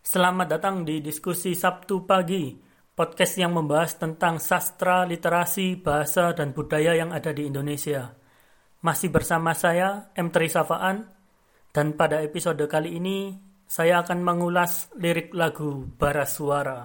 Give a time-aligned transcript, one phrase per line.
[0.00, 2.56] Selamat datang di diskusi Sabtu pagi,
[2.96, 8.16] podcast yang membahas tentang sastra, literasi, bahasa, dan budaya yang ada di Indonesia.
[8.80, 10.32] Masih bersama saya, M.
[10.32, 11.04] Tri Safaan,
[11.76, 13.36] dan pada episode kali ini
[13.68, 16.80] saya akan mengulas lirik lagu Bara Suara.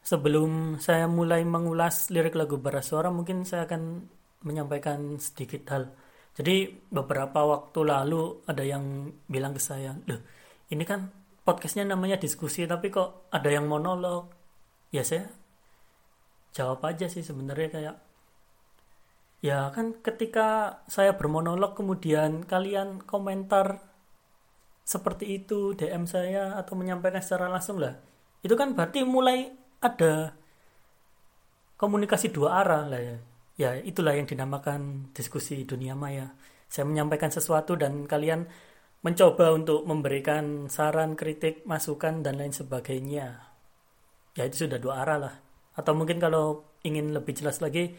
[0.00, 4.08] Sebelum saya mulai mengulas lirik lagu Bara Suara, mungkin saya akan
[4.48, 5.92] menyampaikan sedikit hal.
[6.34, 10.18] Jadi beberapa waktu lalu ada yang bilang ke saya, loh
[10.70, 11.06] ini kan
[11.46, 14.34] podcastnya namanya diskusi tapi kok ada yang monolog.
[14.90, 15.30] Ya saya
[16.54, 17.96] jawab aja sih sebenarnya kayak
[19.44, 23.82] ya kan ketika saya bermonolog kemudian kalian komentar
[24.86, 27.98] seperti itu DM saya atau menyampaikan secara langsung lah
[28.40, 29.52] itu kan berarti mulai
[29.84, 30.32] ada
[31.76, 33.16] komunikasi dua arah lah ya
[33.54, 36.34] ya itulah yang dinamakan diskusi dunia maya.
[36.66, 38.50] Saya menyampaikan sesuatu dan kalian
[39.04, 43.36] mencoba untuk memberikan saran, kritik, masukan dan lain sebagainya.
[44.34, 45.34] Ya itu sudah dua arah lah.
[45.76, 47.94] Atau mungkin kalau ingin lebih jelas lagi,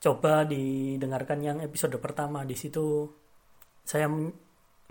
[0.00, 2.42] coba didengarkan yang episode pertama.
[2.42, 3.06] Di situ
[3.84, 4.10] saya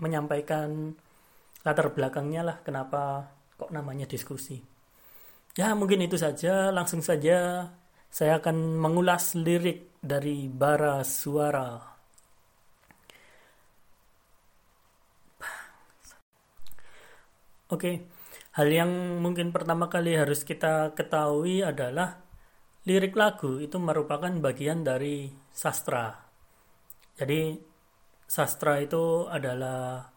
[0.00, 0.96] menyampaikan
[1.60, 4.62] latar belakangnya lah kenapa kok namanya diskusi.
[5.58, 7.68] Ya mungkin itu saja, langsung saja
[8.08, 11.76] saya akan mengulas lirik dari bara suara.
[17.70, 18.02] Oke,
[18.58, 22.18] hal yang mungkin pertama kali harus kita ketahui adalah
[22.88, 26.10] lirik lagu itu merupakan bagian dari sastra.
[27.14, 27.54] Jadi
[28.26, 30.08] sastra itu adalah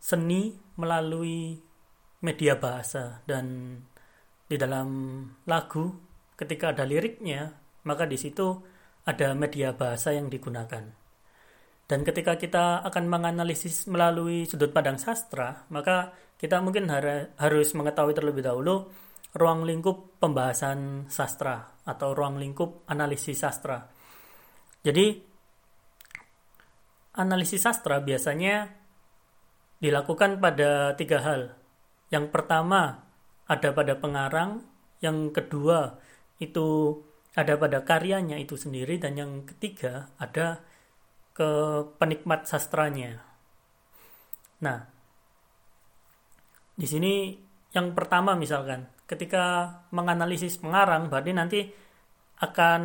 [0.00, 1.54] seni melalui
[2.24, 3.76] media bahasa dan
[4.48, 5.92] di dalam lagu
[6.34, 8.60] ketika ada liriknya maka di situ
[9.06, 10.84] ada media bahasa yang digunakan.
[11.90, 16.86] Dan ketika kita akan menganalisis melalui sudut pandang sastra maka kita mungkin
[17.36, 18.88] harus mengetahui terlebih dahulu
[19.34, 23.86] ruang lingkup pembahasan sastra atau ruang lingkup analisis sastra.
[24.80, 25.18] Jadi
[27.18, 28.70] analisis sastra biasanya
[29.80, 31.54] dilakukan pada tiga hal.
[32.10, 33.06] Yang pertama
[33.50, 34.62] ada pada pengarang,
[35.02, 35.98] yang kedua
[36.38, 36.96] itu
[37.38, 40.62] ada pada karyanya itu sendiri dan yang ketiga ada
[41.30, 41.50] ke
[41.96, 43.22] penikmat sastranya.
[44.60, 44.78] Nah,
[46.74, 47.32] di sini
[47.70, 51.60] yang pertama misalkan ketika menganalisis pengarang berarti nanti
[52.42, 52.82] akan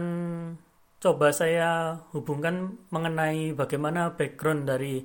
[1.01, 5.01] coba saya hubungkan mengenai bagaimana background dari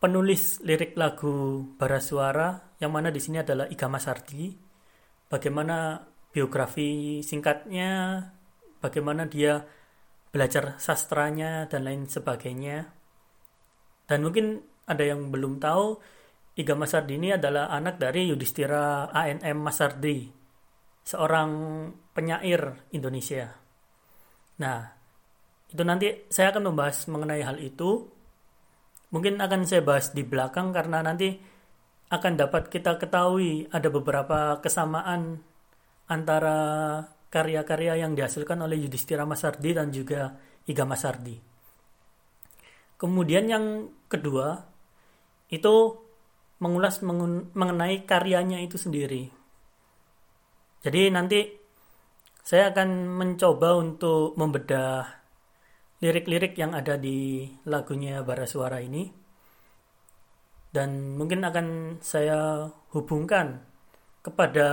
[0.00, 4.52] penulis lirik lagu Bara Suara yang mana di sini adalah Iga Masardi
[5.30, 8.22] bagaimana biografi singkatnya,
[8.80, 9.62] bagaimana dia
[10.30, 12.88] belajar sastranya dan lain sebagainya.
[14.08, 14.58] Dan mungkin
[14.88, 16.00] ada yang belum tahu,
[16.58, 20.26] Iga Masardi ini adalah anak dari Yudhistira ANM Masardi,
[21.06, 21.50] seorang
[22.10, 23.54] penyair Indonesia.
[24.58, 24.78] Nah,
[25.70, 28.10] itu nanti saya akan membahas mengenai hal itu.
[29.14, 31.38] Mungkin akan saya bahas di belakang karena nanti
[32.10, 35.38] akan dapat kita ketahui ada beberapa kesamaan
[36.10, 36.58] antara
[37.30, 40.34] karya-karya yang dihasilkan oleh Yudhistira Masardi dan juga
[40.66, 41.38] Iga Masardi.
[43.00, 43.64] Kemudian yang
[44.10, 44.60] kedua
[45.48, 45.74] itu
[46.60, 47.00] mengulas
[47.56, 49.32] mengenai karyanya itu sendiri.
[50.84, 51.40] Jadi nanti
[52.44, 55.06] saya akan mencoba untuk membedah
[56.00, 59.08] lirik-lirik yang ada di lagunya Bara Suara ini
[60.72, 63.69] dan mungkin akan saya hubungkan
[64.20, 64.68] kepada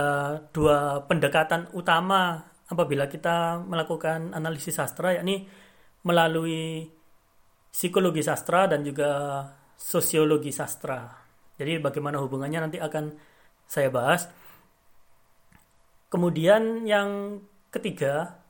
[0.52, 5.48] dua pendekatan utama apabila kita melakukan analisis sastra yakni
[6.04, 6.84] melalui
[7.72, 9.44] psikologi sastra dan juga
[9.76, 11.08] sosiologi sastra.
[11.56, 13.14] Jadi bagaimana hubungannya nanti akan
[13.64, 14.28] saya bahas.
[16.08, 18.40] Kemudian yang ketiga,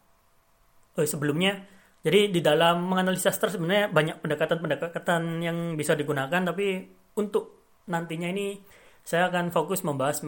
[0.95, 1.67] oh sebelumnya,
[2.07, 6.87] jadi di dalam menganalisis sastra sebenarnya banyak pendekatan-pendekatan yang bisa digunakan, tapi
[7.19, 8.63] untuk nantinya ini
[9.03, 10.23] saya akan fokus membahas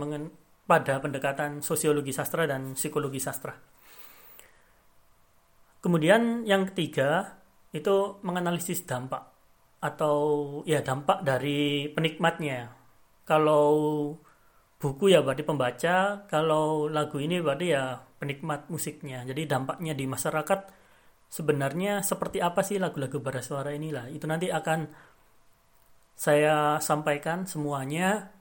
[0.71, 3.51] pada pendekatan sosiologi sastra dan psikologi sastra.
[5.83, 7.41] Kemudian yang ketiga
[7.75, 9.27] itu menganalisis dampak
[9.83, 10.19] atau
[10.69, 12.71] ya dampak dari penikmatnya.
[13.27, 13.67] Kalau
[14.79, 19.27] buku ya berarti pembaca, kalau lagu ini berarti ya penikmat musiknya.
[19.27, 20.61] Jadi dampaknya di masyarakat
[21.33, 24.13] sebenarnya seperti apa sih lagu-lagu suara inilah.
[24.13, 24.87] Itu nanti akan
[26.21, 28.37] saya sampaikan semuanya.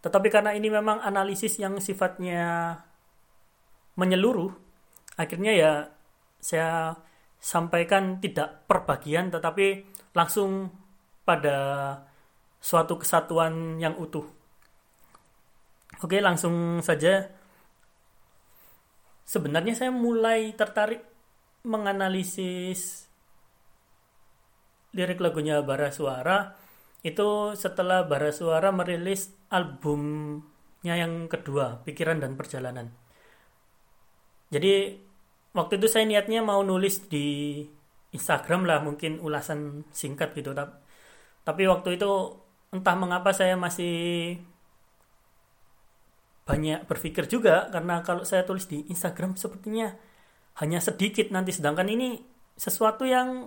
[0.00, 2.72] Tetapi karena ini memang analisis yang sifatnya
[4.00, 4.48] menyeluruh,
[5.20, 5.72] akhirnya ya
[6.40, 6.96] saya
[7.40, 9.84] sampaikan tidak per bagian tetapi
[10.16, 10.72] langsung
[11.24, 11.56] pada
[12.60, 14.24] suatu kesatuan yang utuh.
[16.00, 17.28] Oke, langsung saja.
[19.24, 21.04] Sebenarnya saya mulai tertarik
[21.64, 23.04] menganalisis
[24.90, 26.59] lirik lagunya Bara Suara
[27.00, 32.92] itu setelah Bara Suara merilis albumnya yang kedua, Pikiran dan Perjalanan.
[34.50, 34.98] Jadi
[35.54, 37.62] waktu itu saya niatnya mau nulis di
[38.10, 40.50] Instagram lah mungkin ulasan singkat gitu
[41.46, 42.10] tapi waktu itu
[42.74, 44.38] entah mengapa saya masih
[46.46, 49.94] banyak berpikir juga karena kalau saya tulis di Instagram sepertinya
[50.58, 52.18] hanya sedikit nanti sedangkan ini
[52.58, 53.46] sesuatu yang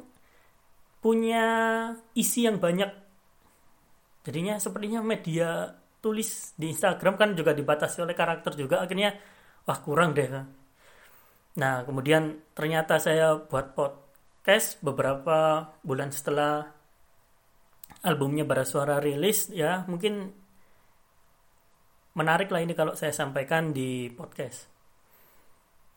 [1.03, 1.45] punya
[2.15, 2.87] isi yang banyak
[4.23, 9.15] jadinya sepertinya media tulis di Instagram kan juga dibatasi oleh karakter juga akhirnya
[9.67, 10.27] wah kurang deh
[11.53, 16.65] nah kemudian ternyata saya buat podcast beberapa bulan setelah
[18.03, 20.43] albumnya Bara Suara rilis ya mungkin
[22.13, 24.69] menarik lah ini kalau saya sampaikan di podcast.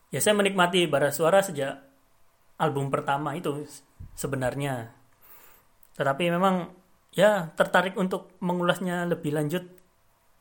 [0.09, 1.77] Ya saya menikmati bara suara sejak
[2.57, 3.65] album pertama itu
[4.17, 4.89] sebenarnya.
[5.93, 6.73] Tetapi memang
[7.13, 9.63] ya tertarik untuk mengulasnya lebih lanjut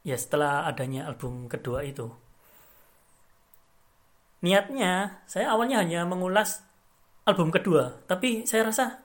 [0.07, 2.11] ya setelah adanya album kedua itu.
[4.45, 6.63] Niatnya saya awalnya hanya mengulas
[7.27, 9.03] album kedua, tapi saya rasa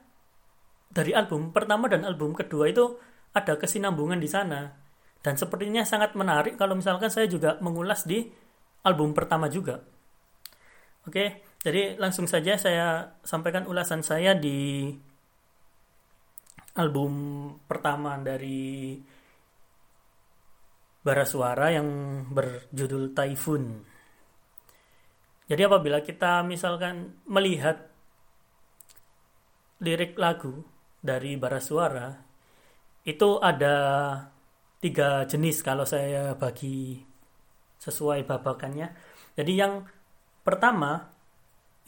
[0.91, 2.99] dari album pertama dan album kedua itu
[3.31, 4.75] ada kesinambungan di sana
[5.23, 8.27] dan sepertinya sangat menarik kalau misalkan saya juga mengulas di
[8.83, 9.81] album pertama juga.
[11.05, 14.93] Oke, jadi langsung saja saya sampaikan ulasan saya di
[16.77, 17.13] album
[17.67, 18.95] pertama dari
[21.01, 21.89] Bara Suara yang
[22.29, 23.65] berjudul Typhoon.
[25.49, 27.91] Jadi apabila kita misalkan melihat
[29.81, 30.63] lirik lagu
[31.01, 32.13] dari Bara Suara
[33.01, 33.75] itu ada
[34.77, 37.01] tiga jenis kalau saya bagi
[37.81, 38.93] sesuai babakannya.
[39.33, 39.81] Jadi yang
[40.45, 41.09] pertama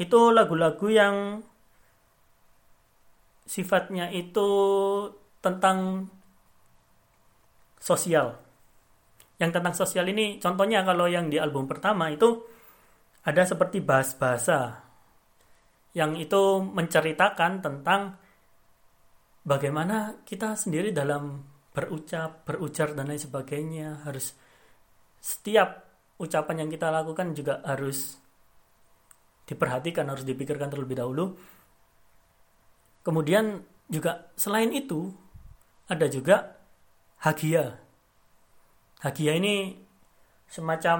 [0.02, 1.46] itu lagu-lagu yang
[3.44, 4.50] sifatnya itu
[5.44, 6.08] tentang
[7.80, 8.40] sosial.
[9.38, 12.44] Yang tentang sosial ini contohnya kalau yang di album pertama itu
[13.24, 14.84] ada seperti bahas-bahasa
[15.94, 18.18] yang itu menceritakan tentang
[19.46, 21.44] bagaimana kita sendiri dalam
[21.74, 24.34] berucap, berujar dan lain sebagainya harus
[25.20, 25.84] setiap
[26.20, 28.16] ucapan yang kita lakukan juga harus
[29.44, 31.36] diperhatikan, harus dipikirkan terlebih dahulu.
[33.04, 33.62] Kemudian
[33.92, 35.12] juga selain itu
[35.92, 36.58] ada juga
[37.20, 37.78] hagia.
[39.04, 39.76] Hagia ini
[40.48, 41.00] semacam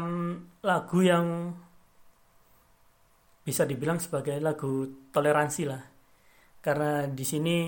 [0.60, 1.56] lagu yang
[3.44, 5.84] bisa dibilang sebagai lagu toleransi lah.
[6.64, 7.68] Karena di sini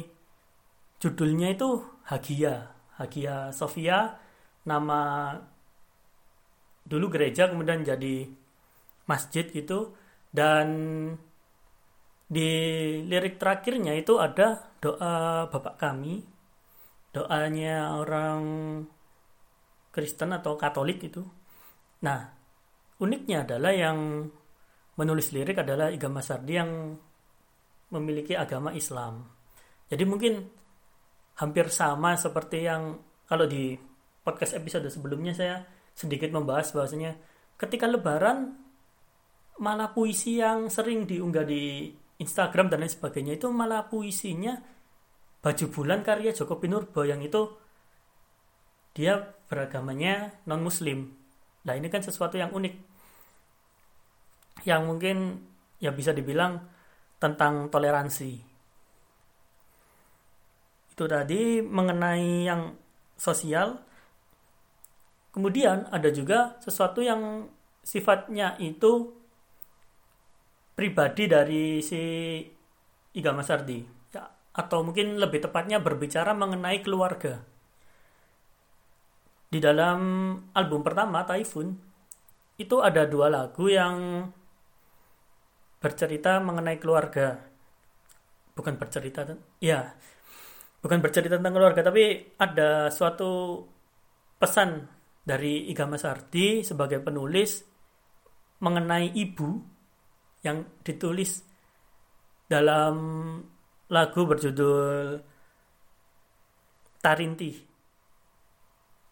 [0.99, 1.69] judulnya itu
[2.07, 2.71] Hagia.
[2.95, 4.15] Hagia Sophia
[4.63, 5.35] nama
[6.87, 8.29] dulu gereja kemudian jadi
[9.03, 9.97] masjid gitu
[10.31, 10.67] dan
[12.25, 12.49] di
[13.05, 16.25] lirik terakhirnya itu ada doa Bapak kami.
[17.13, 18.43] Doanya orang
[19.93, 21.23] Kristen atau Katolik itu.
[22.03, 22.19] Nah
[22.99, 24.27] uniknya adalah yang
[24.95, 26.71] menulis lirik adalah Iga Masardi yang
[27.91, 29.23] memiliki agama Islam.
[29.87, 30.33] Jadi mungkin
[31.39, 33.75] hampir sama seperti yang kalau di
[34.25, 35.61] podcast episode sebelumnya saya
[35.93, 37.15] sedikit membahas bahwasanya
[37.55, 38.55] ketika lebaran
[39.61, 41.91] malah puisi yang sering diunggah di
[42.21, 44.55] Instagram dan lain sebagainya itu malah puisinya
[45.43, 47.51] baju bulan karya Joko Pinurbo yang itu
[48.95, 49.19] dia
[49.51, 51.25] beragamanya non muslim
[51.65, 52.73] nah ini kan sesuatu yang unik.
[54.69, 55.17] Yang mungkin
[55.81, 56.61] ya bisa dibilang
[57.17, 58.31] tentang toleransi.
[60.93, 62.77] Itu tadi mengenai yang
[63.17, 63.81] sosial.
[65.33, 67.49] Kemudian ada juga sesuatu yang
[67.83, 69.11] sifatnya itu
[70.75, 72.01] pribadi dari si
[73.15, 73.79] Iga Masardi.
[74.11, 77.41] Ya, atau mungkin lebih tepatnya berbicara mengenai keluarga.
[79.47, 79.99] Di dalam
[80.51, 81.71] album pertama, Typhoon,
[82.59, 84.27] itu ada dua lagu yang
[85.79, 87.39] bercerita mengenai keluarga.
[88.55, 89.23] Bukan bercerita,
[89.63, 89.95] ya
[90.85, 93.57] bukan bercerita tentang keluarga tapi ada suatu
[94.37, 94.85] pesan
[95.25, 97.65] dari Iga Masardi sebagai penulis
[98.61, 99.74] mengenai ibu
[100.45, 101.41] yang ditulis
[102.45, 102.95] dalam
[103.89, 105.17] lagu berjudul
[107.01, 107.51] Tarinti.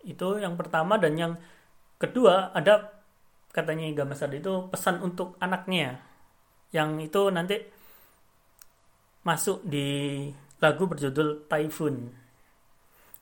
[0.06, 1.34] Itu yang pertama dan yang
[1.98, 3.02] kedua ada
[3.54, 6.02] katanya Iga Masardi itu pesan untuk anaknya
[6.74, 7.62] yang itu nanti
[9.24, 10.26] masuk di
[10.60, 11.96] lagu berjudul Typhoon.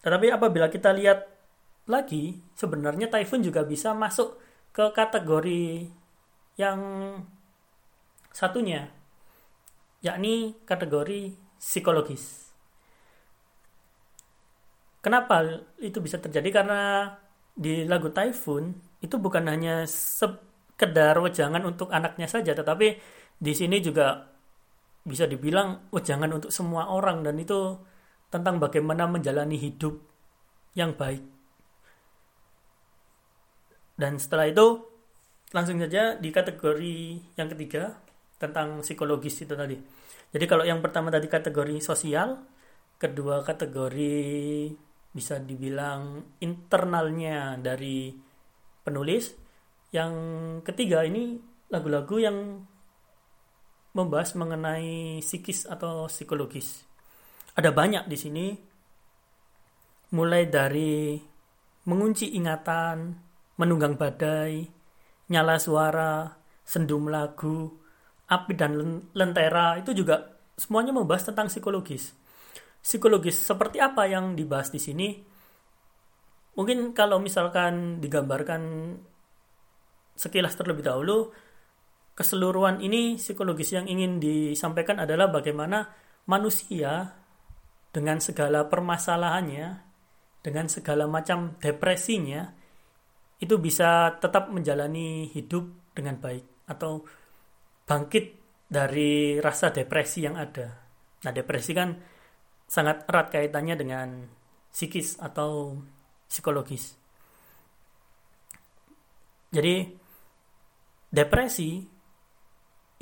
[0.01, 1.30] Tetapi apabila kita lihat
[1.86, 4.39] lagi, sebenarnya Typhoon juga bisa masuk
[4.72, 5.86] ke kategori
[6.58, 6.80] yang
[8.31, 8.88] satunya,
[10.01, 12.51] yakni kategori psikologis.
[15.01, 16.61] Kenapa itu bisa terjadi?
[16.61, 17.11] Karena
[17.51, 22.97] di lagu Typhoon itu bukan hanya sekedar wejangan untuk anaknya saja, tetapi
[23.41, 24.29] di sini juga
[25.01, 27.81] bisa dibilang wejangan untuk semua orang dan itu
[28.29, 29.97] tentang bagaimana menjalani hidup
[30.77, 31.25] yang baik.
[33.97, 34.85] Dan setelah itu
[35.51, 36.97] langsung saja di kategori
[37.35, 38.00] yang ketiga
[38.41, 39.77] tentang psikologis itu tadi.
[40.33, 42.41] Jadi kalau yang pertama tadi kategori sosial,
[42.98, 44.17] kedua kategori
[45.13, 48.10] bisa dibilang internalnya dari
[48.81, 49.36] penulis,
[49.93, 50.13] yang
[50.63, 51.38] ketiga ini
[51.69, 52.38] lagu-lagu yang
[53.91, 56.88] membahas mengenai psikis atau psikologis.
[57.60, 58.48] Ada banyak di sini,
[60.15, 61.19] mulai dari
[61.83, 63.19] mengunci ingatan,
[63.60, 64.63] menunggang badai,
[65.27, 67.80] nyala suara, sendum lagu,
[68.31, 72.15] api dan lentera itu juga semuanya membahas tentang psikologis.
[72.79, 75.09] Psikologis seperti apa yang dibahas di sini?
[76.55, 78.95] Mungkin kalau misalkan digambarkan
[80.15, 81.31] sekilas terlebih dahulu,
[82.15, 85.88] keseluruhan ini psikologis yang ingin disampaikan adalah bagaimana
[86.27, 87.15] manusia
[87.91, 89.67] dengan segala permasalahannya,
[90.43, 92.51] dengan segala macam depresinya,
[93.41, 97.03] itu bisa tetap menjalani hidup dengan baik atau
[97.85, 98.25] bangkit
[98.71, 100.67] dari rasa depresi yang ada.
[101.21, 101.91] Nah, depresi kan
[102.65, 104.07] sangat erat kaitannya dengan
[104.71, 105.75] psikis atau
[106.31, 106.95] psikologis.
[109.51, 109.83] Jadi,
[111.11, 111.83] depresi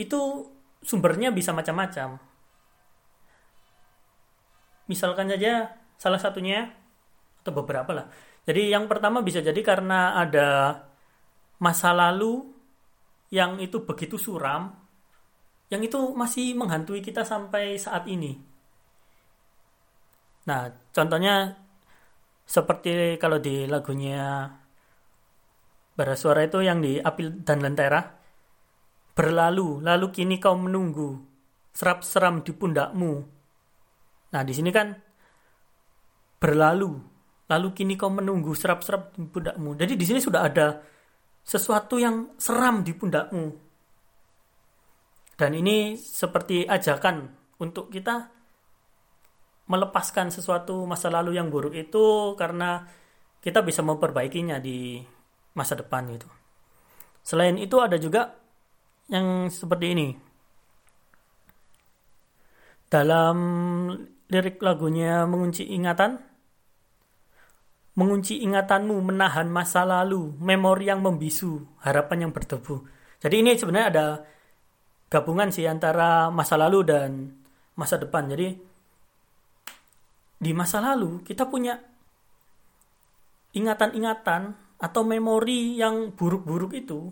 [0.02, 0.22] itu
[0.82, 2.18] sumbernya bisa macam-macam.
[4.90, 6.74] Misalkan saja salah satunya
[7.46, 8.08] atau beberapa lah.
[8.50, 10.82] Jadi yang pertama bisa jadi karena ada
[11.62, 12.59] masa lalu
[13.30, 14.74] yang itu begitu suram,
[15.70, 18.34] yang itu masih menghantui kita sampai saat ini.
[20.50, 21.54] Nah, contohnya
[22.50, 24.50] seperti kalau di lagunya
[25.94, 28.02] Bara Suara itu yang di Apil dan Lentera.
[29.14, 31.20] Berlalu, lalu kini kau menunggu,
[31.76, 33.14] serap seram di pundakmu.
[34.32, 34.96] Nah, di sini kan
[36.40, 36.96] berlalu,
[37.52, 39.76] lalu kini kau menunggu, serap-serap di pundakmu.
[39.76, 40.80] Jadi di sini sudah ada
[41.50, 43.58] sesuatu yang seram di pundakmu.
[45.34, 47.26] Dan ini seperti ajakan
[47.58, 48.30] untuk kita
[49.66, 52.86] melepaskan sesuatu masa lalu yang buruk itu karena
[53.42, 55.02] kita bisa memperbaikinya di
[55.58, 56.30] masa depan gitu.
[57.26, 58.30] Selain itu ada juga
[59.10, 60.08] yang seperti ini.
[62.90, 63.38] Dalam
[64.30, 66.29] lirik lagunya mengunci ingatan,
[67.98, 72.86] mengunci ingatanmu, menahan masa lalu, memori yang membisu, harapan yang berdebu.
[73.20, 74.06] Jadi ini sebenarnya ada
[75.10, 77.34] gabungan sih antara masa lalu dan
[77.76, 78.30] masa depan.
[78.30, 78.48] Jadi
[80.40, 81.76] di masa lalu kita punya
[83.52, 84.42] ingatan-ingatan
[84.80, 87.12] atau memori yang buruk-buruk itu,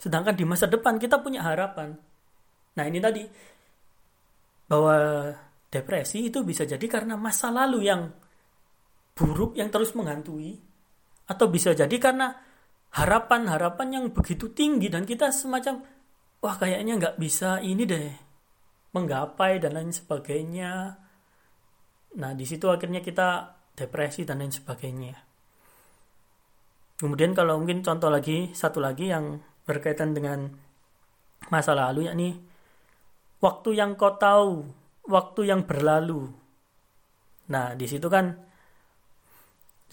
[0.00, 1.92] sedangkan di masa depan kita punya harapan.
[2.80, 3.22] Nah ini tadi
[4.64, 5.28] bahwa
[5.68, 8.08] depresi itu bisa jadi karena masa lalu yang
[9.14, 10.58] buruk yang terus menghantui
[11.30, 12.34] atau bisa jadi karena
[12.94, 15.82] harapan-harapan yang begitu tinggi dan kita semacam
[16.44, 18.10] wah kayaknya nggak bisa ini deh
[18.94, 20.94] menggapai dan lain sebagainya.
[22.14, 25.14] Nah di situ akhirnya kita depresi dan lain sebagainya.
[26.94, 30.46] Kemudian kalau mungkin contoh lagi satu lagi yang berkaitan dengan
[31.50, 32.38] masa lalu yakni
[33.42, 34.62] waktu yang kau tahu
[35.10, 36.30] waktu yang berlalu.
[37.50, 38.30] Nah di situ kan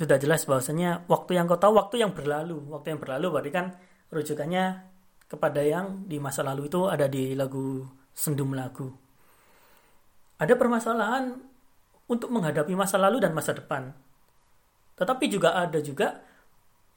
[0.01, 2.57] sudah jelas bahwasanya waktu yang kau tahu waktu yang berlalu.
[2.73, 3.65] Waktu yang berlalu berarti kan
[4.09, 4.65] rujukannya
[5.29, 8.89] kepada yang di masa lalu itu ada di lagu sendum lagu.
[10.41, 11.37] Ada permasalahan
[12.09, 13.93] untuk menghadapi masa lalu dan masa depan.
[14.97, 16.17] Tetapi juga ada juga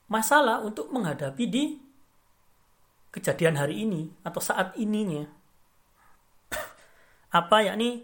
[0.09, 1.77] masalah untuk menghadapi di
[3.13, 5.29] kejadian hari ini atau saat ininya.
[7.45, 8.01] Apa yakni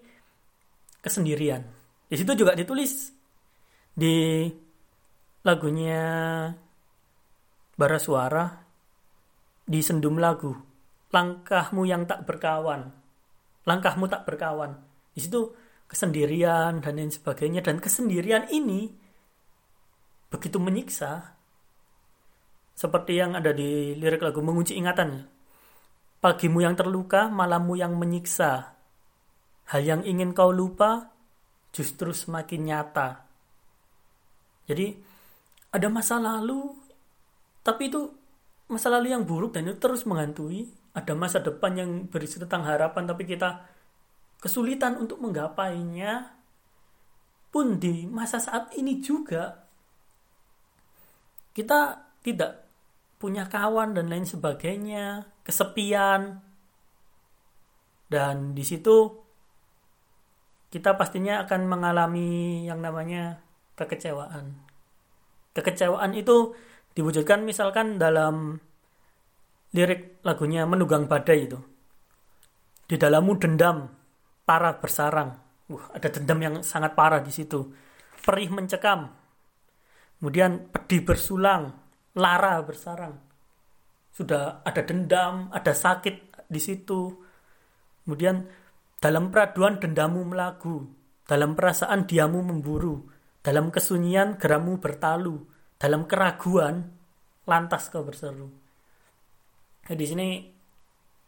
[1.01, 1.65] kesendirian?
[2.05, 3.17] Di situ juga ditulis
[3.97, 4.45] di
[5.41, 6.03] lagunya
[7.81, 8.45] Bara Suara
[9.65, 10.53] di sendum lagu
[11.11, 12.93] langkahmu yang tak berkawan.
[13.65, 14.79] Langkahmu tak berkawan.
[15.17, 15.53] Di situ
[15.91, 17.65] kesendirian dan lain sebagainya.
[17.65, 18.91] Dan kesendirian ini
[20.31, 21.35] begitu menyiksa
[22.79, 25.27] seperti yang ada di lirik lagu mengunci ingatan.
[26.21, 28.77] Pagimu yang terluka malammu yang menyiksa.
[29.71, 31.11] Hal yang ingin kau lupa
[31.73, 33.09] justru semakin nyata.
[34.69, 35.10] Jadi
[35.71, 36.75] ada masa lalu
[37.63, 38.11] tapi itu
[38.71, 40.71] masa lalu yang buruk dan itu terus menghantui.
[40.91, 43.63] Ada masa depan yang berisi tentang harapan tapi kita
[44.43, 46.35] kesulitan untuk menggapainya
[47.51, 49.67] pun di masa saat ini juga
[51.55, 52.67] kita tidak
[53.21, 56.41] punya kawan dan lain sebagainya, kesepian.
[58.11, 59.13] Dan di situ
[60.71, 63.43] kita pastinya akan mengalami yang namanya
[63.79, 64.70] kekecewaan.
[65.61, 66.57] Kekecewaan itu
[66.97, 68.59] diwujudkan misalkan dalam
[69.77, 71.59] lirik lagunya Menugang Badai itu.
[72.91, 73.87] Di dalammu dendam,
[74.43, 75.31] para bersarang.
[75.71, 77.71] Uh, ada dendam yang sangat parah di situ.
[78.19, 79.15] Perih mencekam.
[80.19, 81.71] Kemudian pedih bersulang,
[82.19, 83.15] lara bersarang.
[84.11, 87.15] Sudah ada dendam, ada sakit di situ.
[88.03, 88.43] Kemudian
[88.99, 90.91] dalam peraduan dendamu melagu,
[91.25, 93.07] dalam perasaan diamu memburu,
[93.41, 95.47] dalam kesunyian geramu bertalu,
[95.81, 96.93] dalam keraguan
[97.49, 98.53] lantas kau berseru.
[99.89, 100.29] Nah, di sini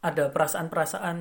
[0.05, 1.19] ada perasaan-perasaan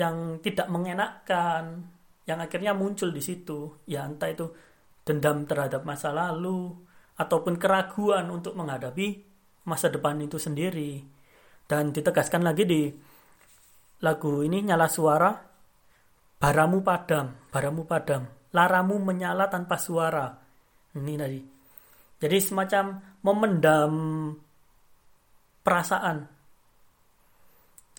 [0.00, 1.84] yang tidak mengenakkan,
[2.24, 3.84] yang akhirnya muncul di situ.
[3.84, 4.48] Ya entah itu
[5.04, 6.72] dendam terhadap masa lalu,
[7.20, 9.26] ataupun keraguan untuk menghadapi
[9.68, 11.04] masa depan itu sendiri.
[11.68, 12.88] Dan ditegaskan lagi di
[14.00, 15.36] lagu ini nyala suara,
[16.40, 18.24] baramu padam, baramu padam,
[18.56, 20.32] laramu menyala tanpa suara.
[20.96, 21.57] Ini tadi.
[22.18, 23.92] Jadi semacam memendam
[25.62, 26.26] perasaan.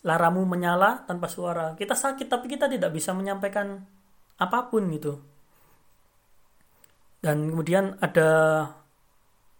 [0.04, 1.76] Laramu menyala tanpa suara.
[1.76, 3.80] Kita sakit tapi kita tidak bisa menyampaikan
[4.40, 5.20] apa pun gitu.
[7.20, 8.64] Dan kemudian ada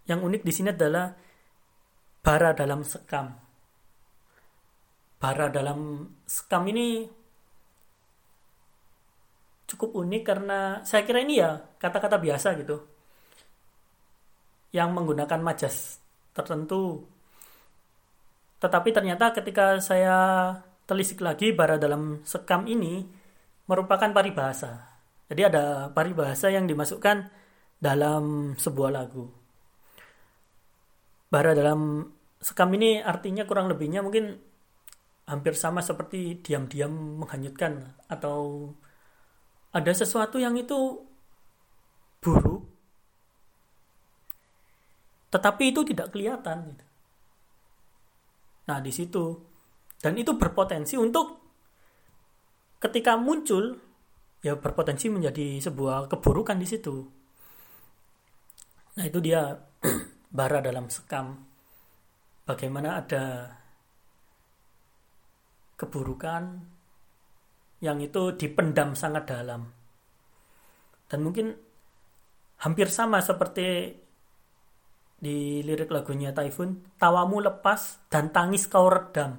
[0.08, 1.12] yang unik di sini adalah
[2.24, 3.36] bara dalam sekam.
[5.20, 7.04] Bara dalam sekam ini
[9.68, 12.89] cukup unik karena saya kira ini ya kata-kata biasa gitu.
[14.70, 15.98] Yang menggunakan majas
[16.30, 17.04] tertentu.
[18.62, 20.52] Tetapi ternyata ketika saya
[20.86, 23.02] telisik lagi bara dalam sekam ini
[23.66, 24.86] merupakan paribahasa.
[25.30, 27.30] Jadi ada paribahasa yang dimasukkan
[27.80, 29.40] dalam sebuah lagu
[31.30, 32.10] bara dalam
[32.42, 34.34] sekam ini artinya kurang lebihnya mungkin
[35.30, 38.66] hampir sama seperti diam-diam menghanyutkan atau
[39.70, 41.06] ada sesuatu yang itu
[42.18, 42.59] buruk
[45.30, 46.84] tetapi itu tidak kelihatan gitu.
[48.70, 49.24] Nah, di situ
[50.02, 51.38] dan itu berpotensi untuk
[52.80, 53.76] ketika muncul
[54.40, 56.96] ya berpotensi menjadi sebuah keburukan di situ.
[58.96, 59.54] Nah, itu dia
[60.38, 61.46] bara dalam sekam.
[62.48, 63.54] Bagaimana ada
[65.78, 66.42] keburukan
[67.80, 69.70] yang itu dipendam sangat dalam.
[71.06, 71.54] Dan mungkin
[72.60, 73.96] hampir sama seperti
[75.20, 79.36] di lirik lagunya Typhoon, tawamu lepas dan tangis kau redam.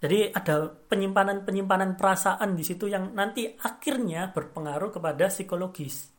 [0.00, 6.12] Jadi ada penyimpanan-penyimpanan perasaan di situ yang nanti akhirnya berpengaruh kepada psikologis.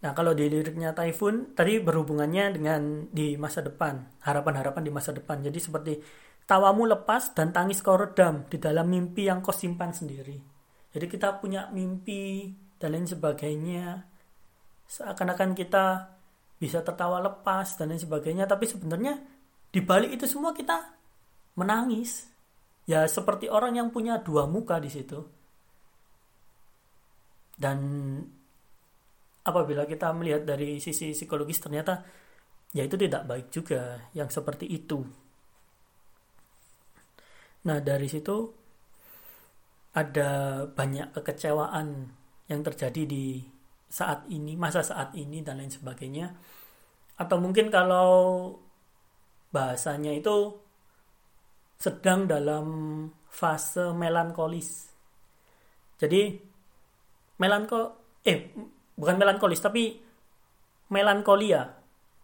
[0.00, 5.44] Nah, kalau di liriknya Typhoon tadi berhubungannya dengan di masa depan, harapan-harapan di masa depan.
[5.44, 5.92] Jadi seperti
[6.48, 10.40] tawamu lepas dan tangis kau redam di dalam mimpi yang kau simpan sendiri.
[10.90, 12.50] Jadi kita punya mimpi
[12.80, 14.09] dan lain sebagainya.
[14.90, 16.18] Seakan-akan kita
[16.58, 19.22] bisa tertawa lepas dan lain sebagainya, tapi sebenarnya
[19.70, 20.98] di balik itu semua kita
[21.54, 22.26] menangis.
[22.90, 25.22] Ya seperti orang yang punya dua muka di situ.
[27.54, 27.78] Dan
[29.46, 32.02] apabila kita melihat dari sisi psikologis ternyata
[32.74, 35.06] ya itu tidak baik juga yang seperti itu.
[37.60, 38.36] Nah, dari situ
[39.92, 41.88] ada banyak kekecewaan
[42.48, 43.44] yang terjadi di
[43.90, 46.30] saat ini, masa saat ini dan lain sebagainya.
[47.18, 48.54] Atau mungkin kalau
[49.50, 50.54] bahasanya itu
[51.74, 52.66] sedang dalam
[53.26, 54.88] fase melankolis.
[55.98, 56.22] Jadi
[57.42, 57.80] melanko
[58.22, 58.52] eh
[58.94, 59.98] bukan melankolis tapi
[60.94, 61.66] melankolia.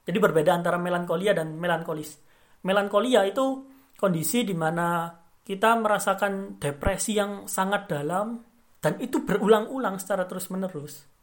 [0.06, 2.14] Jadi berbeda antara melankolia dan melankolis.
[2.62, 3.66] Melankolia itu
[3.98, 5.10] kondisi di mana
[5.42, 8.38] kita merasakan depresi yang sangat dalam
[8.78, 11.15] dan itu berulang-ulang secara terus-menerus.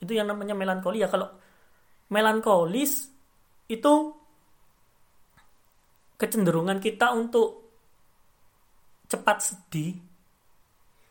[0.00, 1.08] Itu yang namanya melankolia.
[1.08, 1.28] Kalau
[2.12, 3.08] melankolis
[3.66, 3.92] itu
[6.16, 7.66] kecenderungan kita untuk
[9.06, 9.94] cepat sedih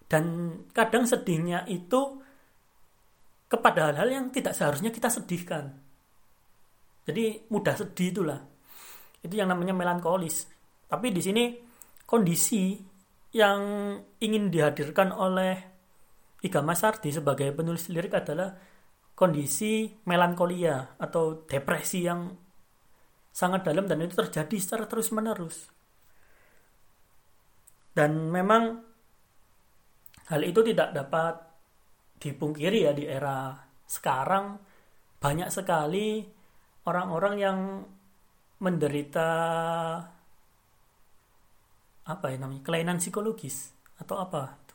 [0.05, 2.21] dan kadang sedihnya itu
[3.45, 5.69] kepada hal-hal yang tidak seharusnya kita sedihkan.
[7.05, 8.39] Jadi mudah sedih itulah.
[9.21, 10.49] Itu yang namanya melankolis.
[10.89, 11.43] Tapi di sini
[12.05, 12.77] kondisi
[13.33, 13.59] yang
[14.21, 15.53] ingin dihadirkan oleh
[16.45, 18.53] Iga Masardi sebagai penulis lirik adalah
[19.15, 22.29] kondisi melankolia atau depresi yang
[23.31, 25.71] sangat dalam dan itu terjadi secara terus-menerus.
[27.95, 28.83] Dan memang
[30.27, 31.35] hal itu tidak dapat
[32.19, 33.55] dipungkiri ya di era
[33.87, 34.59] sekarang
[35.19, 36.23] banyak sekali
[36.87, 37.59] orang-orang yang
[38.59, 39.29] menderita
[42.05, 44.65] apa ya namanya kelainan psikologis atau apa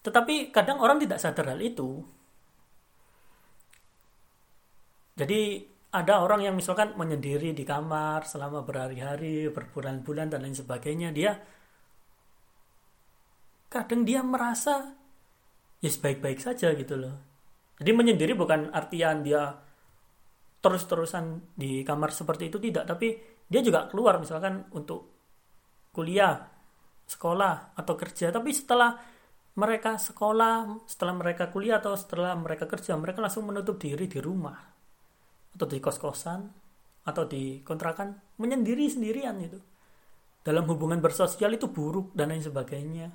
[0.00, 2.00] tetapi kadang orang tidak sadar hal itu.
[5.20, 5.60] Jadi
[5.92, 11.36] ada orang yang misalkan menyendiri di kamar selama berhari-hari, berbulan-bulan dan lain sebagainya, dia
[13.68, 14.96] kadang dia merasa
[15.84, 17.16] ya baik-baik saja gitu loh.
[17.76, 19.60] Jadi menyendiri bukan artian dia
[20.64, 25.04] terus-terusan di kamar seperti itu tidak, tapi dia juga keluar misalkan untuk
[25.92, 26.48] kuliah,
[27.04, 28.96] sekolah atau kerja, tapi setelah
[29.56, 34.79] mereka sekolah, setelah mereka kuliah atau setelah mereka kerja, mereka langsung menutup diri di rumah
[35.54, 36.40] atau di kos-kosan
[37.04, 39.58] atau di kontrakan menyendiri sendirian itu.
[40.40, 43.08] Dalam hubungan bersosial itu buruk dan lain sebagainya.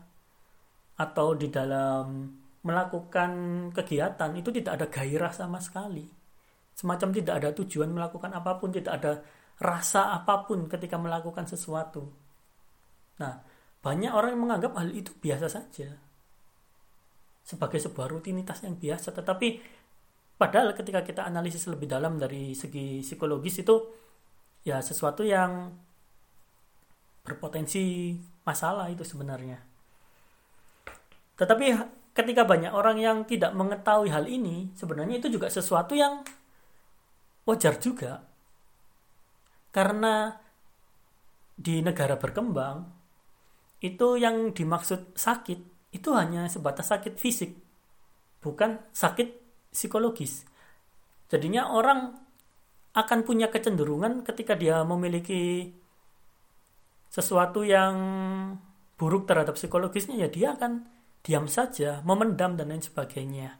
[0.95, 2.31] Atau di dalam
[2.65, 3.31] melakukan
[3.73, 6.05] kegiatan itu tidak ada gairah sama sekali.
[6.75, 9.11] Semacam tidak ada tujuan melakukan apa pun, tidak ada
[9.57, 12.03] rasa apa pun ketika melakukan sesuatu.
[13.21, 13.41] Nah,
[13.79, 16.05] banyak orang yang menganggap hal itu biasa saja
[17.45, 19.61] sebagai sebuah rutinitas yang biasa tetapi
[20.35, 23.75] padahal ketika kita analisis lebih dalam dari segi psikologis itu
[24.67, 25.71] ya sesuatu yang
[27.25, 28.13] berpotensi
[28.45, 29.57] masalah itu sebenarnya.
[31.35, 31.65] Tetapi
[32.15, 36.21] ketika banyak orang yang tidak mengetahui hal ini sebenarnya itu juga sesuatu yang
[37.45, 38.23] wajar juga.
[39.73, 40.31] Karena
[41.55, 42.77] di negara berkembang
[43.83, 45.59] itu yang dimaksud sakit
[45.95, 47.51] itu hanya sebatas sakit fisik,
[48.39, 49.44] bukan sakit
[49.75, 50.47] psikologis.
[51.27, 52.15] Jadinya orang
[52.95, 55.75] akan punya kecenderungan ketika dia memiliki
[57.11, 57.95] sesuatu yang
[58.95, 60.87] buruk terhadap psikologisnya ya dia akan
[61.19, 63.59] diam saja, memendam dan lain sebagainya.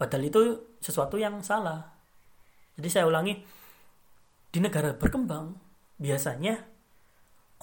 [0.00, 0.40] Padahal itu
[0.80, 1.84] sesuatu yang salah.
[2.80, 3.36] Jadi saya ulangi,
[4.48, 5.52] di negara berkembang
[6.00, 6.56] biasanya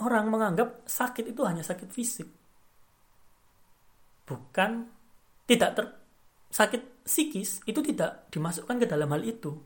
[0.06, 2.30] orang menganggap sakit itu hanya sakit fisik
[4.30, 4.86] bukan
[5.50, 5.86] tidak ter,
[6.54, 9.58] sakit psikis itu tidak dimasukkan ke dalam hal itu.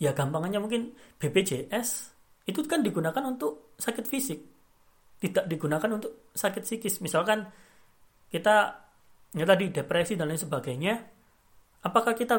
[0.00, 2.16] Ya gampangannya mungkin BPJS
[2.48, 4.40] itu kan digunakan untuk sakit fisik,
[5.20, 7.04] tidak digunakan untuk sakit psikis.
[7.04, 7.44] Misalkan
[8.32, 8.88] kita
[9.36, 10.94] ya tadi depresi dan lain sebagainya,
[11.84, 12.36] apakah kita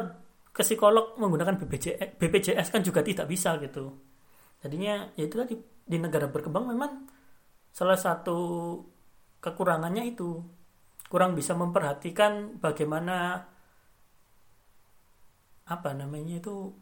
[0.50, 3.94] ke psikolog menggunakan BPJS, BPJS kan juga tidak bisa gitu.
[4.60, 7.06] Jadinya ya itu tadi di negara berkembang memang
[7.70, 8.38] salah satu
[9.38, 10.42] kekurangannya itu
[11.06, 13.46] kurang bisa memperhatikan bagaimana
[15.70, 16.74] apa namanya itu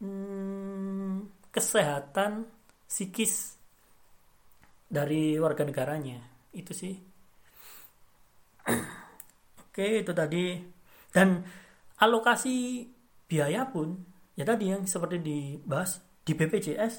[0.00, 2.48] hmm, kesehatan
[2.88, 3.60] psikis
[4.88, 6.24] dari warga negaranya.
[6.56, 6.96] Itu sih.
[9.68, 10.56] Oke itu tadi.
[11.12, 11.44] Dan
[12.00, 12.88] alokasi
[13.28, 13.92] biaya pun
[14.32, 16.94] ya tadi yang seperti dibahas di BPJS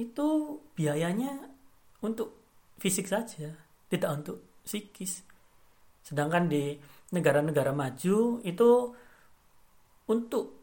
[0.00, 0.28] itu
[0.76, 1.32] biayanya
[2.04, 2.36] untuk
[2.80, 3.52] fisik saja
[3.92, 5.24] tidak untuk psikis.
[6.04, 6.76] Sedangkan di
[7.12, 8.70] negara-negara maju itu
[10.06, 10.54] untuk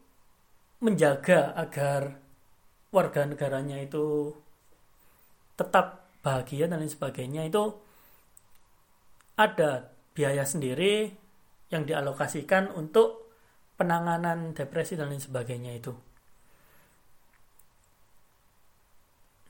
[0.80, 2.20] menjaga agar
[2.92, 4.32] warga negaranya itu
[5.56, 7.74] tetap bahagia dan lain sebagainya itu
[9.34, 11.10] ada biaya sendiri
[11.68, 13.34] yang dialokasikan untuk
[13.74, 15.92] penanganan depresi dan lain sebagainya itu.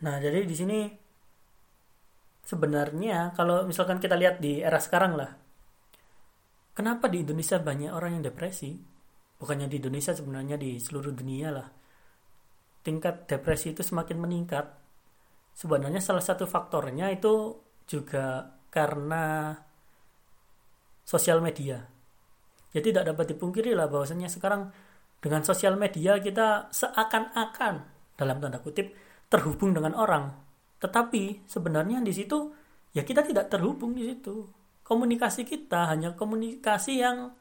[0.01, 0.81] Nah, jadi di sini
[2.45, 5.33] sebenarnya kalau misalkan kita lihat di era sekarang lah
[6.77, 8.77] kenapa di Indonesia banyak orang yang depresi
[9.39, 11.69] bukannya di Indonesia sebenarnya di seluruh dunia lah.
[12.85, 14.67] Tingkat depresi itu semakin meningkat.
[15.55, 19.55] Sebenarnya salah satu faktornya itu juga karena
[21.07, 21.79] sosial media.
[22.75, 24.75] Ya tidak dapat dipungkiri lah bahwasanya sekarang
[25.23, 27.75] dengan sosial media kita seakan-akan
[28.19, 28.93] dalam tanda kutip
[29.31, 30.35] terhubung dengan orang.
[30.83, 32.51] Tetapi sebenarnya di situ
[32.93, 34.45] ya kita tidak terhubung di situ.
[34.85, 37.33] Komunikasi kita hanya komunikasi yang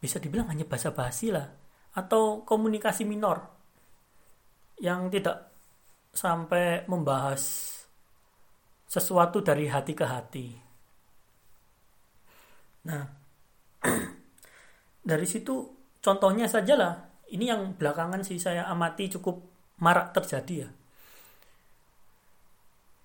[0.00, 1.44] bisa dibilang hanya basa-basi lah
[1.94, 3.44] atau komunikasi minor
[4.80, 5.52] yang tidak
[6.10, 7.68] sampai membahas
[8.88, 10.46] sesuatu dari hati ke hati.
[12.88, 13.04] Nah,
[15.10, 15.54] dari situ
[16.00, 16.94] contohnya saja lah,
[17.30, 19.36] ini yang belakangan sih saya amati cukup
[19.84, 20.68] marak terjadi ya.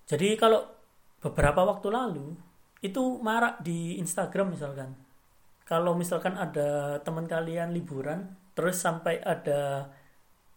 [0.06, 0.62] Jadi kalau
[1.20, 2.34] beberapa waktu lalu
[2.82, 5.05] itu marak di Instagram misalkan
[5.66, 9.90] kalau misalkan ada teman kalian liburan terus sampai ada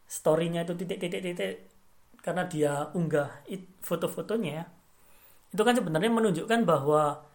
[0.06, 1.66] storynya itu titik-titik-titik
[2.22, 3.42] karena dia unggah
[3.82, 4.70] foto-fotonya
[5.50, 7.26] itu kan sebenarnya menunjukkan bahwa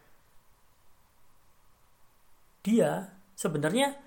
[2.63, 3.99] dia sebenarnya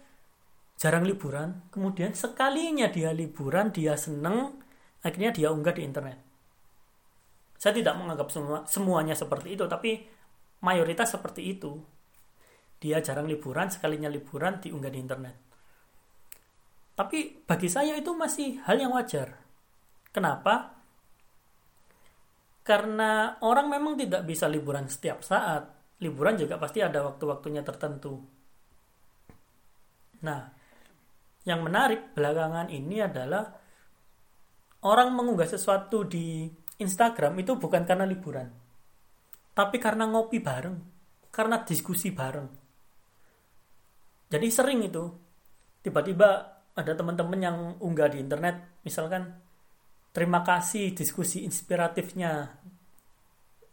[0.79, 4.63] jarang liburan kemudian sekalinya dia liburan dia seneng
[5.03, 6.17] akhirnya dia unggah di internet.
[7.57, 10.05] Saya tidak menganggap semua semuanya seperti itu tapi
[10.61, 11.81] mayoritas seperti itu
[12.77, 15.35] dia jarang liburan sekalinya liburan diunggah di internet.
[16.97, 19.37] Tapi bagi saya itu masih hal yang wajar.
[20.09, 20.73] Kenapa?
[22.65, 25.69] Karena orang memang tidak bisa liburan setiap saat.
[26.01, 28.17] Liburan juga pasti ada waktu-waktunya tertentu.
[30.25, 30.57] Nah
[31.47, 33.55] yang menarik belakangan ini adalah
[34.83, 36.43] orang mengunggah sesuatu di
[36.77, 38.51] Instagram itu bukan karena liburan,
[39.55, 40.77] tapi karena ngopi bareng,
[41.31, 42.56] karena diskusi bareng.
[44.27, 45.07] Jadi sering itu,
[45.79, 46.29] tiba-tiba
[46.75, 49.33] ada teman-teman yang unggah di internet, misalkan
[50.11, 52.59] terima kasih diskusi inspiratifnya.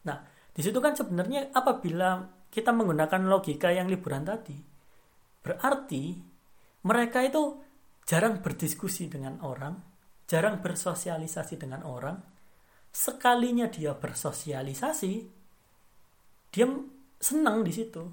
[0.07, 0.19] Nah,
[0.55, 4.55] di situ kan sebenarnya apabila kita menggunakan logika yang liburan tadi,
[5.43, 6.23] berarti
[6.87, 7.59] mereka itu
[8.07, 9.75] jarang berdiskusi dengan orang,
[10.31, 12.21] jarang bersosialisasi dengan orang.
[12.95, 15.13] Sekalinya dia bersosialisasi,
[16.55, 16.67] dia
[17.19, 18.05] senang di situ.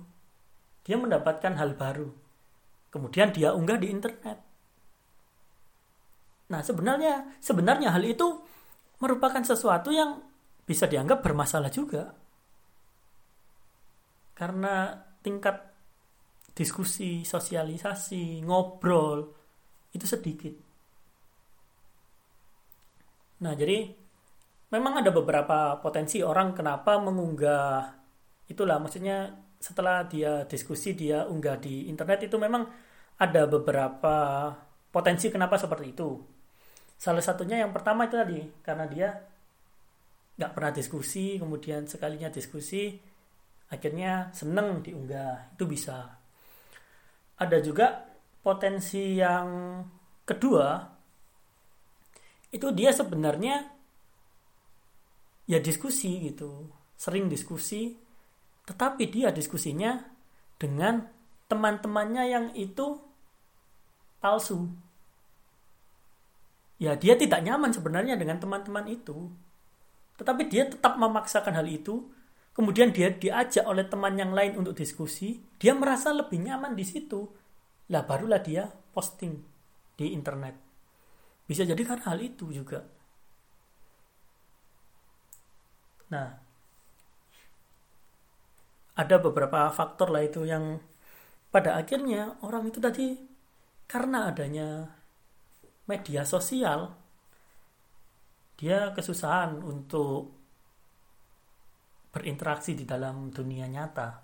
[0.81, 2.20] Dia mendapatkan hal baru.
[2.91, 4.37] Kemudian dia unggah di internet.
[6.51, 8.43] Nah, sebenarnya sebenarnya hal itu
[8.99, 10.19] merupakan sesuatu yang
[10.67, 12.11] bisa dianggap bermasalah juga.
[14.35, 14.91] Karena
[15.23, 15.71] tingkat
[16.51, 19.31] diskusi, sosialisasi, ngobrol
[19.95, 20.53] itu sedikit.
[23.41, 23.87] Nah, jadi
[24.75, 27.95] memang ada beberapa potensi orang kenapa mengunggah
[28.51, 32.65] itulah maksudnya setelah dia diskusi dia unggah di internet itu memang
[33.21, 34.49] ada beberapa
[34.89, 36.09] potensi kenapa seperti itu.
[36.97, 39.09] Salah satunya yang pertama itu tadi karena dia
[40.41, 42.97] nggak pernah diskusi, kemudian sekalinya diskusi,
[43.69, 46.17] akhirnya seneng diunggah itu bisa
[47.37, 48.03] ada juga
[48.41, 49.81] potensi yang
[50.25, 50.81] kedua
[52.51, 53.55] itu dia sebenarnya
[55.47, 57.95] ya diskusi gitu sering diskusi
[58.69, 60.01] tetapi dia diskusinya
[60.61, 61.07] dengan
[61.49, 63.01] teman-temannya yang itu
[64.21, 64.69] palsu
[66.77, 69.29] ya dia tidak nyaman sebenarnya dengan teman-teman itu
[70.21, 72.05] tetapi dia tetap memaksakan hal itu
[72.51, 77.25] kemudian dia diajak oleh teman yang lain untuk diskusi, dia merasa lebih nyaman di situ.
[77.91, 79.33] Lah barulah dia posting
[79.95, 80.55] di internet.
[81.47, 82.79] Bisa jadi karena hal itu juga.
[86.11, 86.27] Nah,
[89.01, 90.77] ada beberapa faktor lah itu yang
[91.49, 93.17] pada akhirnya orang itu tadi
[93.89, 94.87] karena adanya
[95.89, 96.93] media sosial
[98.61, 100.37] dia kesusahan untuk
[102.13, 104.21] berinteraksi di dalam dunia nyata.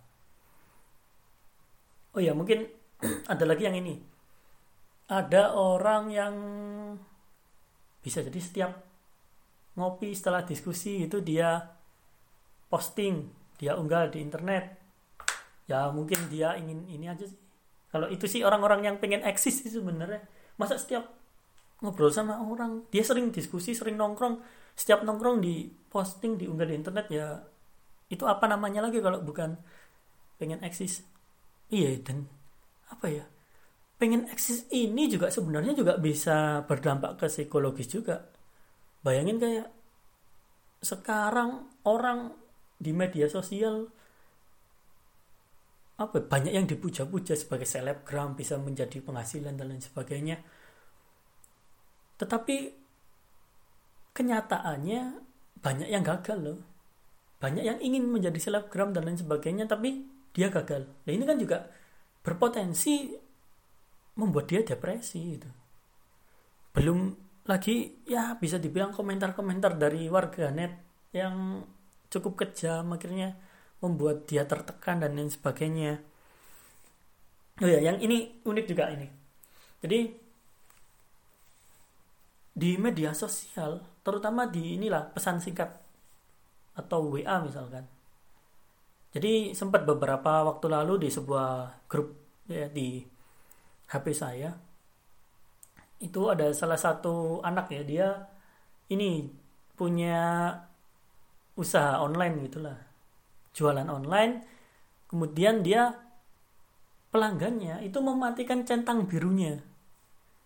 [2.13, 2.69] Oh ya, mungkin
[3.33, 3.97] ada lagi yang ini.
[5.09, 6.35] Ada orang yang
[8.03, 8.71] bisa jadi setiap
[9.73, 11.63] ngopi setelah diskusi itu dia
[12.69, 13.25] posting,
[13.57, 14.77] dia unggah di internet.
[15.67, 17.39] Ya mungkin dia ingin ini aja sih.
[17.91, 20.23] Kalau itu sih orang-orang yang pengen eksis sih sebenarnya.
[20.55, 21.11] Masa setiap
[21.83, 24.41] ngobrol sama orang, dia sering diskusi, sering nongkrong,
[24.73, 27.37] setiap nongkrong di posting, diunggah di internet ya
[28.07, 29.59] itu apa namanya lagi kalau bukan
[30.39, 31.03] pengen eksis
[31.67, 32.23] iya dan
[32.87, 33.25] apa ya
[33.99, 38.31] pengen eksis ini juga sebenarnya juga bisa berdampak ke psikologis juga
[39.03, 39.67] bayangin kayak
[40.79, 42.31] sekarang orang
[42.77, 43.89] di media sosial
[45.97, 50.37] apa banyak yang dipuja-puja sebagai selebgram bisa menjadi penghasilan dan lain sebagainya.
[52.21, 52.55] Tetapi
[54.13, 55.01] kenyataannya
[55.57, 56.59] banyak yang gagal loh.
[57.41, 60.05] Banyak yang ingin menjadi selebgram dan lain sebagainya tapi
[60.37, 60.85] dia gagal.
[60.85, 61.65] Nah ini kan juga
[62.21, 63.09] berpotensi
[64.21, 65.49] membuat dia depresi gitu.
[66.77, 67.09] Belum
[67.49, 70.77] lagi ya bisa dibilang komentar-komentar dari warganet
[71.09, 71.65] yang
[72.07, 73.35] cukup kejam akhirnya
[73.83, 76.01] membuat dia tertekan dan lain sebagainya
[77.61, 79.07] oh ya yang ini unik juga ini
[79.81, 80.09] jadi
[82.57, 85.69] di media sosial terutama di inilah pesan singkat
[86.77, 87.85] atau WA misalkan.
[89.13, 92.13] Jadi sempat beberapa waktu lalu di sebuah grup
[92.49, 93.01] ya di
[93.89, 94.53] HP saya
[95.97, 98.07] itu ada salah satu anak ya dia
[98.93, 99.25] ini
[99.73, 100.53] punya
[101.57, 102.77] usaha online gitulah.
[103.51, 104.45] Jualan online
[105.09, 105.97] kemudian dia
[107.09, 109.59] pelanggannya itu mematikan centang birunya.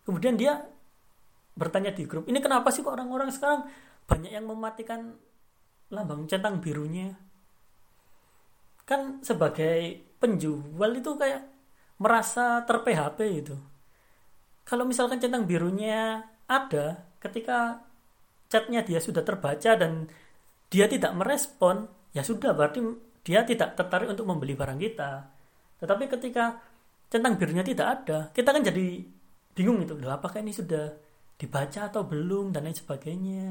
[0.07, 0.65] Kemudian dia
[1.53, 3.67] bertanya di grup ini kenapa sih kok orang-orang sekarang
[4.07, 5.13] banyak yang mematikan
[5.91, 7.13] lambang centang birunya?
[8.87, 11.43] Kan sebagai penjual itu kayak
[12.01, 13.55] merasa ter PHP itu
[14.71, 17.83] kalau misalkan centang birunya ada ketika
[18.47, 20.07] chatnya dia sudah terbaca dan
[20.71, 22.79] dia tidak merespon ya sudah berarti
[23.21, 25.27] dia tidak tertarik untuk membeli barang kita.
[25.83, 26.57] Tetapi ketika
[27.11, 29.03] centang birunya tidak ada kita kan jadi
[29.51, 30.95] bingung itu loh apakah ini sudah
[31.35, 33.49] dibaca atau belum dan lain sebagainya.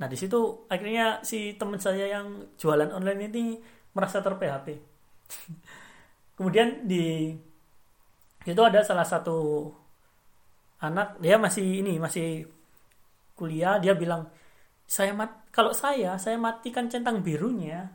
[0.00, 3.44] Nah di situ akhirnya si teman saya yang jualan online ini
[3.92, 4.66] merasa ter PHP
[6.36, 7.32] kemudian di
[8.46, 9.72] itu ada salah satu
[10.84, 12.44] anak dia masih ini masih
[13.32, 14.28] kuliah dia bilang
[14.86, 17.90] saya mat kalau saya saya matikan centang birunya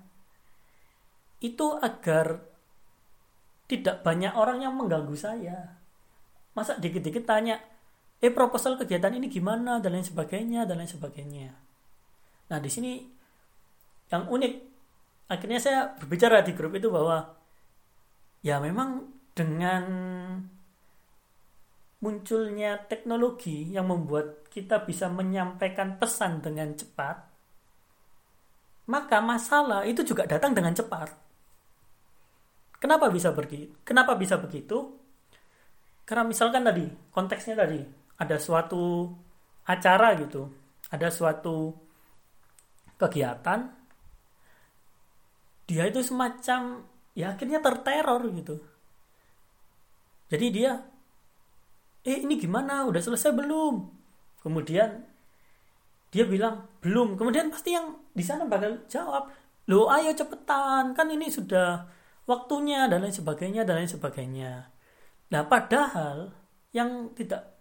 [1.40, 2.44] itu agar
[3.72, 5.82] tidak banyak orang yang mengganggu saya
[6.52, 7.64] masa dikit-dikit tanya
[8.22, 11.50] eh proposal kegiatan ini gimana dan lain sebagainya dan lain sebagainya.
[12.54, 13.02] Nah di sini
[14.14, 14.54] yang unik
[15.32, 17.34] akhirnya saya berbicara di grup itu bahwa
[18.46, 19.84] ya memang dengan
[22.02, 27.18] munculnya teknologi yang membuat kita bisa menyampaikan pesan dengan cepat,
[28.90, 31.14] maka masalah itu juga datang dengan cepat.
[32.82, 33.78] Kenapa bisa begitu?
[33.86, 34.98] Kenapa bisa begitu?
[36.02, 37.80] Karena misalkan tadi konteksnya tadi
[38.18, 39.14] ada suatu
[39.70, 40.50] acara gitu,
[40.90, 41.72] ada suatu
[42.98, 43.70] kegiatan,
[45.70, 46.82] dia itu semacam
[47.14, 48.58] ya akhirnya terteror gitu.
[50.32, 50.80] Jadi dia,
[52.02, 52.86] eh ini gimana?
[52.90, 53.76] Udah selesai belum?
[54.42, 55.06] Kemudian
[56.12, 57.16] dia bilang belum.
[57.16, 59.32] Kemudian pasti yang di sana bakal jawab,
[59.72, 61.88] lo ayo cepetan, kan ini sudah
[62.28, 64.68] waktunya dan lain sebagainya dan lain sebagainya.
[65.32, 66.36] Nah padahal
[66.76, 67.56] yang tidak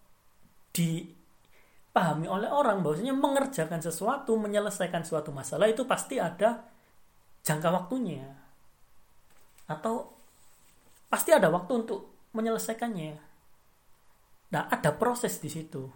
[0.75, 6.67] dipahami oleh orang bahwasanya mengerjakan sesuatu, menyelesaikan suatu masalah itu pasti ada
[7.47, 8.27] jangka waktunya.
[9.71, 10.11] Atau
[11.07, 13.30] pasti ada waktu untuk menyelesaikannya.
[14.51, 15.87] Nah, ada proses di situ.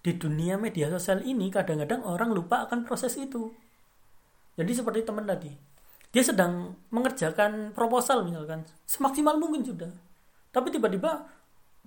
[0.00, 3.52] Di dunia media sosial ini kadang-kadang orang lupa akan proses itu.
[4.56, 5.52] Jadi seperti teman tadi,
[6.12, 9.92] dia sedang mengerjakan proposal misalkan, semaksimal mungkin sudah.
[10.52, 11.40] Tapi tiba-tiba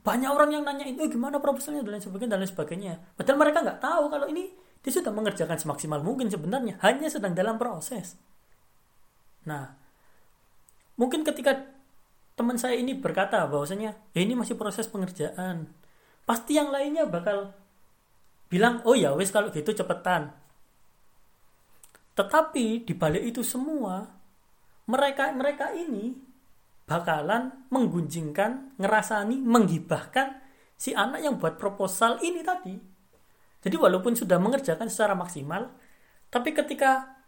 [0.04, 3.39] banyak orang yang nanya itu eh, gimana proposalnya dan lain sebagainya dan lain sebagainya padahal
[3.39, 4.52] mereka nggak tahu kalau ini
[4.84, 8.20] dia sudah mengerjakan semaksimal mungkin sebenarnya hanya sedang dalam proses
[9.48, 9.80] nah
[11.00, 11.56] mungkin ketika
[12.34, 15.69] teman saya ini berkata bahwasanya ya ini masih proses pengerjaan
[16.24, 17.54] pasti yang lainnya bakal
[18.50, 20.34] bilang oh ya wes kalau gitu cepetan
[22.13, 24.10] tetapi di balik itu semua
[24.86, 26.34] mereka mereka ini
[26.84, 30.43] bakalan menggunjingkan, ngerasani, menggibahkan
[30.76, 32.76] si anak yang buat proposal ini tadi.
[33.63, 35.72] Jadi walaupun sudah mengerjakan secara maksimal,
[36.28, 37.24] tapi ketika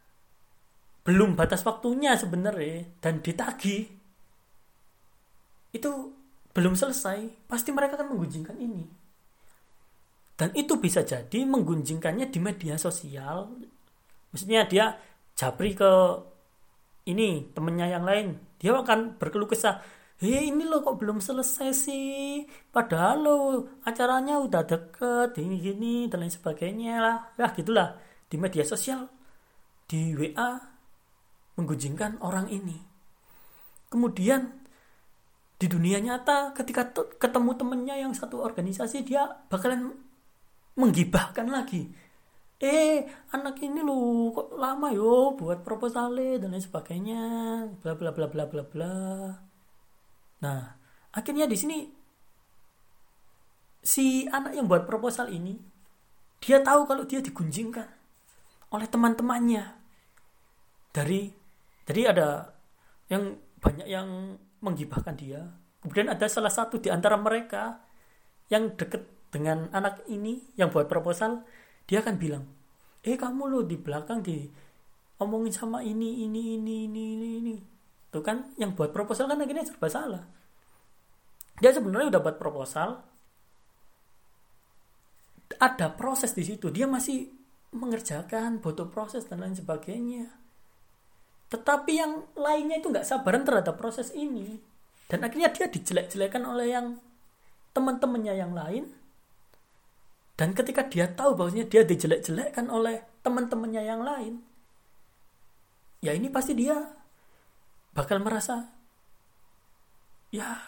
[1.08, 3.95] belum batas waktunya sebenarnya dan ditagi
[5.76, 5.92] itu
[6.56, 8.88] belum selesai, pasti mereka akan menggunjingkan ini.
[10.36, 13.52] Dan itu bisa jadi menggunjingkannya di media sosial.
[14.32, 14.96] Maksudnya dia
[15.36, 15.92] japri ke
[17.08, 18.36] ini temennya yang lain.
[18.60, 19.80] Dia akan berkeluh kesah.
[20.16, 22.48] Hei ini loh kok belum selesai sih?
[22.72, 23.38] Padahal lo
[23.84, 27.18] acaranya udah deket Ini gini dan lain sebagainya lah.
[27.36, 28.00] Ya gitulah.
[28.32, 29.12] Di media sosial
[29.84, 30.56] Di WA
[31.60, 32.80] Menggunjingkan orang ini.
[33.92, 34.65] Kemudian
[35.56, 39.96] Di dunia nyata ketika ketemu temennya yang satu organisasi Dia bakalan
[40.76, 41.88] Menggibahkan lagi.
[42.60, 47.24] Eh anak ini lu kok lama yo buat proposalnya dan lain sebagainya
[47.80, 48.96] bla bla bla bla bla bla.
[50.44, 50.62] Nah
[51.16, 51.78] akhirnya di sini
[53.80, 55.56] si anak yang buat proposal ini
[56.44, 57.88] dia tahu kalau dia digunjingkan
[58.76, 59.80] oleh teman-temannya.
[60.92, 61.32] Dari
[61.88, 62.52] jadi ada
[63.08, 64.36] yang banyak yang
[64.66, 65.46] menggibahkan dia.
[65.86, 67.86] Kemudian ada salah satu di antara mereka
[68.50, 71.46] yang deket dengan anak ini yang buat proposal
[71.86, 72.44] dia akan bilang
[73.06, 74.50] eh kamu lo di belakang di
[75.22, 77.56] omongin sama ini ini ini ini ini ini.
[78.10, 80.24] Tuh kan yang buat proposal kan akhirnya serba salah.
[81.62, 83.06] Dia sebenarnya udah buat proposal.
[85.56, 86.74] Ada proses di situ.
[86.74, 87.30] Dia masih
[87.72, 90.45] mengerjakan butuh proses dan lain sebagainya
[91.50, 94.58] tetapi yang lainnya itu nggak sabaran terhadap proses ini.
[95.06, 96.98] Dan akhirnya dia dijelek-jelekan oleh yang
[97.78, 98.90] teman-temannya yang lain.
[100.36, 104.44] Dan ketika dia tahu bahwasanya dia dijelek-jelekkan oleh teman-temannya yang lain,
[106.04, 106.76] ya ini pasti dia
[107.96, 108.68] bakal merasa
[110.36, 110.60] ya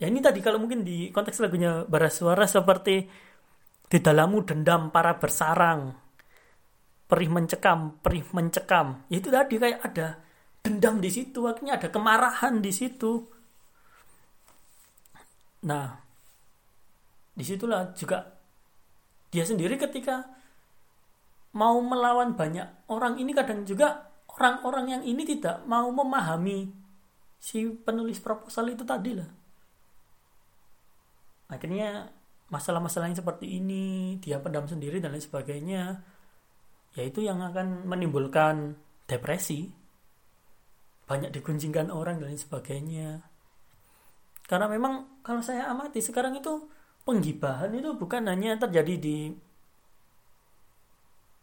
[0.00, 3.04] ya ini tadi kalau mungkin di konteks lagunya bara suara seperti
[3.90, 5.92] di dalammu dendam para bersarang
[7.10, 9.02] perih mencekam perih mencekam.
[9.10, 10.22] Ya itu tadi kayak ada
[10.62, 13.26] dendam di situ akhirnya ada kemarahan di situ.
[15.66, 15.98] Nah
[17.34, 18.38] di situlah juga
[19.34, 20.26] dia sendiri ketika
[21.58, 24.06] mau melawan banyak orang ini kadang juga
[24.38, 26.70] orang-orang yang ini tidak mau memahami
[27.40, 29.30] si penulis proposal itu tadi lah.
[31.50, 32.06] Akhirnya
[32.50, 35.98] masalah-masalah yang seperti ini dia pendam sendiri dan lain sebagainya
[36.98, 38.74] yaitu yang akan menimbulkan
[39.06, 39.70] depresi.
[41.06, 43.08] Banyak diguncingkan orang dan lain sebagainya.
[44.46, 46.70] Karena memang kalau saya amati sekarang itu
[47.06, 49.16] penggibahan itu bukan hanya terjadi di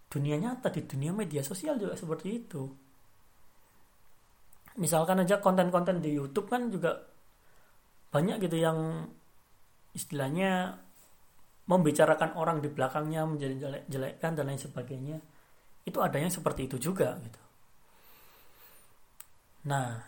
[0.08, 2.64] dunia nyata di dunia media sosial juga seperti itu.
[4.80, 6.96] Misalkan aja konten-konten di YouTube kan juga
[8.12, 9.10] banyak gitu yang
[9.92, 10.80] istilahnya
[11.68, 15.18] membicarakan orang di belakangnya menjadi jelek-jelekan dan lain sebagainya
[15.88, 17.42] itu ada yang seperti itu juga gitu.
[19.72, 20.04] Nah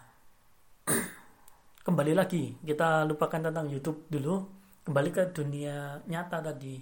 [1.87, 4.59] kembali lagi kita lupakan tentang YouTube dulu.
[4.83, 6.75] Kembali ke dunia nyata tadi.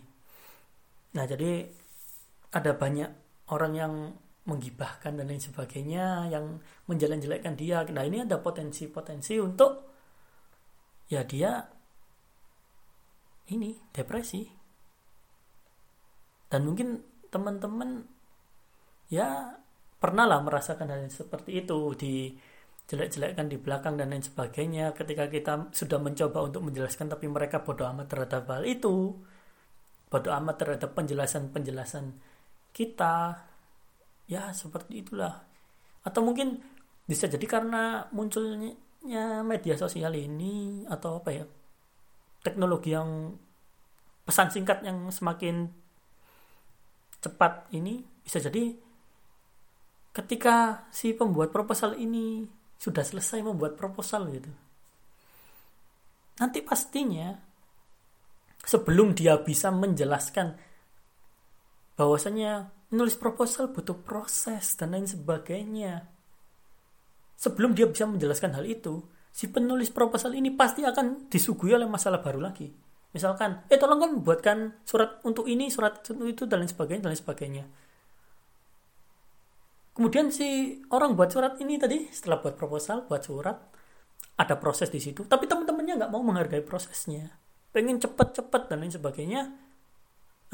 [1.13, 1.69] Nah jadi
[2.57, 3.11] ada banyak
[3.53, 3.93] orang yang
[4.47, 7.83] menggibahkan dan lain sebagainya yang menjelek-jelekkan dia.
[7.91, 9.93] Nah ini ada potensi-potensi untuk
[11.11, 11.67] ya dia
[13.53, 14.41] ini depresi.
[16.47, 18.16] Dan mungkin teman-teman
[19.07, 19.55] ya
[19.97, 22.35] pernah lah merasakan hal seperti itu di
[22.87, 24.95] jelek-jelekkan di belakang dan lain sebagainya.
[24.95, 29.15] Ketika kita sudah mencoba untuk menjelaskan tapi mereka bodoh amat terhadap hal itu
[30.07, 32.15] bodoh amat terhadap penjelasan-penjelasan
[32.71, 33.43] kita
[34.31, 35.43] ya seperti itulah.
[36.07, 36.63] Atau mungkin
[37.03, 38.71] bisa jadi karena munculnya
[39.43, 41.43] media sosial ini atau apa ya
[42.43, 43.35] teknologi yang
[44.27, 45.71] pesan singkat yang semakin
[47.23, 48.75] cepat ini bisa jadi
[50.17, 52.49] ketika si pembuat proposal ini
[52.81, 54.49] sudah selesai membuat proposal gitu
[56.41, 57.37] nanti pastinya
[58.65, 60.57] sebelum dia bisa menjelaskan
[61.93, 66.05] bahwasanya menulis proposal butuh proses dan lain sebagainya
[67.37, 69.05] sebelum dia bisa menjelaskan hal itu
[69.37, 72.73] si penulis proposal ini pasti akan disuguhi oleh masalah baru lagi.
[73.13, 77.09] Misalkan, eh tolong kan buatkan surat untuk ini, surat untuk itu, dan lain sebagainya, dan
[77.13, 77.63] lain sebagainya.
[79.97, 83.57] Kemudian si orang buat surat ini tadi, setelah buat proposal, buat surat,
[84.37, 85.25] ada proses di situ.
[85.25, 87.33] Tapi teman-temannya nggak mau menghargai prosesnya.
[87.73, 89.41] Pengen cepet-cepet dan lain sebagainya.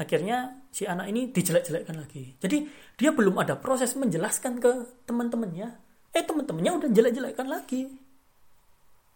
[0.00, 2.40] Akhirnya si anak ini dijelek-jelekkan lagi.
[2.40, 2.64] Jadi
[2.96, 5.76] dia belum ada proses menjelaskan ke teman-temannya.
[6.16, 8.04] Eh teman-temannya udah jelek-jelekkan lagi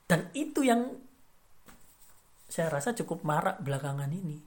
[0.08, 0.96] dan itu yang
[2.48, 4.40] saya rasa cukup marak belakangan ini.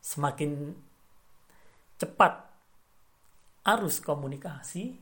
[0.00, 0.72] Semakin
[2.00, 2.45] cepat
[3.66, 4.94] arus komunikasi,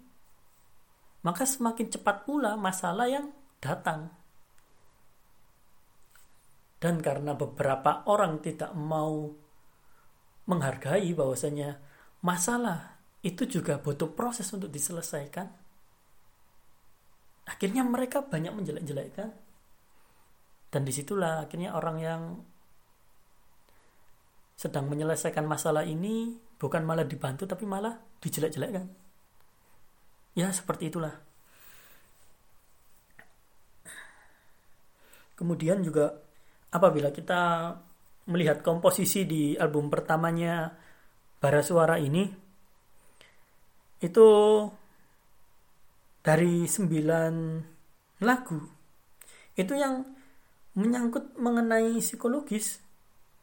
[1.21, 3.29] maka semakin cepat pula masalah yang
[3.61, 4.09] datang.
[6.81, 9.33] Dan karena beberapa orang tidak mau
[10.49, 11.81] menghargai bahwasanya
[12.21, 15.49] masalah itu juga butuh proses untuk diselesaikan,
[17.49, 19.33] akhirnya mereka banyak menjelek-jelekkan
[20.69, 22.23] dan di situlah akhirnya orang yang
[24.59, 26.35] sedang menyelesaikan masalah ini
[26.65, 27.93] bukan malah dibantu tapi malah
[28.25, 28.89] dijelek-jelekkan.
[30.33, 31.13] Ya seperti itulah.
[35.37, 36.17] Kemudian juga
[36.73, 37.75] apabila kita
[38.33, 40.73] melihat komposisi di album pertamanya
[41.37, 42.25] Bara Suara ini
[44.01, 44.29] itu
[46.25, 47.35] dari sembilan
[48.25, 48.57] lagu
[49.53, 50.01] itu yang
[50.81, 52.81] menyangkut mengenai psikologis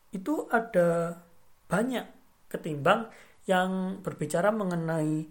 [0.09, 1.21] itu ada
[1.69, 2.20] banyak
[2.51, 3.07] ketimbang
[3.47, 5.25] yang berbicara mengenai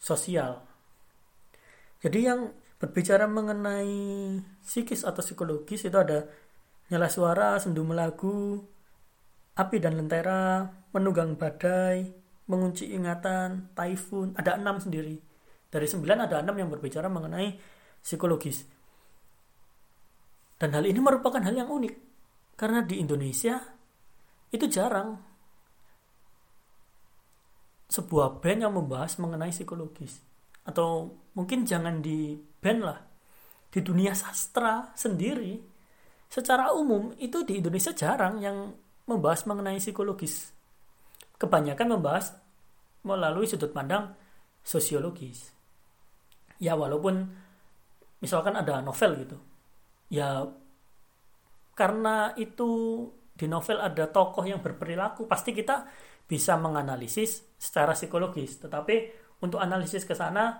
[0.00, 0.64] sosial.
[2.00, 2.48] Jadi yang
[2.80, 3.92] berbicara mengenai
[4.64, 6.24] psikis atau psikologis itu ada
[6.88, 8.56] nyala suara, sendu melagu,
[9.60, 10.64] api dan lentera,
[10.96, 12.08] menunggang badai,
[12.48, 15.20] mengunci ingatan, typhoon, ada enam sendiri.
[15.70, 17.54] Dari sembilan ada enam yang berbicara mengenai
[18.02, 18.64] psikologis.
[20.58, 21.94] Dan hal ini merupakan hal yang unik.
[22.58, 23.56] Karena di Indonesia
[24.50, 25.29] itu jarang
[27.90, 30.22] sebuah band yang membahas mengenai psikologis.
[30.62, 32.98] Atau mungkin jangan di band lah.
[33.70, 35.58] Di dunia sastra sendiri,
[36.30, 38.70] secara umum itu di Indonesia jarang yang
[39.10, 40.54] membahas mengenai psikologis.
[41.34, 42.38] Kebanyakan membahas
[43.02, 44.14] melalui sudut pandang
[44.62, 45.50] sosiologis.
[46.62, 47.26] Ya walaupun
[48.20, 49.40] misalkan ada novel gitu
[50.12, 50.44] ya
[51.72, 52.68] karena itu
[53.32, 55.88] di novel ada tokoh yang berperilaku pasti kita
[56.30, 58.62] bisa menganalisis secara psikologis.
[58.62, 58.96] Tetapi
[59.42, 60.54] untuk analisis ke sana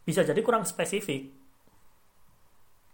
[0.00, 1.28] bisa jadi kurang spesifik.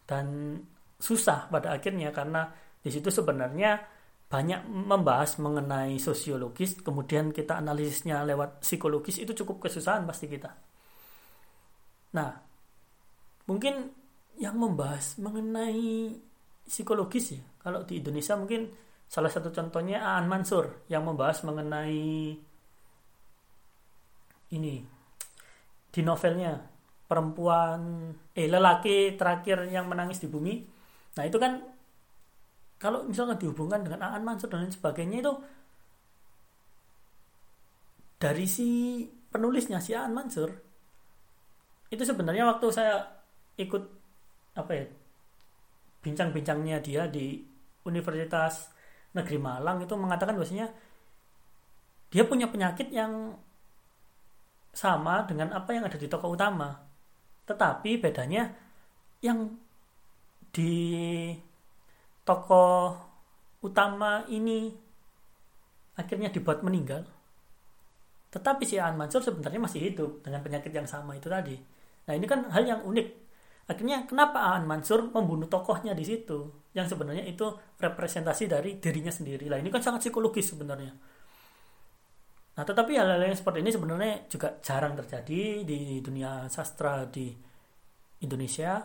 [0.03, 0.59] Dan
[0.99, 2.51] susah pada akhirnya karena
[2.83, 3.79] di situ sebenarnya
[4.27, 10.51] banyak membahas mengenai sosiologis kemudian kita analisisnya lewat psikologis itu cukup kesusahan pasti kita.
[12.19, 12.31] Nah
[13.47, 13.95] mungkin
[14.41, 16.19] yang membahas mengenai
[16.67, 18.67] psikologis ya kalau di Indonesia mungkin
[19.07, 22.35] salah satu contohnya Aan Mansur yang membahas mengenai
[24.55, 24.75] ini
[25.95, 26.59] di novelnya
[27.07, 30.55] perempuan eh lelaki terakhir yang menangis di bumi.
[31.15, 31.63] Nah itu kan
[32.83, 35.33] kalau misalnya dihubungkan dengan Aan Mansur dan lain sebagainya itu
[38.19, 40.51] dari si penulisnya si Aan Mansur
[41.93, 43.07] itu sebenarnya waktu saya
[43.55, 43.83] ikut
[44.59, 44.87] apa ya
[46.03, 47.39] bincang-bincangnya dia di
[47.87, 48.74] Universitas
[49.15, 50.69] Negeri Malang itu mengatakan bahwasanya
[52.11, 53.35] dia punya penyakit yang
[54.75, 56.75] sama dengan apa yang ada di tokoh utama.
[57.47, 58.51] Tetapi bedanya
[59.23, 59.55] yang
[60.51, 61.31] di
[62.27, 62.99] tokoh
[63.63, 64.75] utama ini
[65.95, 67.07] akhirnya dibuat meninggal.
[68.35, 71.55] Tetapi si An Mansur sebenarnya masih hidup dengan penyakit yang sama itu tadi.
[72.11, 73.25] Nah ini kan hal yang unik
[73.65, 77.47] akhirnya kenapa Aan Mansur membunuh tokohnya di situ yang sebenarnya itu
[77.79, 79.47] representasi dari dirinya sendiri.
[79.47, 80.91] Lah ini kan sangat psikologis sebenarnya.
[82.55, 87.31] Nah tetapi hal-hal yang seperti ini sebenarnya juga jarang terjadi di dunia sastra di
[88.27, 88.83] Indonesia.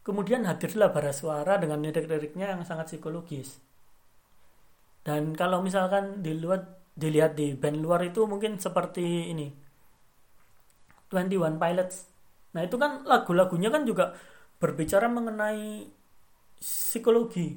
[0.00, 3.60] Kemudian hadirlah bara suara dengan lirik-liriknya yang sangat psikologis.
[5.04, 6.62] Dan kalau misalkan di luar
[6.96, 9.52] dilihat di band luar itu mungkin seperti ini.
[11.12, 11.96] 21 Pilots.
[12.56, 14.16] Nah itu kan lagu-lagunya kan juga
[14.56, 15.84] berbicara mengenai
[16.66, 17.54] psikologi.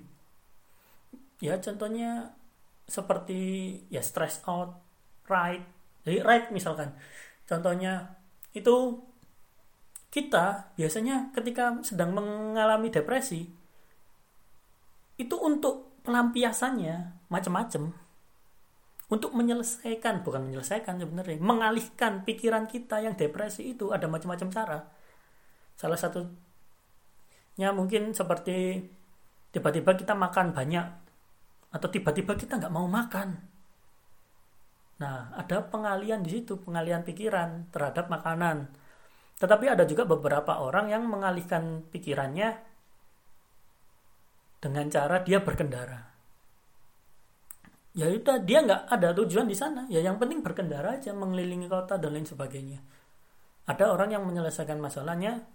[1.41, 2.37] Ya contohnya
[2.85, 3.41] seperti
[3.89, 4.77] ya stress out,
[5.25, 5.65] right.
[6.05, 6.93] Jadi right misalkan.
[7.49, 8.13] Contohnya
[8.53, 9.01] itu
[10.13, 13.45] kita biasanya ketika sedang mengalami depresi
[15.21, 17.93] itu untuk pelampiasannya macam-macam
[19.09, 24.79] untuk menyelesaikan bukan menyelesaikan sebenarnya mengalihkan pikiran kita yang depresi itu ada macam-macam cara
[25.77, 28.81] salah satunya mungkin seperti
[29.49, 30.85] tiba-tiba kita makan banyak
[31.69, 33.37] atau tiba-tiba kita nggak mau makan.
[34.99, 38.69] Nah ada pengalian di situ pengalian pikiran terhadap makanan.
[39.39, 42.59] Tetapi ada juga beberapa orang yang mengalihkan pikirannya
[44.59, 46.11] dengan cara dia berkendara.
[47.95, 49.87] Ya udah dia nggak ada tujuan di sana.
[49.87, 52.83] Ya yang penting berkendara aja mengelilingi kota dan lain sebagainya.
[53.65, 55.47] Ada orang yang menyelesaikan masalahnya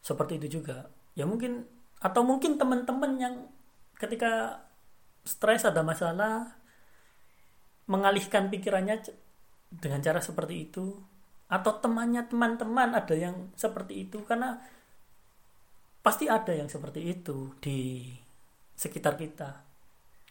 [0.00, 0.88] seperti itu juga.
[1.18, 1.66] Ya mungkin
[2.00, 3.34] atau mungkin teman-teman yang
[4.00, 4.64] ketika
[5.20, 6.56] stres ada masalah
[7.84, 9.04] mengalihkan pikirannya
[9.68, 10.96] dengan cara seperti itu.
[11.50, 14.22] Atau temannya teman-teman ada yang seperti itu.
[14.24, 14.56] Karena
[16.00, 18.08] pasti ada yang seperti itu di
[18.78, 19.50] sekitar kita.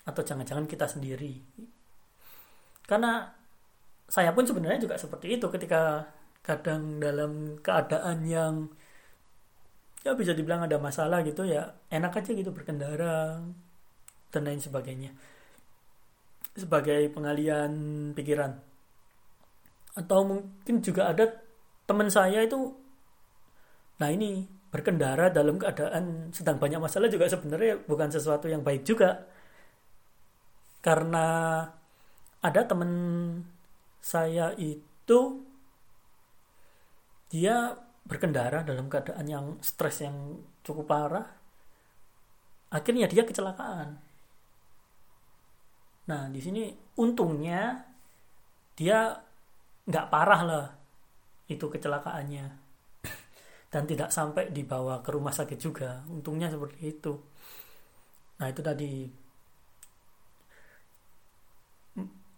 [0.10, 1.38] Atau jangan-jangan kita sendiri.
[2.88, 3.30] Karena
[4.10, 5.46] saya pun sebenarnya juga seperti itu.
[5.52, 6.08] Ketika
[6.42, 8.72] kadang dalam keadaan yang
[10.04, 11.76] ya bisa dibilang ada masalah gitu ya.
[11.92, 13.44] Enak aja gitu berkendara
[14.32, 15.12] dan lain sebagainya.
[16.56, 17.72] Sebagai pengalian
[18.16, 18.56] pikiran.
[19.98, 21.28] Atau mungkin juga ada
[21.90, 22.76] teman saya itu
[24.00, 29.28] nah ini berkendara dalam keadaan sedang banyak masalah juga sebenarnya bukan sesuatu yang baik juga.
[30.80, 31.60] Karena
[32.40, 32.92] ada temen
[34.00, 35.44] saya itu
[37.28, 37.76] dia
[38.10, 41.28] berkendara dalam keadaan yang stres yang cukup parah
[42.74, 43.98] akhirnya dia kecelakaan.
[46.10, 47.86] Nah di sini untungnya
[48.74, 49.14] dia
[49.86, 50.66] nggak parah lah
[51.50, 52.46] itu kecelakaannya.
[53.70, 57.14] Dan tidak sampai dibawa ke rumah sakit juga untungnya seperti itu.
[58.42, 58.94] Nah itu tadi.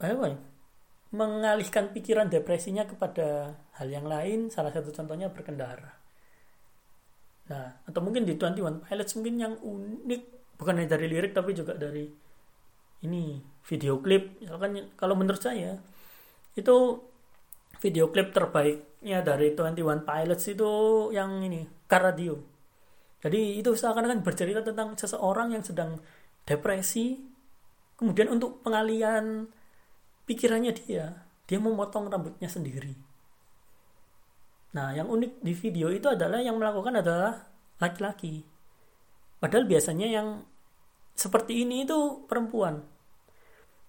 [0.02, 0.36] Apa ya,
[1.12, 5.92] mengalihkan pikiran depresinya kepada hal yang lain salah satu contohnya berkendara.
[7.52, 10.22] Nah atau mungkin di 21 Pilots mungkin yang unik
[10.56, 12.08] bukan hanya dari lirik tapi juga dari
[13.04, 14.40] ini video klip.
[14.40, 15.76] Misalkan kalau menurut saya
[16.56, 16.76] itu
[17.82, 20.72] video klip terbaiknya dari 21 Pilots itu
[21.16, 22.38] yang ini Karadio
[23.22, 25.98] jadi itu seakan-akan bercerita tentang seseorang yang sedang
[26.46, 27.22] depresi
[27.98, 29.50] kemudian untuk pengalian
[30.32, 33.12] pikirannya dia dia mau motong rambutnya sendiri
[34.72, 37.52] Nah, yang unik di video itu adalah yang melakukan adalah
[37.84, 38.44] laki-laki.
[39.42, 40.48] Padahal biasanya yang
[41.12, 42.80] seperti ini itu perempuan.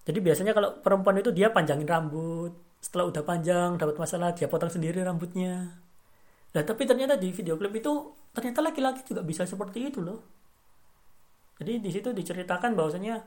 [0.03, 2.51] Jadi biasanya kalau perempuan itu dia panjangin rambut,
[2.83, 5.79] setelah udah panjang dapat masalah dia potong sendiri rambutnya.
[6.53, 10.19] Nah, tapi ternyata di video klip itu ternyata laki-laki juga bisa seperti itu loh.
[11.63, 13.23] Jadi di situ diceritakan bahwasanya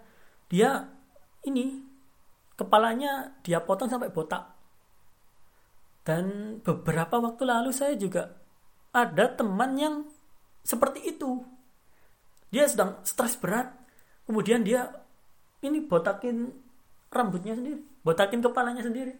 [0.53, 0.85] dia
[1.49, 1.81] ini
[2.57, 4.57] kepalanya dia potong sampai botak.
[6.03, 8.33] Dan beberapa waktu lalu saya juga
[8.97, 9.95] ada teman yang
[10.65, 11.45] seperti itu.
[12.51, 13.75] Dia sedang stres berat,
[14.25, 14.89] kemudian dia
[15.61, 16.49] ini botakin
[17.13, 19.15] rambutnya sendiri, botakin kepalanya sendiri.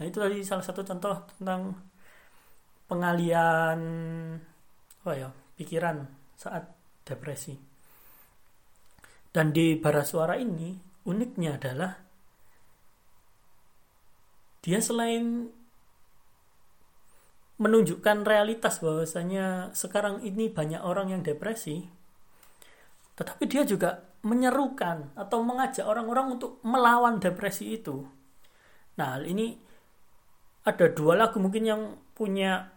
[0.00, 1.76] Nah itu tadi salah satu contoh tentang
[2.88, 3.78] pengalian
[5.04, 6.02] apa ya pikiran
[6.34, 6.64] saat
[7.04, 7.54] depresi.
[9.32, 11.98] Dan di bara suara ini uniknya adalah
[14.62, 15.50] dia selain
[17.58, 21.86] menunjukkan realitas bahwasanya sekarang ini banyak orang yang depresi,
[23.14, 28.06] tetapi dia juga menyerukan atau mengajak orang-orang untuk melawan depresi itu.
[28.98, 29.58] Nah, ini
[30.62, 31.82] ada dua lagu mungkin yang
[32.14, 32.70] punya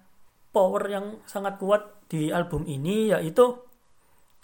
[0.49, 3.61] power yang sangat kuat di album ini yaitu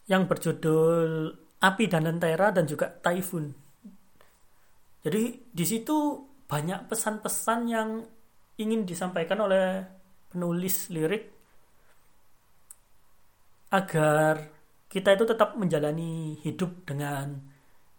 [0.09, 3.60] yang berjudul Api dan Lentera dan juga Typhoon.
[5.01, 7.89] Jadi di situ banyak pesan-pesan yang
[8.61, 9.81] ingin disampaikan oleh
[10.29, 11.33] penulis lirik
[13.71, 14.51] agar
[14.91, 17.39] kita itu tetap menjalani hidup dengan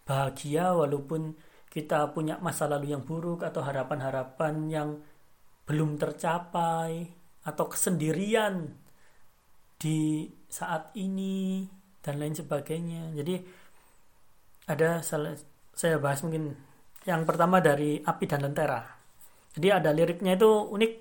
[0.05, 1.33] bahagia walaupun
[1.73, 4.89] kita punya masa lalu yang buruk atau harapan-harapan yang
[5.65, 7.09] belum tercapai
[7.43, 8.69] atau kesendirian
[9.81, 11.65] di saat ini
[11.99, 13.09] dan lain sebagainya.
[13.17, 13.35] Jadi
[14.69, 15.01] ada
[15.73, 16.53] saya bahas mungkin
[17.03, 18.79] yang pertama dari Api dan Lentera.
[19.53, 20.93] Jadi ada liriknya itu unik.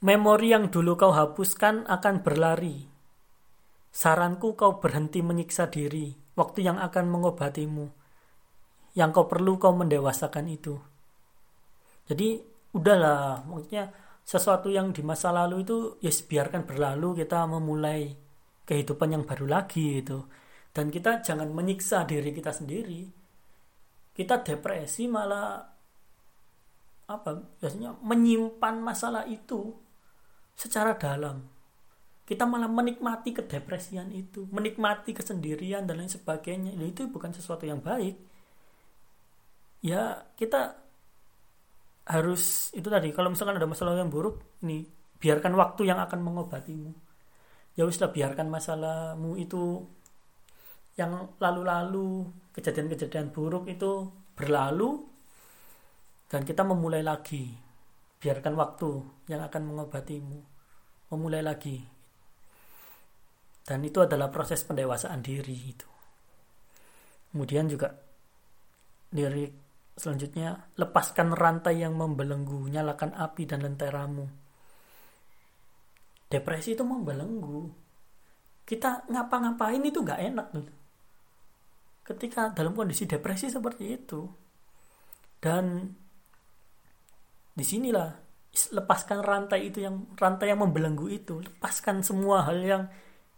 [0.00, 2.84] Memori yang dulu kau hapuskan akan berlari.
[3.90, 6.12] Saranku kau berhenti menyiksa diri.
[6.36, 7.86] Waktu yang akan mengobatimu.
[8.96, 10.76] Yang kau perlu kau mendewasakan itu.
[12.08, 12.40] Jadi
[12.76, 13.92] udahlah, maksudnya
[14.24, 18.14] sesuatu yang di masa lalu itu ya yes, biarkan berlalu kita memulai
[18.62, 20.22] kehidupan yang baru lagi itu.
[20.70, 23.19] Dan kita jangan menyiksa diri kita sendiri
[24.20, 25.64] kita depresi malah
[27.08, 29.72] apa biasanya menyimpan masalah itu
[30.52, 31.40] secara dalam.
[32.28, 36.76] Kita malah menikmati kedepresian itu menikmati kesendirian dan lain sebagainya.
[36.84, 38.20] Itu bukan sesuatu yang baik.
[39.80, 40.76] Ya kita
[42.04, 44.84] harus itu tadi kalau misalkan ada masalah yang buruk ini
[45.16, 46.92] biarkan waktu yang akan mengobatimu.
[47.72, 49.88] Ya biarkan masalahmu itu
[50.98, 55.06] yang lalu-lalu kejadian-kejadian buruk itu berlalu
[56.30, 57.50] dan kita memulai lagi.
[58.20, 58.90] Biarkan waktu
[59.32, 60.38] yang akan mengobatimu
[61.10, 61.80] memulai lagi.
[63.64, 65.88] Dan itu adalah proses pendewasaan diri itu.
[67.30, 67.94] Kemudian juga
[69.14, 69.54] lirik
[69.94, 74.26] selanjutnya lepaskan rantai yang membelenggu nyalakan api dan lenteramu.
[76.30, 77.70] Depresi itu membelenggu.
[78.66, 80.79] Kita ngapa-ngapain itu nggak enak tuh
[82.04, 84.26] ketika dalam kondisi depresi seperti itu
[85.40, 85.94] dan
[87.54, 88.08] di sinilah
[88.74, 92.82] lepaskan rantai itu yang rantai yang membelenggu itu lepaskan semua hal yang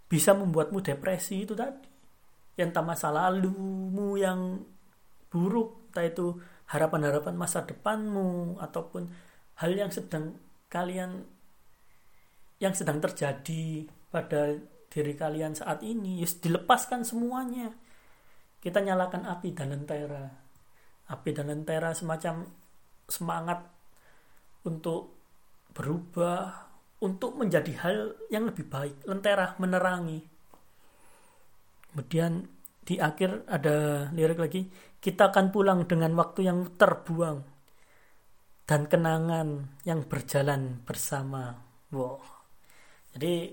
[0.08, 1.88] bisa membuatmu depresi itu tadi.
[2.56, 4.60] Yang tak masa lalumu yang
[5.32, 6.36] buruk entah itu
[6.68, 9.08] harapan-harapan masa depanmu ataupun
[9.60, 10.36] hal yang sedang
[10.68, 11.24] kalian
[12.60, 14.56] yang sedang terjadi pada
[14.92, 17.72] diri kalian saat ini yes, dilepaskan semuanya
[18.62, 20.22] kita nyalakan api dan lentera.
[21.10, 22.46] Api dan lentera semacam
[23.10, 23.66] semangat
[24.62, 25.18] untuk
[25.74, 26.70] berubah
[27.02, 27.98] untuk menjadi hal
[28.30, 29.02] yang lebih baik.
[29.02, 30.22] Lentera menerangi.
[31.90, 32.46] Kemudian
[32.86, 34.70] di akhir ada lirik lagi
[35.02, 37.42] kita akan pulang dengan waktu yang terbuang
[38.64, 41.58] dan kenangan yang berjalan bersama.
[41.90, 42.42] Wow
[43.12, 43.52] jadi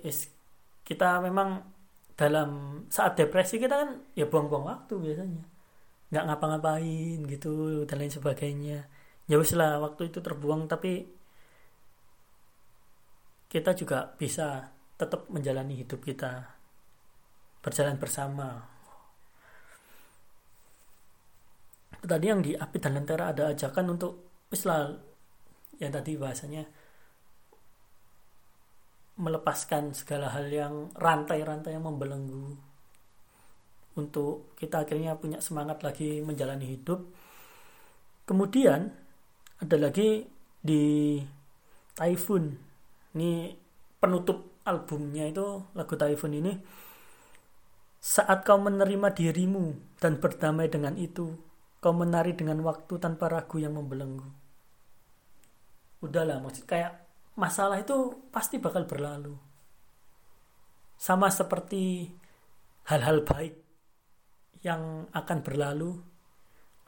[0.88, 1.60] kita memang
[2.20, 5.44] dalam saat depresi kita kan ya buang-buang waktu biasanya.
[6.12, 8.92] Nggak ngapa-ngapain gitu dan lain sebagainya.
[9.32, 11.08] Ya wis lah waktu itu terbuang tapi
[13.48, 14.68] kita juga bisa
[15.00, 16.60] tetap menjalani hidup kita
[17.64, 18.68] berjalan bersama.
[22.04, 24.92] Tadi yang di api dan lentera ada ajakan untuk wis lah
[25.80, 26.68] yang tadi bahasanya
[29.20, 32.56] melepaskan segala hal yang rantai-rantai yang membelenggu.
[34.00, 37.04] Untuk kita akhirnya punya semangat lagi menjalani hidup.
[38.24, 38.88] Kemudian
[39.60, 40.24] ada lagi
[40.64, 41.20] di
[42.00, 42.56] Typhoon.
[43.20, 43.52] Ini
[44.00, 46.54] penutup albumnya itu lagu Typhoon ini.
[48.00, 51.36] Saat kau menerima dirimu dan berdamai dengan itu
[51.84, 54.24] kau menari dengan waktu tanpa ragu yang membelenggu.
[56.00, 56.99] Udahlah maksud kayak
[57.40, 59.34] masalah itu pasti bakal berlalu.
[61.00, 62.12] Sama seperti
[62.92, 63.56] hal-hal baik
[64.60, 65.96] yang akan berlalu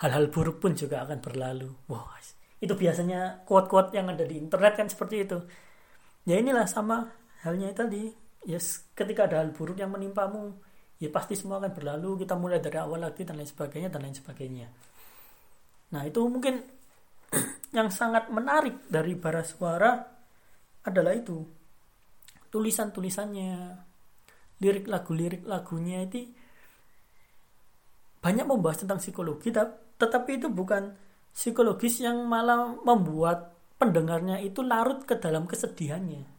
[0.02, 1.70] hal-hal buruk pun juga akan berlalu.
[1.88, 2.18] Wah
[2.62, 5.38] itu biasanya quote-quote yang ada di internet kan seperti itu.
[6.26, 7.08] Ya inilah sama
[7.45, 8.10] halnya tadi.
[8.41, 10.58] Yes ketika ada hal buruk yang menimpamu
[10.97, 12.26] ya pasti semua akan berlalu.
[12.26, 14.68] Kita mulai dari awal lagi dan lain sebagainya dan lain sebagainya.
[15.93, 16.60] Nah itu mungkin
[17.78, 20.21] yang sangat menarik dari bara suara
[20.86, 21.46] adalah itu.
[22.52, 23.52] Tulisan-tulisannya
[24.62, 26.30] lirik lagu lirik lagunya itu
[28.22, 29.50] banyak membahas tentang psikologi
[29.98, 30.94] tetapi itu bukan
[31.34, 36.30] psikologis yang malah membuat pendengarnya itu larut ke dalam kesedihannya.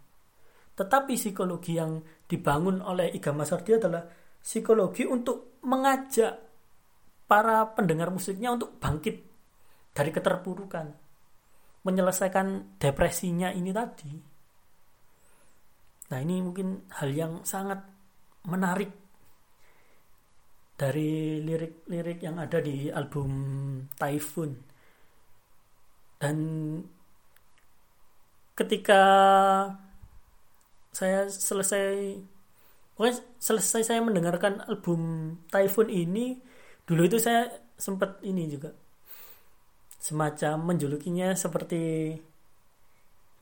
[0.78, 1.98] Tetapi psikologi yang
[2.30, 4.06] dibangun oleh Iga Masardi adalah
[4.38, 6.38] psikologi untuk mengajak
[7.26, 9.16] para pendengar musiknya untuk bangkit
[9.92, 10.86] dari keterpurukan
[11.82, 14.31] menyelesaikan depresinya ini tadi
[16.12, 17.80] nah ini mungkin hal yang sangat
[18.44, 18.92] menarik
[20.76, 23.30] dari lirik-lirik yang ada di album
[23.96, 24.52] Typhoon.
[26.18, 26.36] Dan
[28.52, 29.02] ketika
[30.92, 32.20] saya selesai
[32.92, 36.36] pokoknya selesai saya mendengarkan album Typhoon ini
[36.84, 37.48] dulu itu saya
[37.80, 38.76] sempat ini juga
[39.96, 42.12] semacam menjulukinya seperti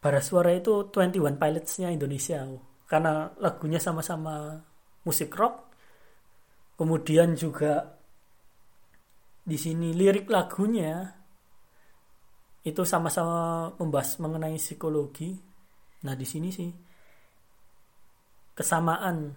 [0.01, 2.49] bara suara itu 21 Pilots-nya Indonesia
[2.89, 4.57] karena lagunya sama-sama
[5.05, 5.69] musik rock.
[6.81, 8.01] Kemudian juga
[9.45, 11.05] di sini lirik lagunya
[12.65, 15.37] itu sama-sama membahas mengenai psikologi.
[16.09, 16.73] Nah di sini sih
[18.57, 19.37] kesamaan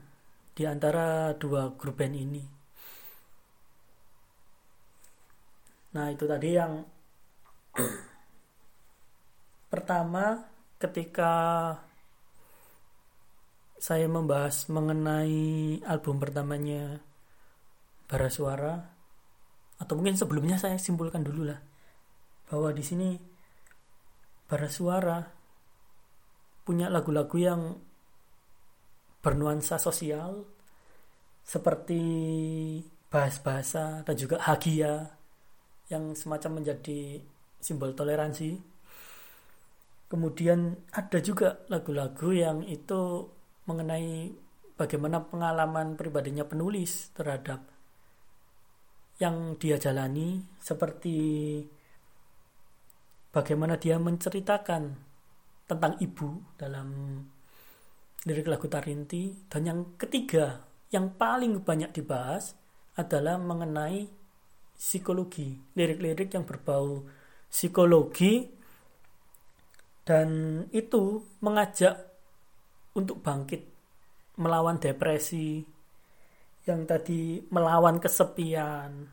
[0.56, 2.44] di antara dua grup band ini.
[5.94, 6.80] Nah itu tadi yang
[9.72, 10.53] pertama
[10.84, 11.32] ketika
[13.80, 17.00] saya membahas mengenai album pertamanya
[18.08, 18.76] Bara Suara
[19.80, 21.60] atau mungkin sebelumnya saya simpulkan dulu lah
[22.52, 23.16] bahwa di sini
[24.48, 25.24] Bara Suara
[26.64, 27.62] punya lagu-lagu yang
[29.24, 30.44] bernuansa sosial
[31.44, 32.04] seperti
[33.12, 35.12] bahasa-bahasa dan juga hagia
[35.92, 37.20] yang semacam menjadi
[37.60, 38.73] simbol toleransi.
[40.14, 43.26] Kemudian ada juga lagu-lagu yang itu
[43.66, 44.30] mengenai
[44.78, 47.66] bagaimana pengalaman pribadinya penulis terhadap
[49.18, 51.18] yang dia jalani seperti
[53.34, 54.94] bagaimana dia menceritakan
[55.66, 57.18] tentang ibu dalam
[58.30, 59.50] lirik lagu Tarinti.
[59.50, 60.62] Dan yang ketiga
[60.94, 62.54] yang paling banyak dibahas
[63.02, 64.06] adalah mengenai
[64.78, 67.02] psikologi lirik-lirik yang berbau
[67.50, 68.62] psikologi
[70.04, 70.30] dan
[70.76, 71.96] itu mengajak
[72.94, 73.64] untuk bangkit
[74.38, 75.64] melawan depresi
[76.68, 79.08] yang tadi melawan kesepian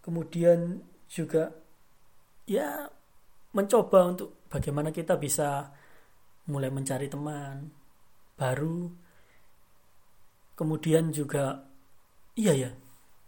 [0.00, 0.80] kemudian
[1.10, 1.52] juga
[2.48, 2.88] ya
[3.54, 5.70] mencoba untuk bagaimana kita bisa
[6.50, 7.70] mulai mencari teman
[8.34, 8.90] baru.
[10.56, 11.56] Kemudian juga
[12.36, 12.70] iya ya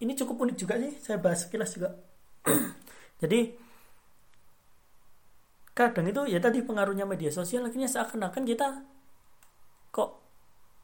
[0.02, 1.96] ini cukup unik juga sih saya bahas sekilas juga.
[3.22, 3.54] Jadi
[5.72, 8.84] kadang itu ya tadi pengaruhnya media sosial akhirnya seakan-akan kita
[9.88, 10.10] kok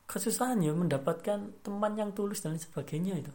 [0.08, 3.32] kesusahan ya mendapatkan teman yang tulus dan sebagainya itu.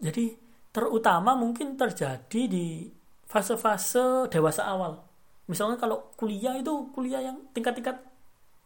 [0.00, 0.36] Jadi
[0.72, 2.88] terutama mungkin terjadi di
[3.28, 5.04] fase-fase dewasa awal.
[5.48, 8.00] Misalnya kalau kuliah itu kuliah yang tingkat-tingkat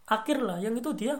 [0.06, 1.18] akhir lah, yang itu dia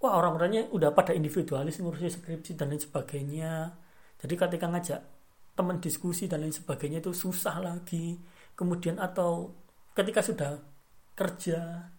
[0.00, 3.72] wah orang-orangnya udah pada individualis ngurusin skripsi dan lain sebagainya.
[4.20, 5.00] Jadi ketika ngajak
[5.56, 8.20] teman diskusi dan lain sebagainya itu susah lagi.
[8.54, 9.54] Kemudian atau
[9.94, 10.62] ketika sudah
[11.14, 11.90] kerja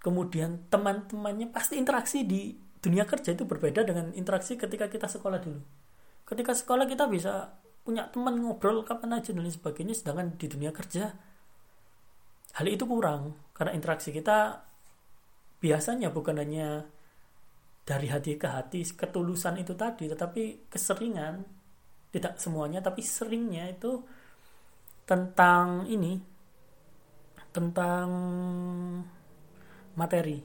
[0.00, 5.60] kemudian teman-temannya pasti interaksi di dunia kerja itu berbeda dengan interaksi ketika kita sekolah dulu.
[6.24, 10.72] Ketika sekolah kita bisa punya teman ngobrol kapan aja dan lain sebagainya sedangkan di dunia
[10.72, 11.12] kerja
[12.56, 13.36] hal itu kurang.
[13.52, 14.64] Karena interaksi kita
[15.60, 16.88] biasanya bukan hanya
[17.84, 21.44] dari hati ke hati ketulusan itu tadi tetapi keseringan
[22.08, 24.00] tidak semuanya tapi seringnya itu
[25.10, 26.22] tentang ini
[27.50, 28.06] tentang
[29.98, 30.38] materi.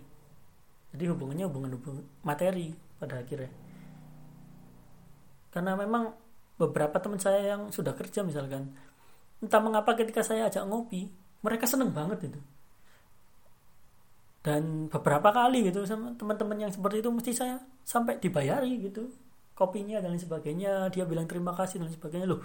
[0.90, 3.54] Jadi hubungannya hubungan hubungan materi pada akhirnya.
[5.54, 6.18] Karena memang
[6.58, 8.74] beberapa teman saya yang sudah kerja misalkan
[9.38, 11.14] entah mengapa ketika saya ajak ngopi
[11.46, 12.42] mereka seneng banget itu.
[14.42, 19.14] Dan beberapa kali gitu sama teman-teman yang seperti itu mesti saya sampai dibayari gitu.
[19.54, 22.28] Kopinya dan lain sebagainya dia bilang terima kasih dan lain sebagainya.
[22.34, 22.42] Loh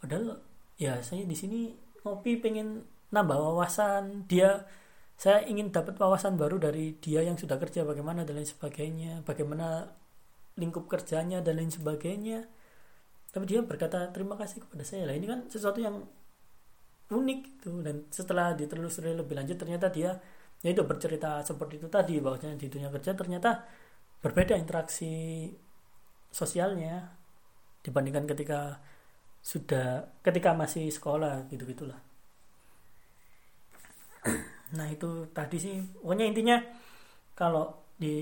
[0.00, 0.40] padahal
[0.78, 1.74] ya saya di sini
[2.06, 4.24] ngopi pengen nambah wawasan.
[4.30, 4.64] Dia
[5.18, 9.90] saya ingin dapat wawasan baru dari dia yang sudah kerja bagaimana dan lain sebagainya bagaimana
[10.54, 12.46] lingkup kerjanya dan lain sebagainya.
[13.28, 16.06] Tapi dia berkata terima kasih kepada saya lah ini kan sesuatu yang
[17.10, 17.82] unik gitu.
[17.82, 20.16] Dan setelah ditelusuri lebih lanjut ternyata dia
[20.58, 23.62] ya itu bercerita seperti itu tadi bahwasanya di dunia kerja ternyata
[24.18, 25.46] berbeda interaksi
[26.34, 27.14] sosialnya
[27.86, 28.82] dibandingkan ketika
[29.40, 31.98] sudah ketika masih sekolah gitu gitulah
[34.76, 35.76] nah itu tadi sih.
[35.80, 36.56] Pokoknya intinya
[37.32, 38.16] kalau di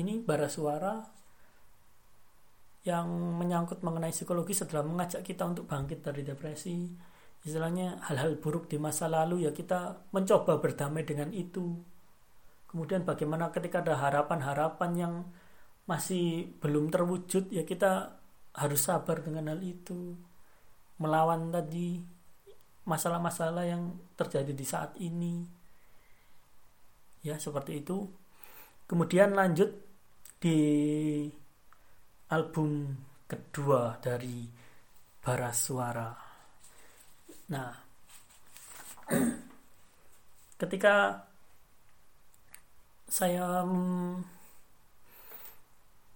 [0.00, 0.96] ini bara suara
[2.82, 3.06] yang
[3.38, 6.90] menyangkut mengenai psikologi setelah mengajak kita untuk bangkit dari depresi
[7.42, 11.74] istilahnya hal-hal buruk di masa lalu ya kita mencoba berdamai dengan itu.
[12.70, 15.14] Kemudian bagaimana ketika ada harapan-harapan yang
[15.84, 18.21] masih belum terwujud ya kita
[18.52, 20.12] harus sabar dengan hal itu
[21.00, 21.98] melawan tadi
[22.84, 25.42] masalah-masalah yang terjadi di saat ini.
[27.22, 28.06] Ya seperti itu.
[28.84, 29.70] Kemudian lanjut
[30.42, 30.58] di
[32.28, 32.92] album
[33.30, 34.44] kedua dari
[35.22, 36.10] Bara Suara.
[37.54, 37.70] Nah,
[40.60, 41.22] ketika
[43.06, 43.62] saya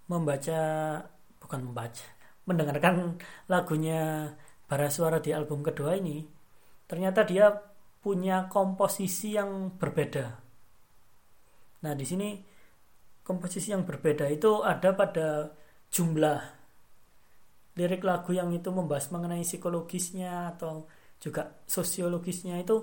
[0.09, 0.61] membaca
[1.39, 2.16] bukan membaca
[2.47, 3.19] mendengarkan
[3.51, 4.33] lagunya
[4.67, 6.23] Bara Suara di album kedua ini
[6.87, 7.51] ternyata dia
[8.03, 10.27] punya komposisi yang berbeda
[11.83, 12.29] nah di sini
[13.27, 15.51] komposisi yang berbeda itu ada pada
[15.91, 16.41] jumlah
[17.77, 20.89] lirik lagu yang itu membahas mengenai psikologisnya atau
[21.21, 22.81] juga sosiologisnya itu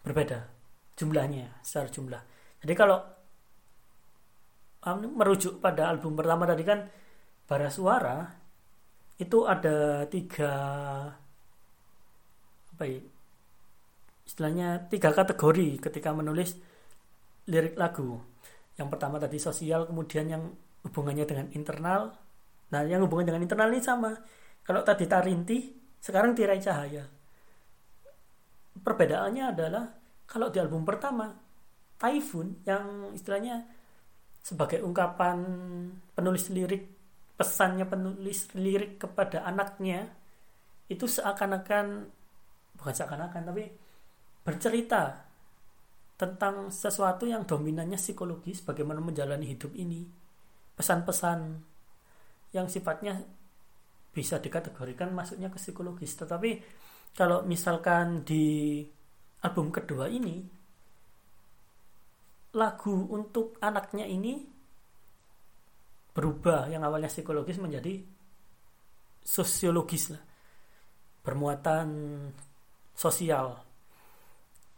[0.00, 0.48] berbeda
[0.96, 2.22] jumlahnya secara jumlah.
[2.64, 2.98] Jadi kalau
[5.16, 6.84] merujuk pada album pertama tadi kan
[7.44, 8.43] Bara Suara
[9.20, 10.52] itu ada tiga
[12.74, 12.98] apa ya
[14.26, 16.58] istilahnya tiga kategori ketika menulis
[17.46, 18.18] lirik lagu.
[18.74, 20.42] Yang pertama tadi sosial, kemudian yang
[20.82, 22.10] hubungannya dengan internal.
[22.72, 24.10] Nah, yang hubungan dengan internal ini sama.
[24.64, 27.04] Kalau tadi Tarinti, sekarang Tirai Cahaya
[28.80, 29.84] perbedaannya adalah
[30.26, 31.30] kalau di album pertama
[31.94, 33.62] Typhoon yang istilahnya
[34.42, 35.38] sebagai ungkapan
[36.12, 36.93] penulis lirik
[37.34, 40.06] pesannya penulis lirik kepada anaknya
[40.86, 42.06] itu seakan-akan
[42.78, 43.64] bukan seakan-akan tapi
[44.44, 45.24] bercerita
[46.14, 50.06] tentang sesuatu yang dominannya psikologis bagaimana menjalani hidup ini.
[50.74, 51.38] Pesan-pesan
[52.54, 53.18] yang sifatnya
[54.14, 56.14] bisa dikategorikan masuknya ke psikologis.
[56.14, 56.50] Tetapi
[57.18, 58.82] kalau misalkan di
[59.42, 60.38] album kedua ini
[62.54, 64.53] lagu untuk anaknya ini
[66.14, 67.98] berubah yang awalnya psikologis menjadi
[69.20, 70.22] sosiologis lah.
[71.26, 71.88] Bermuatan
[72.94, 73.58] sosial.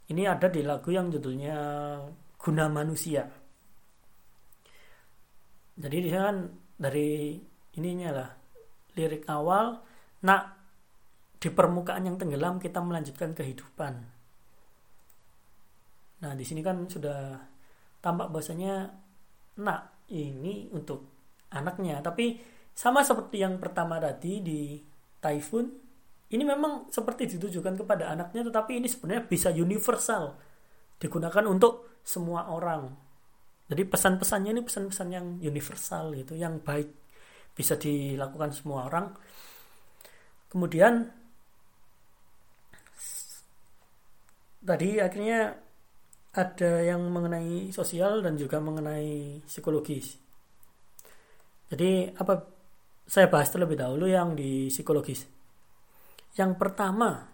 [0.08, 1.58] Ini ada di lagu yang judulnya
[2.40, 3.26] guna manusia.
[5.76, 6.40] Jadi di sana
[6.80, 7.36] dari
[7.76, 8.30] ininya lah
[8.96, 9.76] lirik awal
[10.24, 10.42] nak
[11.36, 13.94] di permukaan yang tenggelam kita melanjutkan kehidupan.
[16.16, 17.36] Nah, di sini kan sudah
[18.00, 18.88] tampak bahasanya
[19.60, 21.15] nak ini untuk
[21.52, 22.40] anaknya, tapi
[22.76, 24.60] sama seperti yang pertama tadi di
[25.20, 25.66] Typhoon,
[26.32, 30.34] ini memang seperti ditujukan kepada anaknya tetapi ini sebenarnya bisa universal
[30.98, 32.90] digunakan untuk semua orang.
[33.66, 36.86] Jadi pesan-pesannya ini pesan-pesan yang universal gitu, yang baik
[37.56, 39.10] bisa dilakukan semua orang.
[40.46, 41.10] Kemudian
[44.62, 45.56] tadi akhirnya
[46.36, 50.25] ada yang mengenai sosial dan juga mengenai psikologis.
[51.66, 52.34] Jadi apa
[53.06, 55.26] saya bahas terlebih dahulu yang di psikologis.
[56.34, 57.26] Yang pertama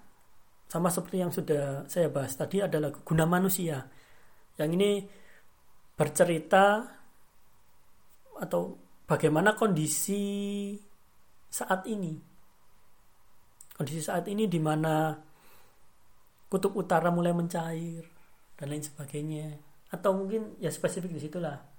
[0.68, 3.85] sama seperti yang sudah saya bahas tadi adalah guna manusia.
[4.57, 4.91] Yang ini
[5.97, 6.80] bercerita
[8.41, 8.61] atau
[9.05, 10.72] bagaimana kondisi
[11.49, 12.16] saat ini.
[13.76, 15.12] Kondisi saat ini di mana
[16.53, 18.05] kutub utara mulai mencair
[18.57, 19.57] dan lain sebagainya
[19.89, 21.72] atau mungkin ya spesifik di situlah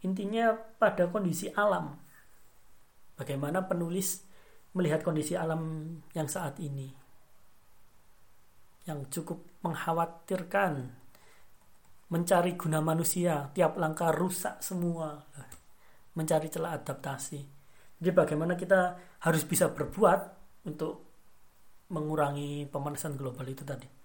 [0.00, 1.96] intinya pada kondisi alam.
[3.16, 4.24] Bagaimana penulis
[4.72, 6.88] melihat kondisi alam yang saat ini?
[8.88, 10.96] Yang cukup mengkhawatirkan
[12.10, 15.20] mencari guna manusia tiap langkah rusak semua
[16.16, 17.40] mencari celah adaptasi.
[18.00, 20.20] Jadi bagaimana kita harus bisa berbuat
[20.66, 21.06] untuk
[21.92, 23.99] mengurangi pemanasan global itu tadi.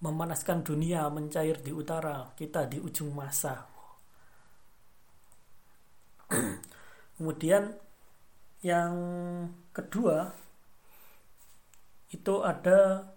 [0.00, 3.68] Memanaskan dunia mencair di utara kita di ujung masa.
[7.20, 7.76] Kemudian
[8.64, 8.94] yang
[9.76, 10.32] kedua
[12.10, 13.12] itu ada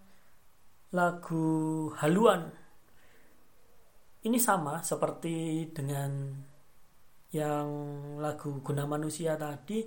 [0.92, 2.52] lagu haluan.
[4.24, 6.32] Ini sama seperti dengan
[7.34, 7.68] yang
[8.22, 9.84] lagu guna manusia tadi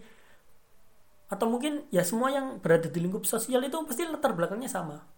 [1.27, 5.16] atau mungkin ya semua yang berada di lingkup sosial itu pasti latar belakangnya sama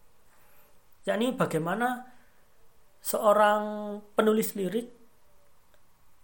[1.07, 2.07] yakni bagaimana
[2.99, 3.63] seorang
[4.15, 4.87] penulis lirik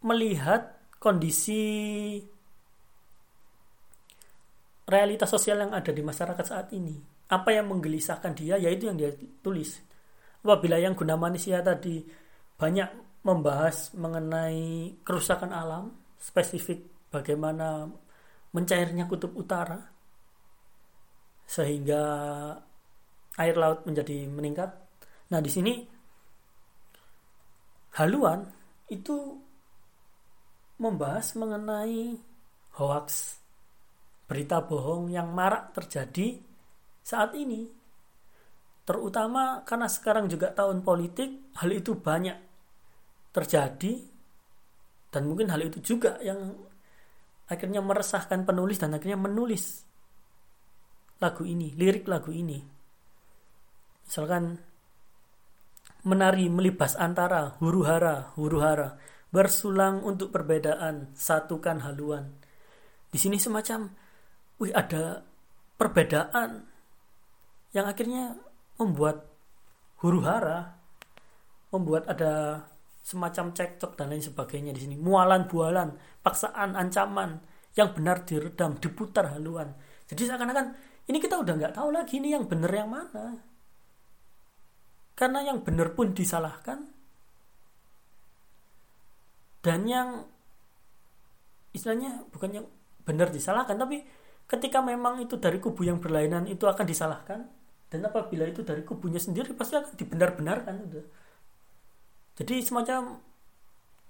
[0.03, 2.19] melihat kondisi
[4.85, 6.93] realitas sosial yang ada di masyarakat saat ini.
[7.25, 9.09] Apa yang menggelisahkan dia yaitu yang dia
[9.41, 9.81] tulis.
[10.45, 12.05] Apabila yang guna manusia tadi
[12.55, 12.89] banyak
[13.25, 15.89] membahas mengenai kerusakan alam
[16.21, 17.89] spesifik bagaimana
[18.53, 19.81] mencairnya kutub utara
[21.49, 22.03] sehingga
[23.35, 24.71] air laut menjadi meningkat.
[25.31, 25.73] Nah, di sini
[27.99, 28.43] haluan
[28.91, 29.15] itu
[30.79, 32.19] membahas mengenai
[32.75, 33.39] hoax
[34.27, 36.39] berita bohong yang marak terjadi
[36.99, 37.67] saat ini.
[38.85, 42.37] Terutama karena sekarang juga tahun politik, hal itu banyak
[43.33, 43.93] terjadi
[45.09, 46.53] dan mungkin hal itu juga yang
[47.49, 49.85] akhirnya meresahkan penulis dan akhirnya menulis
[51.17, 52.74] lagu ini, lirik lagu ini
[54.05, 54.61] misalkan
[56.05, 58.95] menari melibas antara huru hara huru hara
[59.33, 62.37] bersulang untuk perbedaan satukan haluan.
[63.09, 63.91] Di sini semacam
[64.61, 65.25] wih ada
[65.75, 66.63] perbedaan
[67.75, 68.37] yang akhirnya
[68.79, 69.27] membuat
[69.99, 70.79] huru hara
[71.73, 72.63] membuat ada
[73.03, 74.95] semacam cekcok dan lain sebagainya di sini.
[74.95, 75.91] Mualan bualan
[76.23, 77.41] paksaan ancaman
[77.75, 79.75] yang benar diredam diputar haluan.
[80.07, 80.71] Jadi seakan-akan
[81.11, 83.54] ini kita udah nggak tahu lagi ini yang benar yang mana
[85.15, 86.85] karena yang benar pun disalahkan
[89.63, 90.27] dan yang
[91.73, 92.65] istilahnya bukan yang
[93.07, 94.03] benar disalahkan tapi
[94.45, 97.47] ketika memang itu dari kubu yang berlainan itu akan disalahkan
[97.89, 100.75] dan apabila itu dari kubunya sendiri pasti akan dibenar-benarkan
[102.35, 103.23] jadi semacam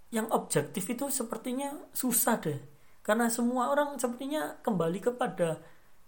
[0.09, 2.59] yang objektif itu sepertinya susah deh.
[3.05, 5.61] Karena semua orang sepertinya kembali kepada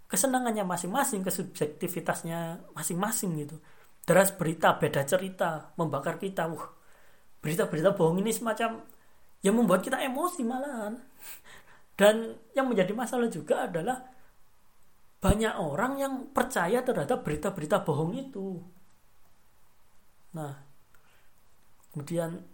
[0.09, 3.59] kesenangannya masing-masing kesubjektivitasnya masing-masing gitu
[4.07, 6.71] deras berita beda cerita membakar kita wah
[7.43, 8.81] berita-berita bohong ini semacam
[9.45, 10.97] yang membuat kita emosi malahan.
[11.97, 14.05] Dan yang menjadi masalah juga adalah
[15.17, 18.61] banyak orang yang percaya terhadap berita-berita bohong itu.
[20.37, 20.53] Nah
[21.89, 22.45] kemudian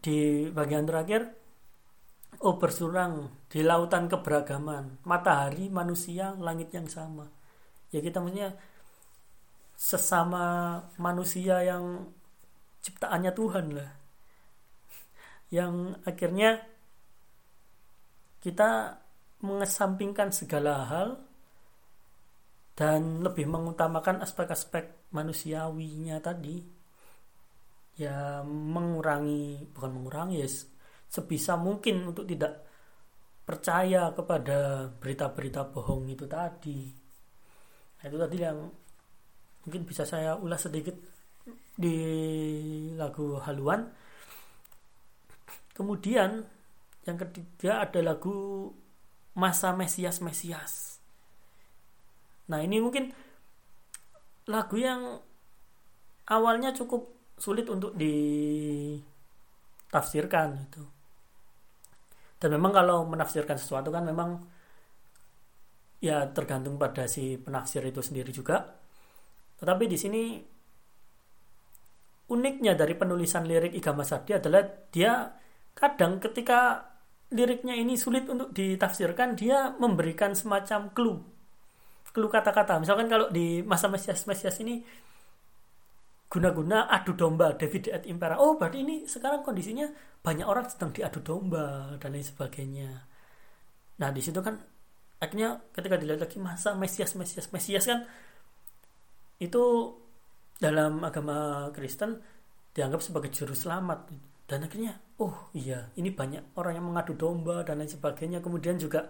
[0.00, 1.36] di bagian terakhir
[2.40, 5.04] oh bersurang di lautan keberagaman.
[5.04, 7.28] Matahari manusia langit yang sama.
[7.92, 8.56] Ya kita maksudnya
[9.80, 12.04] sesama manusia yang
[12.84, 13.90] ciptaannya Tuhan lah.
[15.48, 15.74] Yang
[16.04, 16.50] akhirnya
[18.44, 19.00] kita
[19.40, 21.08] mengesampingkan segala hal
[22.76, 26.60] dan lebih mengutamakan aspek-aspek manusiawinya tadi.
[27.96, 30.48] Ya mengurangi bukan mengurangi ya
[31.08, 32.68] sebisa mungkin untuk tidak
[33.44, 36.80] percaya kepada berita-berita bohong itu tadi.
[38.00, 38.58] Nah, itu tadi yang
[39.66, 40.96] mungkin bisa saya ulas sedikit
[41.76, 41.96] di
[42.96, 43.88] lagu haluan.
[45.72, 46.44] Kemudian
[47.08, 48.68] yang ketiga ada lagu
[49.32, 51.00] masa mesias mesias.
[52.52, 53.12] Nah ini mungkin
[54.50, 55.20] lagu yang
[56.28, 57.08] awalnya cukup
[57.40, 59.08] sulit untuk ditafsirkan
[60.68, 60.84] itu
[62.40, 64.40] dan memang kalau menafsirkan sesuatu kan memang
[66.00, 68.79] ya tergantung pada si penafsir itu sendiri juga
[69.60, 70.22] tetapi di sini
[72.30, 75.34] uniknya dari penulisan lirik Iga Masadi adalah dia
[75.74, 76.90] kadang ketika
[77.30, 81.18] liriknya ini sulit untuk ditafsirkan, dia memberikan semacam clue.
[82.10, 82.82] Clue kata-kata.
[82.82, 84.82] Misalkan kalau di masa Mesias-Mesias ini
[86.26, 88.38] guna-guna adu domba David et Impera.
[88.42, 89.86] Oh, berarti ini sekarang kondisinya
[90.22, 92.90] banyak orang sedang diadu domba dan lain sebagainya.
[94.02, 94.58] Nah, di situ kan
[95.22, 98.10] akhirnya ketika dilihat lagi masa Mesias Mesias Mesias kan
[99.40, 99.64] itu
[100.60, 102.20] dalam agama Kristen
[102.76, 104.12] dianggap sebagai juru selamat.
[104.44, 108.44] Dan akhirnya oh iya ini banyak orang yang mengadu domba dan lain sebagainya.
[108.44, 109.08] Kemudian juga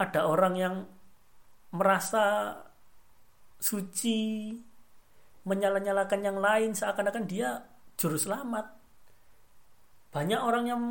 [0.00, 0.74] ada orang yang
[1.70, 2.56] merasa
[3.60, 4.50] suci
[5.46, 7.62] menyala-nyalakan yang lain seakan-akan dia
[7.94, 8.66] juru selamat.
[10.10, 10.82] Banyak orang yang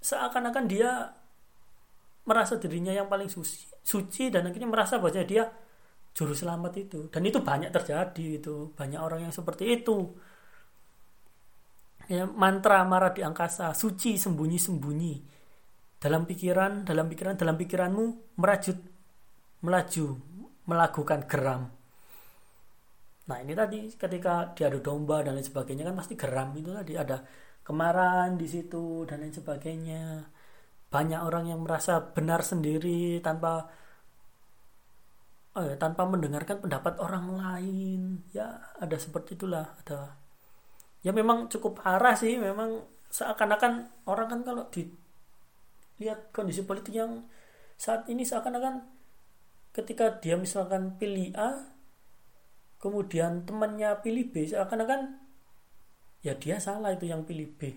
[0.00, 1.12] seakan-akan dia
[2.22, 5.50] merasa dirinya yang paling suci, suci dan akhirnya merasa bahwa dia
[6.12, 7.00] juru selamat itu.
[7.08, 8.72] Dan itu banyak terjadi itu.
[8.76, 10.12] Banyak orang yang seperti itu.
[12.10, 15.14] Ya, mantra marah di angkasa suci sembunyi sembunyi
[16.02, 18.04] dalam pikiran dalam pikiran dalam pikiranmu
[18.42, 18.74] merajut
[19.62, 20.06] melaju
[20.66, 21.62] melakukan geram.
[23.30, 26.92] Nah ini tadi ketika diadu domba dan lain sebagainya kan pasti geram itu tadi.
[26.98, 27.16] Ada
[27.62, 30.26] kemarahan di situ dan lain sebagainya.
[30.90, 33.70] Banyak orang yang merasa benar sendiri tanpa
[35.56, 38.00] oh ya, tanpa mendengarkan pendapat orang lain.
[38.32, 40.16] Ya ada seperti itulah ada.
[41.02, 47.28] Ya memang cukup parah sih memang seakan-akan orang kan kalau dilihat kondisi politik yang
[47.76, 48.86] saat ini seakan-akan
[49.74, 51.72] ketika dia misalkan pilih A
[52.78, 55.22] kemudian temannya pilih B seakan-akan
[56.22, 57.74] ya dia salah itu yang pilih B.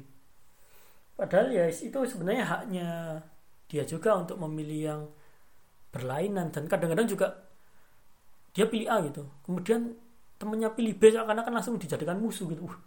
[1.17, 2.88] Padahal ya itu sebenarnya haknya
[3.65, 5.01] dia juga untuk memilih yang
[5.89, 7.45] berlainan dan kadang-kadang juga
[8.56, 9.28] dia pilih A gitu.
[9.43, 9.91] Kemudian
[10.39, 12.64] temennya pilih B seakan-akan langsung dijadikan musuh gitu.
[12.64, 12.78] Uh,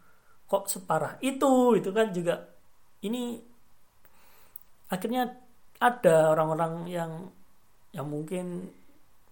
[0.48, 2.48] kok separah itu itu kan juga.
[3.04, 3.36] Ini
[4.88, 5.28] akhirnya
[5.78, 7.12] ada orang-orang yang
[7.92, 8.72] yang mungkin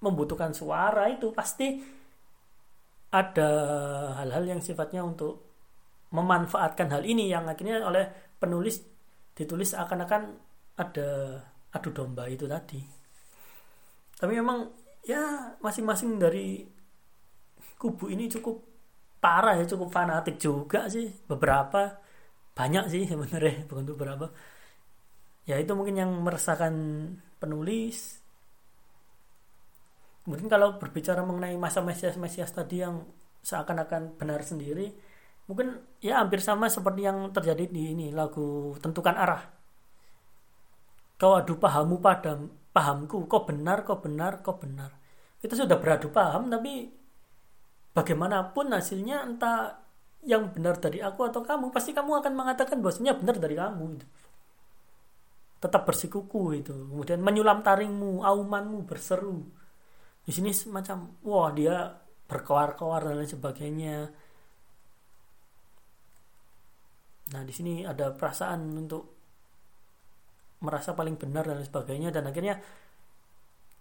[0.04, 1.32] membutuhkan suara itu.
[1.32, 1.80] Pasti
[3.16, 3.50] ada
[4.20, 5.40] hal-hal yang sifatnya untuk
[6.12, 8.06] memanfaatkan hal ini yang akhirnya oleh
[8.36, 8.84] penulis
[9.32, 10.36] ditulis akan-akan
[10.76, 11.40] ada
[11.72, 12.80] adu domba itu tadi.
[14.16, 16.66] Tapi memang ya masing-masing dari
[17.78, 18.56] kubu ini cukup
[19.22, 21.06] parah ya, cukup fanatik juga sih.
[21.30, 22.02] Beberapa
[22.56, 24.26] banyak sih sebenarnya, bukan beberapa.
[25.46, 26.74] Ya itu mungkin yang meresahkan
[27.38, 28.18] penulis.
[30.26, 33.06] Mungkin kalau berbicara mengenai masa Mesias-Mesias tadi yang
[33.46, 34.90] seakan-akan benar sendiri,
[35.46, 39.42] mungkin ya hampir sama seperti yang terjadi di ini lagu tentukan arah
[41.16, 44.92] kau adu pahammu padam pahamku kau benar kau benar kau benar.
[45.40, 46.92] Kita sudah beradu paham tapi
[47.96, 49.80] bagaimanapun hasilnya entah
[50.28, 54.06] yang benar dari aku atau kamu pasti kamu akan mengatakan bahwasanya benar dari kamu itu
[55.56, 59.40] tetap bersikuku itu kemudian menyulam taringmu aumanmu berseru.
[60.26, 61.96] Di sini semacam wah dia
[62.28, 63.96] berkoar-koar dan lain sebagainya.
[67.26, 69.15] Nah, di sini ada perasaan untuk
[70.62, 72.56] merasa paling benar dan sebagainya dan akhirnya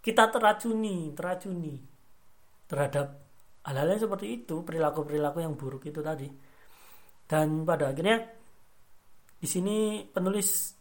[0.03, 1.75] kita teracuni, teracuni
[2.69, 3.07] terhadap
[3.65, 6.29] hal-hal yang seperti itu, perilaku-perilaku yang buruk itu tadi.
[7.25, 8.21] Dan pada akhirnya
[9.41, 10.77] di sini penulis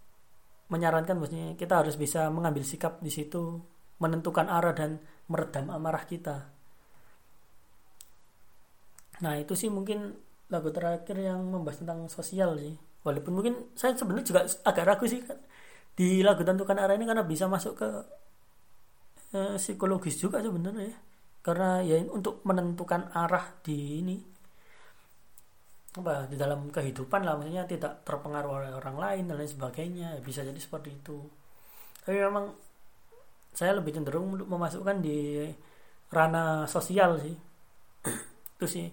[0.68, 3.57] menyarankan bahwasanya kita harus bisa mengambil sikap di situ,
[4.01, 5.01] menentukan arah dan
[5.32, 6.36] meredam amarah kita.
[9.24, 10.12] Nah, itu sih mungkin
[10.53, 15.20] lagu terakhir yang membahas tentang sosial sih walaupun mungkin saya sebenarnya juga agak ragu sih
[15.95, 17.88] di lagu tentukan arah ini karena bisa masuk ke
[19.38, 20.97] eh, psikologis juga sebenarnya ya.
[21.45, 24.16] Karena ya untuk menentukan arah di ini.
[25.95, 30.18] Apa di dalam kehidupan lah maksudnya tidak terpengaruh oleh orang lain dan lain sebagainya.
[30.18, 31.22] Ya, bisa jadi seperti itu.
[32.03, 32.51] Tapi memang
[33.55, 35.47] saya lebih cenderung memasukkan di
[36.11, 37.36] ranah sosial sih.
[38.59, 38.90] Itu sih.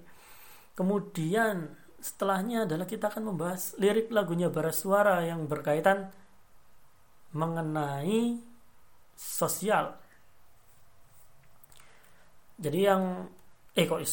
[0.77, 6.09] Kemudian setelahnya adalah kita akan membahas lirik lagunya Suara yang berkaitan
[7.31, 8.39] mengenai
[9.15, 9.95] sosial.
[12.61, 13.25] Jadi yang
[13.73, 14.03] eh kok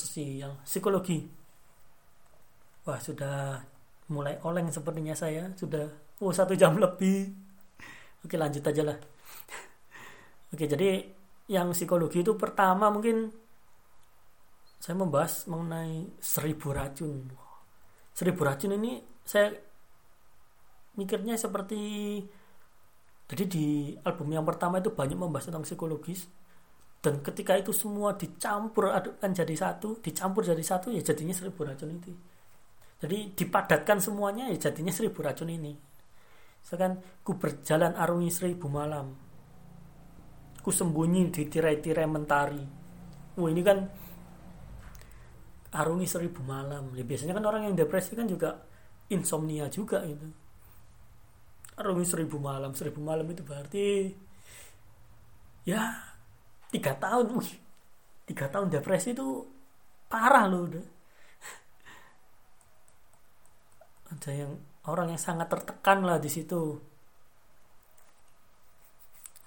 [0.65, 1.19] psikologi.
[2.87, 3.61] Wah sudah
[4.09, 5.85] mulai oleng sepertinya saya sudah
[6.25, 7.29] oh satu jam lebih.
[8.25, 8.99] Oke lanjut aja lah.
[10.55, 11.05] Oke jadi
[11.49, 13.29] yang psikologi itu pertama mungkin
[14.79, 17.29] saya membahas mengenai seribu racun.
[18.15, 19.53] Seribu racun ini saya
[20.97, 21.81] mikirnya seperti
[23.29, 26.25] jadi di album yang pertama itu banyak membahas tentang psikologis
[26.99, 31.93] dan ketika itu semua dicampur adukkan jadi satu, dicampur jadi satu ya jadinya seribu racun
[31.93, 32.11] itu.
[32.99, 35.77] Jadi dipadatkan semuanya ya jadinya seribu racun ini.
[36.65, 39.13] Sekarang ku berjalan arungi seribu malam.
[40.59, 42.65] Ku sembunyi di tirai-tirai mentari.
[43.39, 43.79] Wah ini kan
[45.69, 48.57] arungi seribu malam ya, biasanya kan orang yang depresi kan juga
[49.13, 50.48] insomnia juga gitu
[51.79, 52.75] arungi seribu malam.
[52.75, 54.13] Seribu malam itu berarti
[55.65, 55.95] ya
[56.75, 57.33] tiga tahun.
[57.39, 57.51] Wih
[58.29, 59.47] tiga tahun depresi itu
[60.11, 60.87] parah loh udah.
[64.13, 64.53] Ada yang
[64.91, 66.77] orang yang sangat tertekan lah di situ.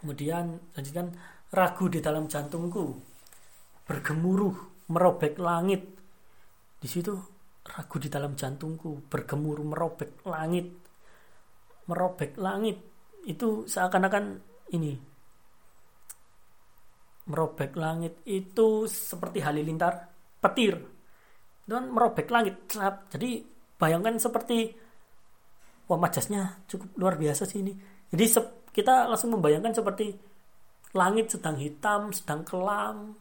[0.02, 1.14] Kemudian lanjutkan
[1.54, 2.98] ragu di dalam jantungku.
[3.86, 5.86] Bergemuruh merobek langit.
[6.82, 7.14] Di situ
[7.62, 9.06] ragu di dalam jantungku.
[9.06, 10.81] Bergemuruh merobek langit.
[11.92, 12.80] Merobek langit.
[13.28, 14.40] Itu seakan-akan
[14.72, 14.96] ini.
[17.28, 20.08] Merobek langit itu seperti halilintar
[20.40, 20.80] petir.
[21.68, 22.72] Kan merobek langit.
[23.12, 23.44] Jadi
[23.76, 24.72] bayangkan seperti
[25.92, 27.76] wah majasnya cukup luar biasa sih ini.
[28.08, 28.26] Jadi
[28.72, 30.32] kita langsung membayangkan seperti
[30.92, 33.16] langit sedang hitam sedang kelam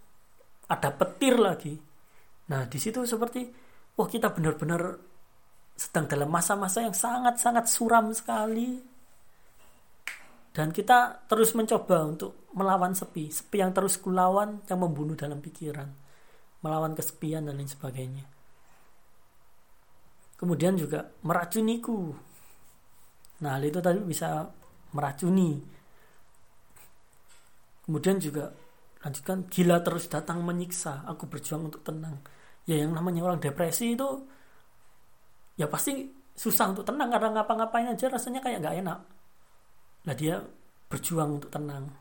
[0.71, 1.75] ada petir lagi.
[2.51, 3.47] Nah di situ seperti
[3.95, 5.10] wah kita benar-benar
[5.81, 8.77] sedang dalam masa-masa yang sangat-sangat suram sekali.
[10.53, 13.33] Dan kita terus mencoba untuk melawan sepi.
[13.33, 15.89] Sepi yang terus kulawan yang membunuh dalam pikiran.
[16.61, 18.29] Melawan kesepian dan lain sebagainya.
[20.37, 22.13] Kemudian juga meracuniku.
[23.41, 24.45] Nah hal itu tadi bisa
[24.93, 25.57] meracuni.
[27.89, 28.53] Kemudian juga
[29.01, 31.09] lanjutkan gila terus datang menyiksa.
[31.09, 32.21] Aku berjuang untuk tenang.
[32.69, 34.29] Ya yang namanya orang depresi itu
[35.61, 38.99] ya pasti susah untuk tenang karena ngapa-ngapain aja rasanya kayak nggak enak
[40.07, 40.41] Nah dia
[40.89, 41.93] berjuang untuk tenang.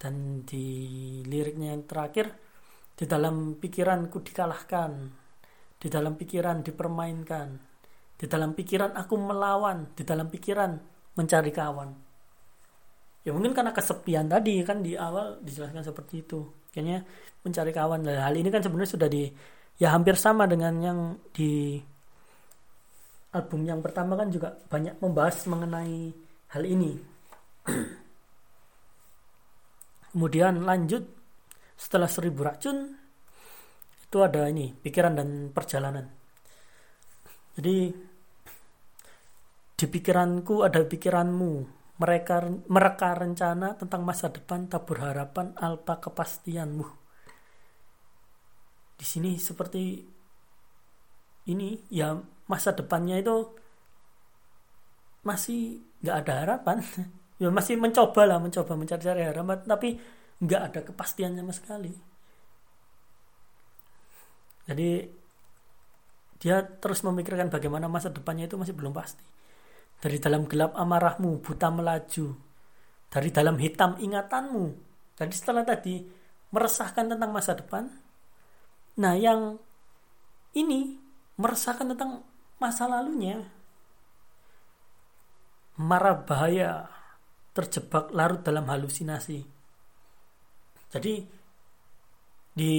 [0.00, 0.64] Dan di
[1.28, 2.32] liriknya yang terakhir,
[2.96, 4.92] di dalam pikiranku dikalahkan,
[5.76, 7.48] di dalam pikiran dipermainkan,
[8.16, 10.72] di dalam pikiran aku melawan, di dalam pikiran
[11.16, 11.90] mencari kawan.
[13.20, 16.40] Ya mungkin karena kesepian tadi kan di awal dijelaskan seperti itu.
[16.72, 17.04] Kayaknya
[17.44, 18.00] mencari kawan.
[18.00, 19.28] Dan hal ini kan sebenarnya sudah di
[19.76, 21.76] ya hampir sama dengan yang di
[23.30, 26.10] album yang pertama kan juga banyak membahas mengenai
[26.50, 26.98] hal ini.
[30.10, 31.06] Kemudian lanjut
[31.78, 32.98] setelah seribu racun
[34.10, 36.10] itu ada ini pikiran dan perjalanan.
[37.54, 37.94] Jadi
[39.78, 41.78] di pikiranku ada pikiranmu.
[42.00, 42.36] Mereka
[42.72, 46.86] mereka rencana tentang masa depan tabur harapan alpa kepastianmu.
[48.96, 50.00] Di sini seperti
[51.48, 52.16] ini ya
[52.50, 53.54] masa depannya itu
[55.22, 56.78] masih nggak ada harapan.
[57.40, 59.96] Ya masih mencoba lah mencoba mencari-cari harapan tapi
[60.44, 61.88] nggak ada kepastian sama sekali.
[64.68, 65.08] Jadi
[66.36, 69.24] dia terus memikirkan bagaimana masa depannya itu masih belum pasti.
[70.04, 72.36] Dari dalam gelap amarahmu buta melaju.
[73.08, 74.64] Dari dalam hitam ingatanmu.
[75.16, 75.96] Jadi setelah tadi
[76.52, 77.88] meresahkan tentang masa depan.
[79.00, 79.56] Nah yang
[80.56, 81.00] ini
[81.40, 82.29] meresahkan tentang
[82.60, 83.40] masa lalunya
[85.80, 86.84] marah bahaya
[87.56, 89.40] terjebak larut dalam halusinasi.
[90.90, 91.14] Jadi
[92.52, 92.76] di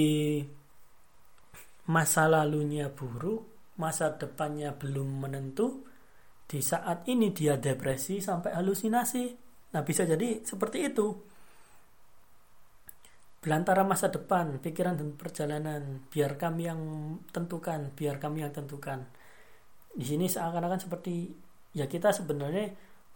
[1.90, 5.82] masa lalunya buruk, masa depannya belum menentu,
[6.46, 9.24] di saat ini dia depresi sampai halusinasi.
[9.72, 11.08] Nah, bisa jadi seperti itu.
[13.42, 16.80] Belantara masa depan, pikiran dan perjalanan, biar kami yang
[17.34, 19.02] tentukan, biar kami yang tentukan.
[19.92, 21.28] Di sini seakan-akan seperti
[21.76, 22.72] ya kita sebenarnya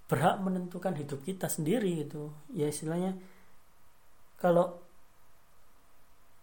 [0.07, 3.19] berhak menentukan hidup kita sendiri itu ya istilahnya
[4.39, 4.78] kalau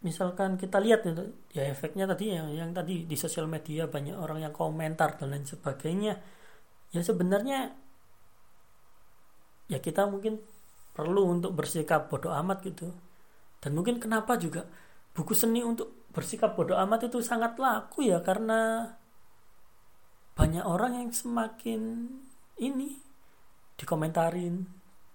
[0.04, 4.44] misalkan kita lihat itu ya efeknya tadi yang yang tadi di sosial media banyak orang
[4.44, 6.20] yang komentar dan lain sebagainya
[6.92, 7.72] ya sebenarnya
[9.72, 10.44] ya kita mungkin
[10.94, 12.94] perlu untuk bersikap bodoh amat gitu.
[13.58, 14.68] Dan mungkin kenapa juga
[15.18, 18.94] buku seni untuk bersikap bodoh amat itu sangat laku ya karena
[20.34, 22.10] banyak orang yang semakin
[22.58, 22.98] ini
[23.78, 24.66] dikomentarin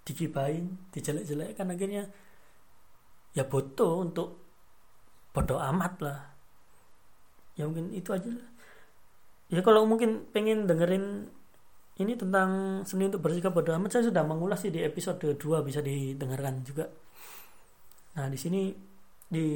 [0.07, 2.09] digibain dijelek-jelekkan akhirnya
[3.37, 4.41] ya butuh untuk
[5.35, 6.21] bodoh amat lah.
[7.59, 8.51] Ya mungkin itu aja lah.
[9.53, 11.29] Ya kalau mungkin pengen dengerin
[11.99, 15.83] ini tentang seni untuk bersikap bodoh amat saya sudah mengulas sih di episode 2 bisa
[15.83, 16.87] didengarkan juga.
[18.17, 18.71] Nah di sini
[19.29, 19.47] di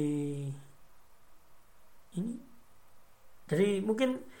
[2.19, 2.33] ini.
[3.49, 4.32] Jadi mungkin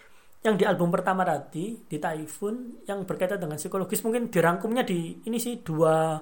[0.43, 5.39] yang di album pertama tadi di Typhoon yang berkaitan dengan psikologis mungkin dirangkumnya di ini
[5.39, 6.19] sih dua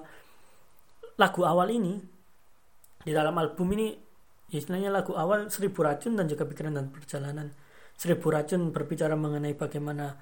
[1.18, 1.98] lagu awal ini.
[3.02, 3.90] Di dalam album ini
[4.46, 7.50] ya istilahnya lagu awal Seribu Racun dan juga Pikiran dan Perjalanan.
[7.98, 10.14] Seribu Racun berbicara mengenai bagaimana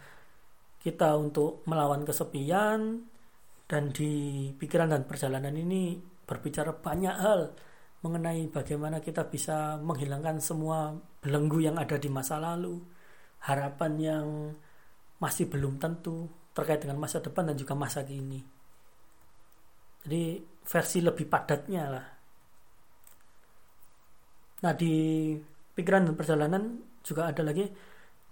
[0.80, 3.04] kita untuk melawan kesepian
[3.68, 7.52] dan di Pikiran dan Perjalanan ini berbicara banyak hal
[8.00, 12.80] mengenai bagaimana kita bisa menghilangkan semua belenggu yang ada di masa lalu
[13.44, 14.26] harapan yang
[15.20, 18.40] masih belum tentu terkait dengan masa depan dan juga masa kini.
[20.04, 22.06] Jadi versi lebih padatnya lah.
[24.60, 24.92] Nah di
[25.76, 26.62] pikiran dan perjalanan
[27.00, 27.64] juga ada lagi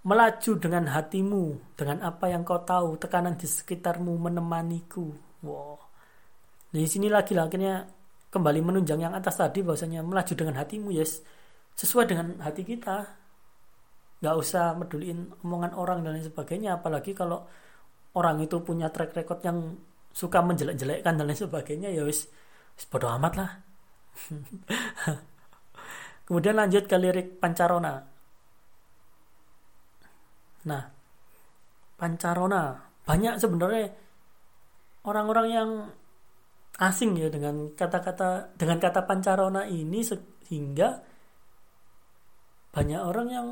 [0.05, 5.09] melaju dengan hatimu dengan apa yang kau tahu tekanan di sekitarmu menemaniku.
[5.45, 5.77] Wow.
[6.69, 7.85] Di sini lagi lah akhirnya
[8.29, 11.25] kembali menunjang yang atas tadi bahwasanya melaju dengan hatimu yes
[11.73, 13.18] sesuai dengan hati kita
[14.19, 17.47] nggak usah meduliin omongan orang dan lain sebagainya apalagi kalau
[18.19, 19.79] orang itu punya track record yang
[20.11, 22.27] suka menjelek-jelekkan dan lain sebagainya ya wis
[22.91, 23.51] bodo amat lah
[26.29, 28.05] Kemudian lanjut ke lirik Pancarona.
[30.69, 30.83] Nah,
[31.97, 33.89] Pancarona banyak sebenarnya
[35.09, 35.69] orang-orang yang
[36.77, 41.01] asing ya dengan kata-kata dengan kata Pancarona ini sehingga
[42.69, 43.47] banyak orang yang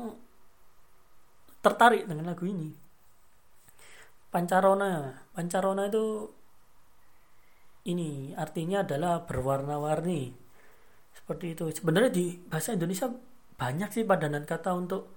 [1.68, 2.72] tertarik dengan lagu ini.
[4.28, 6.28] Pancarona, Pancarona itu
[7.88, 10.32] ini artinya adalah berwarna-warni.
[11.12, 11.64] Seperti itu.
[11.72, 13.08] Sebenarnya di bahasa Indonesia
[13.58, 15.12] banyak sih padanan kata untuk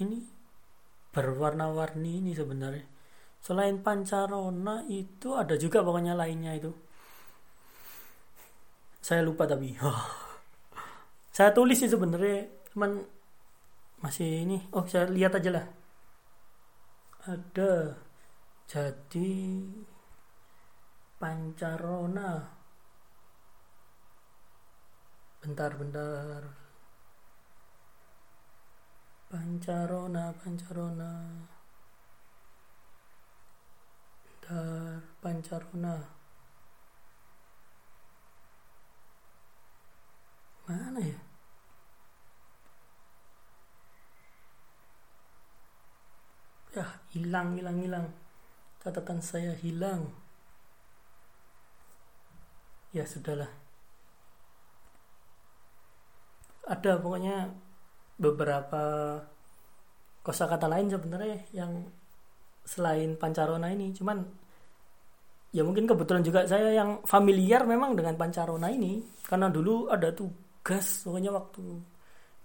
[0.00, 0.20] ini
[1.10, 2.84] berwarna-warni ini sebenarnya.
[3.40, 6.72] Selain pancarona itu ada juga pokoknya lainnya itu.
[9.00, 9.72] Saya lupa tapi.
[11.36, 13.15] saya tulis sih sebenarnya, cuman
[14.06, 14.62] masih ini.
[14.70, 15.66] Oh, saya lihat aja lah.
[17.26, 17.98] Ada.
[18.70, 19.66] Jadi
[21.18, 22.46] pancarona.
[25.42, 26.42] Bentar-bentar.
[29.26, 31.12] Pancarona, pancarona.
[34.22, 35.96] Bentar, pancarona.
[40.66, 41.35] Mana ya?
[46.76, 46.84] Ya,
[47.16, 48.06] hilang, hilang, hilang.
[48.84, 50.12] Catatan saya hilang.
[52.92, 53.48] Ya, sudahlah.
[56.68, 57.48] Ada pokoknya
[58.20, 58.84] beberapa
[60.20, 61.86] kosakata lain sebenarnya yang
[62.66, 64.26] selain pancarona ini cuman
[65.54, 71.06] ya mungkin kebetulan juga saya yang familiar memang dengan pancarona ini karena dulu ada tugas
[71.06, 71.62] pokoknya waktu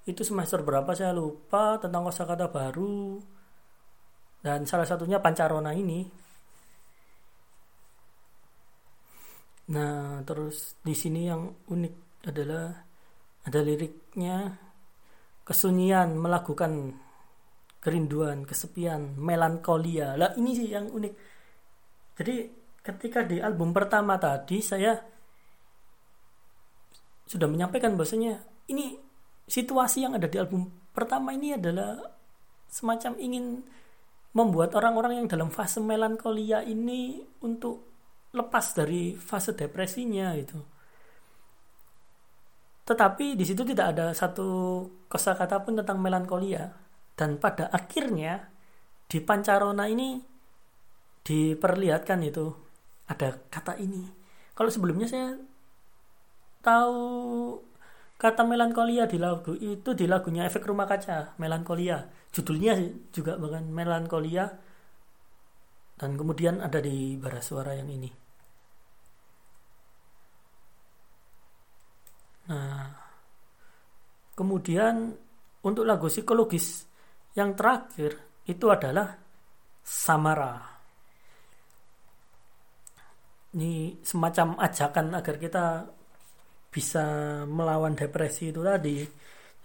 [0.06, 3.18] itu semester berapa saya lupa tentang kosakata baru
[4.41, 6.05] dan salah satunya pancarona ini
[9.72, 11.95] nah terus di sini yang unik
[12.27, 12.68] adalah
[13.41, 14.53] ada liriknya
[15.41, 16.93] kesunyian melakukan
[17.81, 20.13] kerinduan, kesepian, melankolia.
[20.13, 21.13] Lah ini sih yang unik.
[22.22, 22.35] Jadi
[22.85, 24.93] ketika di album pertama tadi saya
[27.26, 28.38] sudah menyampaikan bahasanya
[28.69, 28.93] ini
[29.49, 31.97] situasi yang ada di album pertama ini adalah
[32.69, 33.45] semacam ingin
[34.32, 37.91] membuat orang-orang yang dalam fase melankolia ini untuk
[38.32, 40.60] lepas dari fase depresinya itu.
[42.88, 46.72] Tetapi di situ tidak ada satu kosakata pun tentang melankolia.
[47.16, 48.49] Dan pada akhirnya
[49.06, 50.18] di Pancarona ini
[51.22, 52.45] diperlihatkan itu
[53.12, 54.08] ada kata ini.
[54.56, 55.36] Kalau sebelumnya saya
[56.64, 57.02] tahu
[58.22, 62.06] kata melankolia di lagu itu di lagunya Efek Rumah Kaca, melankolia.
[62.30, 62.77] Judulnya
[63.10, 64.45] juga bahkan melankolia.
[65.98, 68.10] Dan kemudian ada di bara suara yang ini.
[72.49, 72.89] Nah,
[74.38, 75.18] kemudian
[75.65, 76.85] untuk lagu psikologis
[77.34, 79.18] yang terakhir itu adalah
[79.81, 80.61] Samara.
[83.57, 85.65] Ini semacam ajakan agar kita
[86.72, 87.03] bisa
[87.45, 89.03] melawan depresi itu tadi.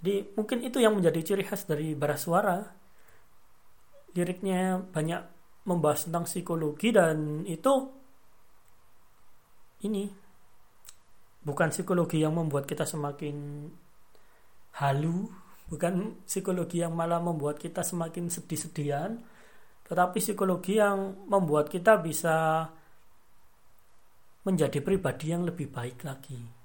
[0.02, 2.58] Jadi mungkin itu yang menjadi ciri khas dari bara suara.
[4.12, 5.22] Liriknya banyak
[5.66, 7.72] membahas tentang psikologi dan itu
[9.82, 10.08] ini
[11.42, 13.66] bukan psikologi yang membuat kita semakin
[14.82, 15.26] halu
[15.66, 19.18] bukan psikologi yang malah membuat kita semakin sedih-sedihan
[19.86, 22.66] tetapi psikologi yang membuat kita bisa
[24.46, 26.55] menjadi pribadi yang lebih baik lagi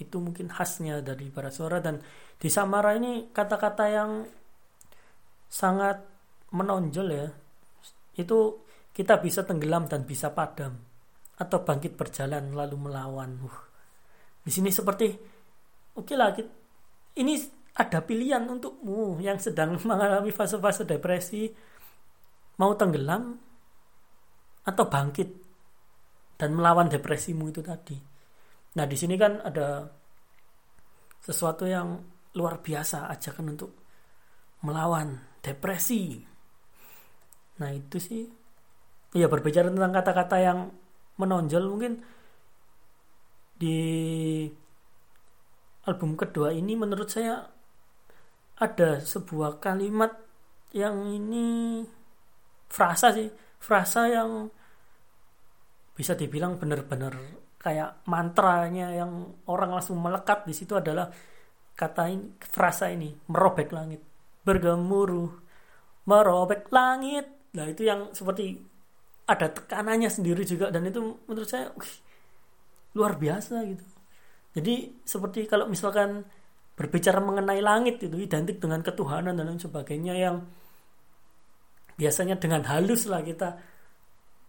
[0.00, 1.78] itu mungkin khasnya dari para suara.
[1.78, 2.00] Dan
[2.40, 4.24] di Samara ini kata-kata yang
[5.46, 6.00] sangat
[6.56, 7.28] menonjol ya.
[8.16, 10.80] Itu kita bisa tenggelam dan bisa padam
[11.36, 13.38] atau bangkit berjalan lalu melawan.
[13.44, 13.70] Uh
[14.40, 15.06] di sini seperti
[15.94, 16.32] oke okay lah
[17.20, 17.36] ini
[17.76, 21.52] ada pilihan untukmu yang sedang mengalami fase-fase depresi.
[22.60, 23.40] Mau tenggelam
[24.68, 25.28] atau bangkit
[26.36, 28.09] dan melawan depresimu itu tadi.
[28.70, 29.82] Nah, di sini kan ada
[31.18, 31.98] sesuatu yang
[32.38, 33.70] luar biasa ajakan untuk
[34.62, 36.22] melawan depresi.
[37.58, 38.22] Nah, itu sih
[39.10, 40.58] ya berbicara tentang kata-kata yang
[41.18, 41.92] menonjol mungkin
[43.60, 43.76] di
[45.84, 47.42] album kedua ini menurut saya
[48.60, 50.14] ada sebuah kalimat
[50.70, 51.82] yang ini
[52.70, 53.28] frasa sih
[53.58, 54.46] frasa yang
[55.92, 57.12] bisa dibilang benar-benar
[57.60, 61.12] kayak mantranya yang orang langsung melekat di situ adalah
[61.76, 64.00] kata ini frasa ini merobek langit.
[64.40, 65.28] Bergemuruh
[66.08, 67.28] merobek langit.
[67.52, 68.56] Nah itu yang seperti
[69.28, 71.94] ada tekanannya sendiri juga dan itu menurut saya wih,
[72.96, 73.84] luar biasa gitu.
[74.56, 76.24] Jadi seperti kalau misalkan
[76.74, 80.48] berbicara mengenai langit itu identik dengan ketuhanan dan lain sebagainya yang
[82.00, 83.60] biasanya dengan halus lah kita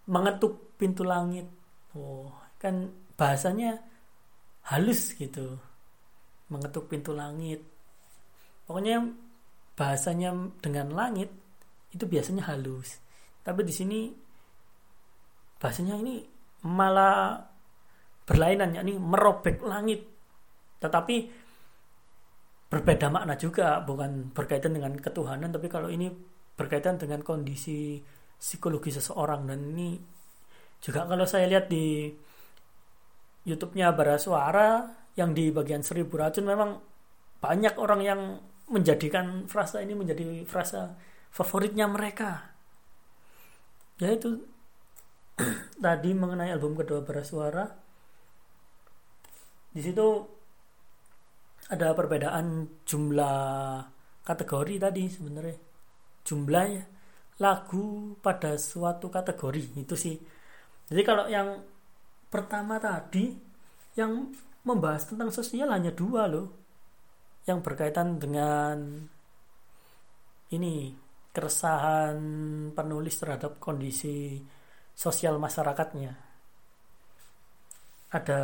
[0.07, 1.45] mengetuk pintu langit.
[1.91, 3.77] Oh kan bahasanya
[4.73, 5.61] halus gitu.
[6.49, 7.61] Mengetuk pintu langit.
[8.65, 9.05] Pokoknya
[9.77, 11.29] bahasanya dengan langit
[11.93, 12.97] itu biasanya halus.
[13.45, 13.99] Tapi di sini
[15.61, 16.25] bahasanya ini
[16.65, 17.37] malah
[18.25, 20.01] berlainan yakni merobek langit.
[20.81, 21.15] Tetapi
[22.73, 26.07] berbeda makna juga bukan berkaitan dengan ketuhanan tapi kalau ini
[26.55, 28.01] berkaitan dengan kondisi
[28.41, 29.45] psikologi seseorang.
[29.45, 29.89] Dan ini
[30.81, 32.09] juga kalau saya lihat di
[33.47, 34.85] YouTube-nya Bara Suara
[35.17, 36.77] yang di bagian seribu racun memang
[37.41, 38.21] banyak orang yang
[38.71, 40.95] menjadikan frasa ini menjadi frasa
[41.33, 42.53] favoritnya mereka.
[43.99, 44.45] Yaitu
[45.83, 47.65] tadi mengenai album kedua Bara Suara
[49.71, 50.07] di situ
[51.71, 53.39] ada perbedaan jumlah
[54.27, 55.57] kategori tadi sebenarnya.
[56.27, 56.83] Jumlahnya
[57.41, 60.15] lagu pada suatu kategori itu sih.
[60.91, 61.55] Jadi kalau yang
[62.31, 63.35] pertama tadi
[63.99, 64.31] yang
[64.63, 66.47] membahas tentang sosial hanya dua loh.
[67.43, 68.77] Yang berkaitan dengan
[70.55, 70.95] ini
[71.35, 72.17] keresahan
[72.71, 74.39] penulis terhadap kondisi
[74.95, 76.11] sosial masyarakatnya.
[78.11, 78.39] Ada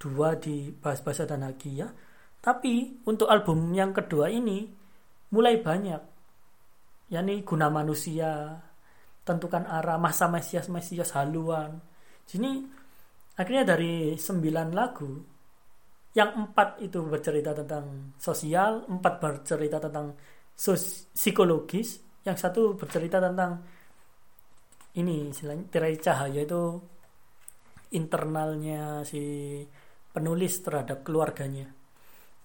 [0.00, 1.88] dua di bahas-bahasa dan ya
[2.40, 4.64] tapi untuk album yang kedua ini
[5.36, 6.02] mulai banyak.
[7.12, 8.56] Yakni guna manusia
[9.28, 11.84] tentukan arah masa mesias mesias haluan.
[12.24, 12.64] Sini
[13.38, 15.10] akhirnya dari sembilan lagu
[16.10, 20.10] yang empat itu bercerita tentang sosial empat bercerita tentang
[20.50, 23.62] sos psikologis yang satu bercerita tentang
[24.98, 26.62] ini istilahnya tirai cahaya itu
[27.94, 29.22] internalnya si
[30.10, 31.70] penulis terhadap keluarganya.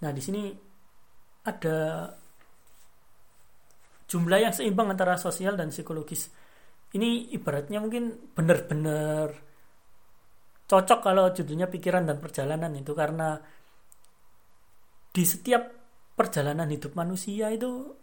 [0.06, 0.53] Nah di sini
[1.45, 2.10] ada
[4.06, 6.30] jumlah yang seimbang antara sosial dan psikologis.
[6.94, 9.34] Ini ibaratnya mungkin benar-benar
[10.66, 13.38] cocok kalau judulnya pikiran dan perjalanan itu karena
[15.16, 15.64] di setiap
[16.18, 17.94] perjalanan hidup manusia itu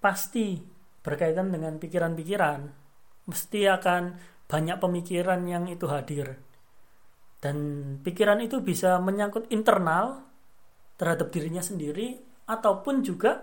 [0.00, 0.58] pasti
[1.00, 2.60] berkaitan dengan pikiran-pikiran
[3.30, 4.02] mesti akan
[4.50, 6.34] banyak pemikiran yang itu hadir
[7.40, 7.56] dan
[8.04, 10.28] pikiran itu bisa menyangkut internal
[11.00, 13.40] terhadap dirinya sendiri ataupun juga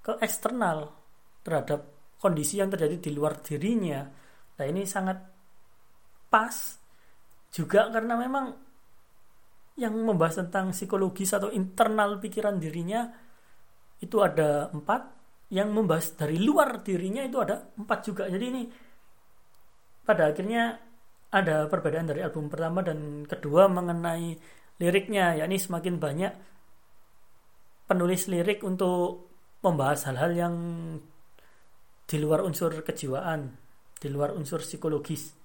[0.00, 0.88] ke eksternal
[1.44, 4.00] terhadap kondisi yang terjadi di luar dirinya.
[4.56, 5.18] Nah ini sangat
[6.32, 6.79] pas
[7.50, 8.54] juga karena memang
[9.78, 13.10] yang membahas tentang psikologis atau internal pikiran dirinya
[14.00, 15.02] itu ada empat
[15.50, 18.62] yang membahas dari luar dirinya itu ada empat juga jadi ini
[20.06, 20.78] pada akhirnya
[21.30, 24.34] ada perbedaan dari album pertama dan kedua mengenai
[24.78, 26.32] liriknya yakni semakin banyak
[27.90, 29.26] penulis lirik untuk
[29.66, 30.54] membahas hal-hal yang
[32.06, 33.54] di luar unsur kejiwaan,
[33.98, 35.39] di luar unsur psikologis.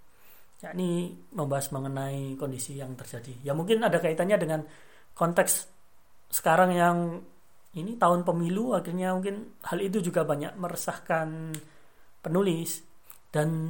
[0.66, 3.46] Yakni membahas mengenai kondisi yang terjadi.
[3.46, 4.62] Ya mungkin ada kaitannya dengan
[5.14, 5.70] konteks
[6.34, 6.98] sekarang yang
[7.76, 11.54] ini tahun pemilu akhirnya mungkin hal itu juga banyak meresahkan
[12.24, 12.82] penulis
[13.30, 13.70] dan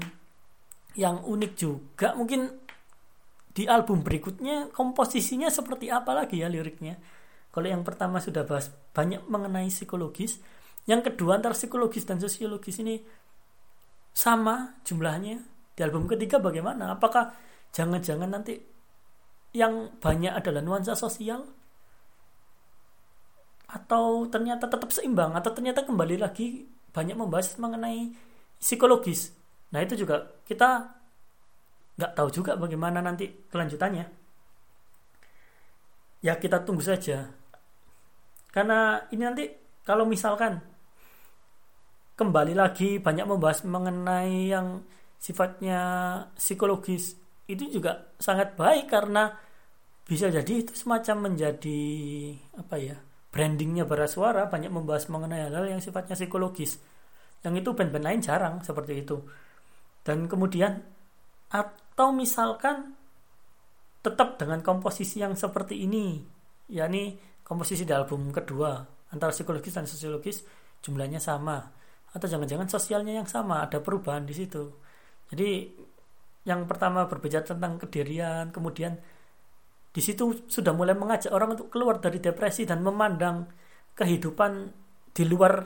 [0.96, 2.48] yang unik juga mungkin
[3.52, 6.96] di album berikutnya komposisinya seperti apa lagi ya liriknya
[7.56, 10.44] kalau yang pertama sudah bahas banyak mengenai psikologis,
[10.92, 13.00] yang kedua antara psikologis dan sosiologis ini
[14.12, 15.40] sama jumlahnya.
[15.76, 16.96] Di album ketiga bagaimana?
[16.96, 17.36] Apakah
[17.76, 18.56] jangan-jangan nanti
[19.52, 21.44] yang banyak adalah nuansa sosial?
[23.68, 25.36] Atau ternyata tetap seimbang?
[25.36, 26.64] Atau ternyata kembali lagi
[26.96, 28.16] banyak membahas mengenai
[28.56, 29.36] psikologis?
[29.76, 30.96] Nah itu juga kita
[32.00, 34.08] nggak tahu juga bagaimana nanti kelanjutannya.
[36.24, 37.30] Ya kita tunggu saja
[38.56, 39.46] karena ini nanti
[39.84, 40.64] kalau misalkan
[42.16, 44.80] kembali lagi banyak membahas mengenai yang
[45.26, 45.80] sifatnya
[46.38, 47.18] psikologis
[47.50, 49.34] itu juga sangat baik karena
[50.06, 51.82] bisa jadi itu semacam menjadi
[52.62, 52.98] apa ya
[53.34, 56.78] brandingnya bara suara banyak membahas mengenai hal-hal yang sifatnya psikologis.
[57.42, 59.18] Yang itu band-band lain jarang seperti itu.
[60.06, 60.78] Dan kemudian
[61.50, 62.94] atau misalkan
[64.06, 66.22] tetap dengan komposisi yang seperti ini
[66.70, 68.78] yakni komposisi di album kedua
[69.10, 70.46] antara psikologis dan sosiologis
[70.82, 71.58] jumlahnya sama
[72.14, 74.85] atau jangan-jangan sosialnya yang sama ada perubahan di situ
[75.34, 75.74] jadi
[76.46, 79.02] yang pertama berbicara tentang kedirian kemudian
[79.96, 83.48] di situ sudah mulai mengajak orang untuk keluar dari depresi dan memandang
[83.96, 84.68] kehidupan
[85.16, 85.64] di luar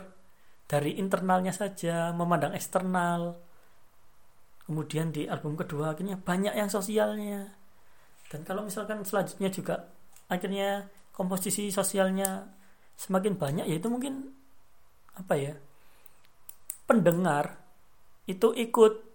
[0.70, 3.42] dari internalnya saja memandang eksternal.
[4.70, 7.58] Kemudian di album kedua akhirnya banyak yang sosialnya.
[8.30, 9.90] Dan kalau misalkan selanjutnya juga
[10.30, 12.54] akhirnya komposisi sosialnya
[12.94, 14.30] semakin banyak yaitu mungkin
[15.18, 15.54] apa ya
[16.86, 17.58] pendengar
[18.30, 19.09] itu ikut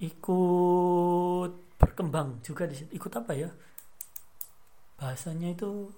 [0.00, 2.90] ikut berkembang juga di situ.
[2.96, 3.48] Ikut apa ya?
[4.96, 5.88] Bahasanya itu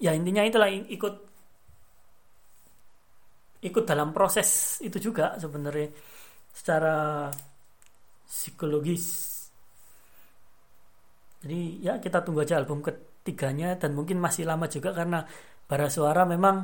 [0.00, 1.14] ya intinya itulah ikut
[3.60, 5.88] ikut dalam proses itu juga sebenarnya.
[6.50, 7.28] Secara
[8.26, 9.06] psikologis.
[11.40, 15.24] Jadi ya kita tunggu aja album ketiganya dan mungkin masih lama juga karena
[15.64, 16.60] bara suara memang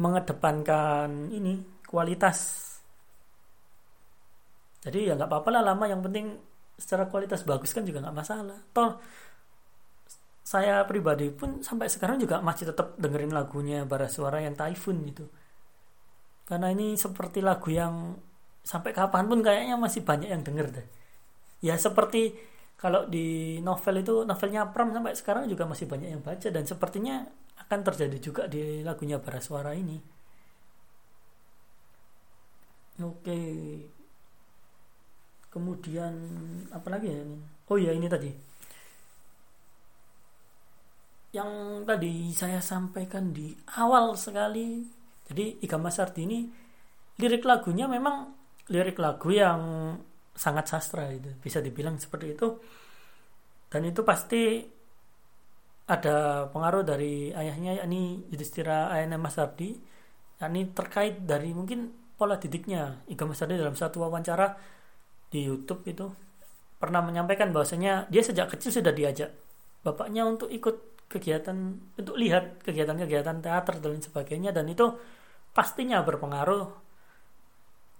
[0.00, 2.69] mengedepankan ini kualitas
[4.80, 6.36] jadi ya nggak apa-apa lah lama yang penting
[6.80, 8.96] secara kualitas bagus kan juga nggak masalah toh
[10.40, 15.24] saya pribadi pun sampai sekarang juga masih tetap dengerin lagunya bara suara yang Typhoon gitu
[16.48, 18.18] karena ini seperti lagu yang
[18.64, 20.86] sampai kapan pun kayaknya masih banyak yang denger deh
[21.62, 22.34] ya seperti
[22.80, 27.28] kalau di novel itu novelnya Pram sampai sekarang juga masih banyak yang baca dan sepertinya
[27.60, 30.00] akan terjadi juga di lagunya Bara Suara ini.
[33.04, 33.40] Oke.
[35.50, 36.14] Kemudian
[36.70, 37.38] apa lagi ya ini?
[37.66, 38.30] Oh ya ini tadi.
[41.30, 41.50] Yang
[41.86, 44.82] tadi saya sampaikan di awal sekali.
[45.30, 46.40] Jadi Iga Masardi ini
[47.20, 48.32] lirik lagunya memang
[48.70, 49.94] lirik lagu yang
[50.32, 52.48] sangat sastra itu bisa dibilang seperti itu
[53.68, 54.64] dan itu pasti
[55.90, 59.76] ada pengaruh dari ayahnya yakni Yudhistira Ayana Mas Ardi
[60.40, 64.56] yakni terkait dari mungkin pola didiknya Iga Mas Ardi dalam satu wawancara
[65.30, 66.10] di YouTube itu
[66.76, 69.30] pernah menyampaikan bahwasanya dia sejak kecil sudah diajak
[69.86, 71.56] bapaknya untuk ikut kegiatan
[71.98, 74.94] untuk lihat kegiatan-kegiatan teater dan lain sebagainya dan itu
[75.50, 76.90] pastinya berpengaruh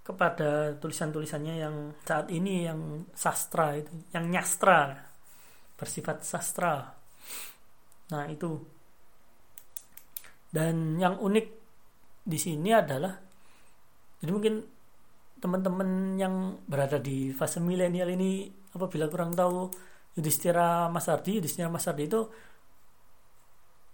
[0.01, 4.97] kepada tulisan-tulisannya yang saat ini yang sastra itu, yang nyastra,
[5.77, 6.89] bersifat sastra.
[8.09, 8.59] Nah, itu.
[10.51, 11.47] Dan yang unik
[12.27, 13.13] di sini adalah
[14.19, 14.61] jadi mungkin
[15.41, 18.47] teman-teman yang berada di fase milenial ini
[18.77, 19.67] apabila kurang tahu
[20.15, 22.21] Yudhistira Masardi, Yudhistira Masardi itu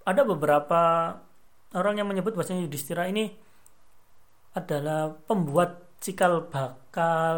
[0.03, 1.13] ada beberapa
[1.71, 3.31] orang yang menyebut bahwasanya Yudhistira ini
[4.55, 7.37] adalah pembuat cikal bakal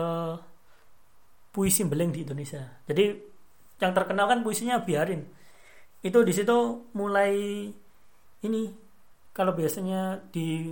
[1.54, 2.66] puisi beleng di Indonesia.
[2.90, 3.14] Jadi
[3.80, 5.26] yang terkenal kan puisinya biarin.
[6.00, 7.68] Itu di situ mulai
[8.44, 8.62] ini
[9.36, 10.72] kalau biasanya di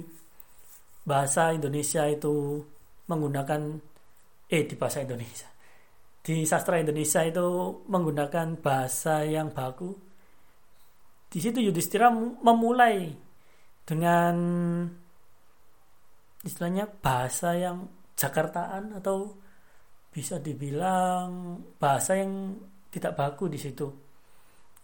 [1.08, 2.64] bahasa Indonesia itu
[3.08, 3.62] menggunakan
[4.48, 5.48] eh di bahasa Indonesia.
[6.24, 7.48] Di sastra Indonesia itu
[7.88, 9.96] menggunakan bahasa yang baku.
[11.28, 13.12] Di situ Yudhistira memulai
[13.88, 14.36] dengan
[16.44, 19.36] istilahnya bahasa yang Jakartaan atau
[20.12, 22.58] bisa dibilang bahasa yang
[22.90, 23.88] tidak baku di situ.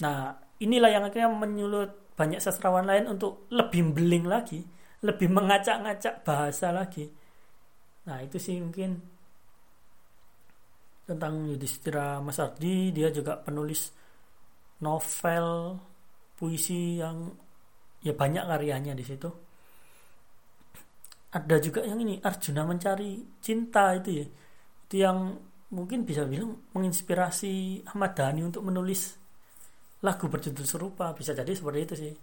[0.03, 4.61] Nah, inilah yang akhirnya menyulut banyak sastrawan lain untuk lebih beling lagi,
[5.01, 7.09] lebih mengacak-ngacak bahasa lagi.
[8.03, 8.99] Nah, itu sih mungkin
[11.03, 13.91] tentang Yudhistira Mas Ardi, dia juga penulis
[14.83, 15.79] novel,
[16.35, 17.31] puisi yang
[18.03, 19.29] ya banyak karyanya di situ.
[21.33, 24.25] Ada juga yang ini Arjuna mencari cinta itu ya.
[24.85, 25.17] Itu yang
[25.73, 29.17] mungkin bisa bilang menginspirasi Ahmad Dhani untuk menulis
[30.05, 31.09] lagu berjudul serupa.
[31.17, 32.13] Bisa jadi seperti itu sih.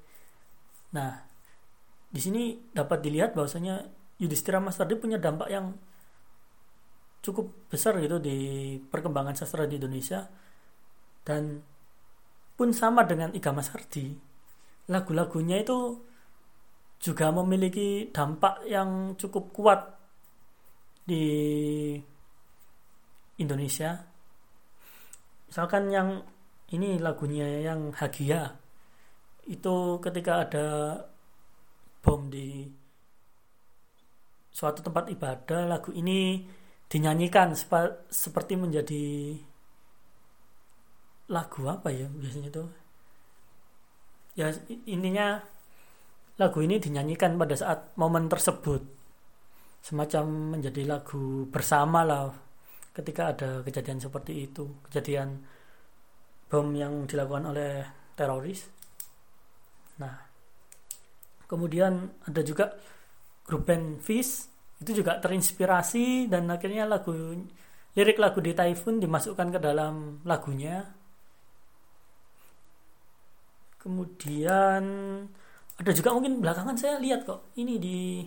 [0.94, 1.10] Nah
[2.10, 5.72] di sini dapat dilihat bahwasanya Yudhistira Mas Tardi punya dampak yang
[7.20, 10.24] cukup besar gitu di perkembangan sastra di Indonesia
[11.24, 11.60] dan
[12.56, 14.12] pun sama dengan Iga Mas Hardi
[14.90, 16.00] lagu-lagunya itu
[17.00, 19.80] juga memiliki dampak yang cukup kuat
[21.08, 21.24] di
[23.40, 24.04] Indonesia.
[25.48, 26.20] Misalkan yang
[26.76, 28.52] ini lagunya yang Hagia
[29.48, 30.66] itu ketika ada
[32.04, 32.68] bom di
[34.50, 36.46] suatu tempat ibadah lagu ini
[36.90, 37.54] dinyanyikan
[38.10, 39.38] seperti menjadi
[41.30, 42.64] lagu apa ya biasanya itu
[44.34, 44.50] ya
[44.90, 45.38] intinya
[46.40, 48.82] lagu ini dinyanyikan pada saat momen tersebut.
[49.80, 52.32] Semacam menjadi lagu bersama lah
[52.96, 55.40] ketika ada kejadian seperti itu kejadian
[56.48, 57.84] bom yang dilakukan oleh
[58.16, 58.64] teroris.
[60.00, 60.16] Nah
[61.44, 62.72] kemudian ada juga
[63.50, 64.46] grup band Fish
[64.78, 67.10] itu juga terinspirasi dan akhirnya lagu
[67.98, 70.86] lirik lagu di Typhoon dimasukkan ke dalam lagunya.
[73.82, 74.84] Kemudian
[75.74, 78.22] ada juga mungkin belakangan saya lihat kok ini di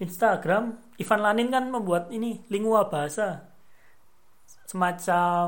[0.00, 3.52] Instagram Ivan Lanin kan membuat ini lingua bahasa.
[4.66, 5.46] Semacam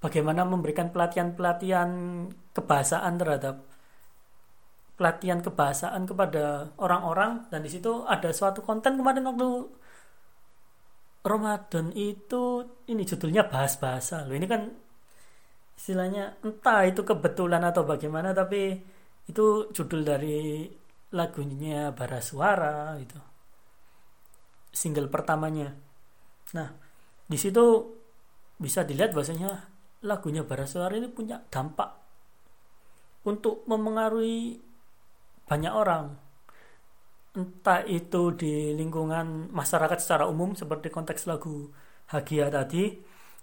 [0.00, 1.90] bagaimana memberikan pelatihan-pelatihan
[2.54, 3.65] kebahasaan terhadap
[4.96, 9.48] pelatihan kebahasaan kepada orang-orang dan di situ ada suatu konten kemarin waktu
[11.26, 14.24] Ramadan itu ini judulnya bahas bahasa.
[14.24, 14.72] Loh ini kan
[15.76, 18.78] istilahnya entah itu kebetulan atau bagaimana tapi
[19.26, 20.64] itu judul dari
[21.12, 23.18] lagunya Bara Suara itu
[24.72, 25.74] single pertamanya.
[26.56, 26.68] Nah
[27.26, 27.64] di situ
[28.56, 29.50] bisa dilihat bahwasanya
[30.06, 31.90] lagunya Bara Suara ini punya dampak
[33.26, 34.62] untuk memengaruhi
[35.46, 36.04] banyak orang.
[37.36, 41.70] Entah itu di lingkungan masyarakat secara umum seperti konteks lagu
[42.06, 42.94] Hagia tadi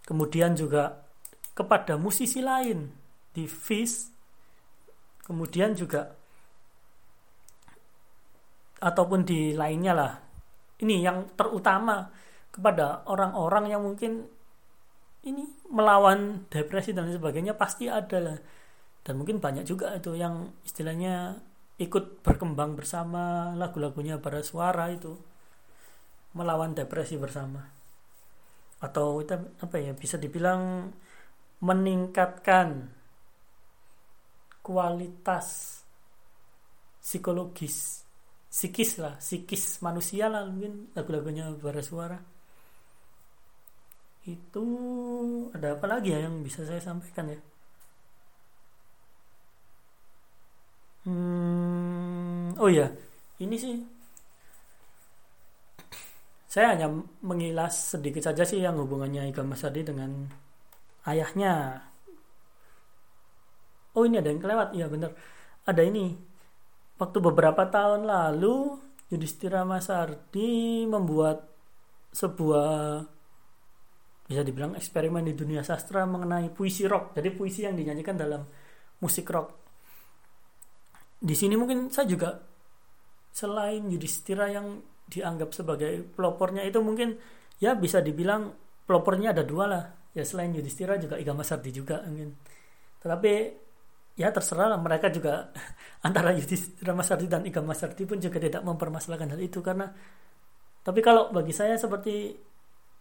[0.08, 1.04] kemudian juga
[1.52, 2.88] kepada musisi lain
[3.36, 4.08] di FIS
[5.24, 6.12] kemudian juga
[8.84, 10.14] ataupun di lainnya lah.
[10.84, 12.04] Ini yang terutama
[12.52, 14.28] kepada orang-orang yang mungkin
[15.24, 18.38] ini melawan depresi dan sebagainya pasti ada lah.
[19.04, 21.40] Dan mungkin banyak juga itu yang istilahnya
[21.82, 25.18] ikut berkembang bersama lagu-lagunya para suara itu
[26.38, 27.66] melawan depresi bersama.
[28.84, 30.92] Atau kita apa ya bisa dibilang
[31.64, 32.92] meningkatkan
[34.60, 35.80] kualitas
[37.00, 38.04] psikologis
[38.48, 42.20] psikis lah psikis manusia lah mungkin lagu-lagunya para suara.
[44.24, 44.66] Itu
[45.52, 47.40] ada apa lagi ya yang bisa saya sampaikan ya
[51.04, 52.88] Hmm, oh ya,
[53.44, 53.76] ini sih
[56.54, 56.86] saya hanya
[57.26, 60.30] mengilas sedikit saja sih yang hubungannya Iga Masadi dengan
[61.10, 61.82] ayahnya.
[63.98, 65.18] Oh ini ada yang kelewat, iya benar.
[65.66, 66.14] Ada ini.
[67.02, 68.78] Waktu beberapa tahun lalu
[69.10, 71.42] Yudhistira Masardi membuat
[72.14, 73.02] sebuah
[74.30, 77.18] bisa dibilang eksperimen di dunia sastra mengenai puisi rock.
[77.18, 78.46] Jadi puisi yang dinyanyikan dalam
[79.02, 79.63] musik rock
[81.24, 82.36] di sini mungkin saya juga
[83.32, 87.16] selain Yudhistira yang dianggap sebagai pelopornya itu mungkin
[87.64, 88.52] ya bisa dibilang
[88.84, 89.84] pelopornya ada dua lah.
[90.12, 92.36] Ya selain Yudhistira juga Iga Masardi juga mungkin.
[93.00, 93.34] Tetapi
[94.20, 95.48] ya terserah lah mereka juga
[96.08, 99.64] antara Yudhistira Masardi dan Iga Masardi pun juga tidak mempermasalahkan hal itu.
[99.64, 99.88] Karena
[100.84, 102.36] tapi kalau bagi saya seperti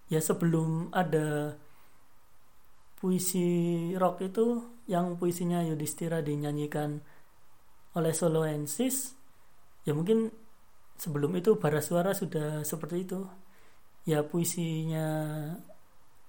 [0.06, 1.58] ya sebelum ada
[3.02, 4.46] puisi rock itu
[4.86, 7.02] yang puisinya Yudhistira dinyanyikan
[7.92, 9.12] oleh soloensis
[9.84, 10.32] ya mungkin
[10.96, 13.20] sebelum itu bara suara sudah seperti itu.
[14.02, 15.06] Ya puisinya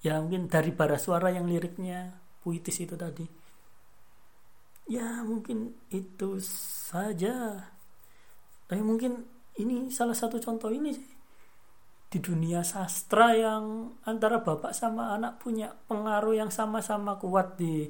[0.02, 3.26] ya mungkin dari bara suara yang liriknya puitis itu tadi.
[4.90, 6.42] Ya mungkin itu
[6.90, 7.70] saja.
[8.68, 9.24] Tapi mungkin
[9.62, 11.10] ini salah satu contoh ini sih.
[12.14, 17.90] Di dunia sastra yang antara bapak sama anak punya pengaruh yang sama-sama kuat di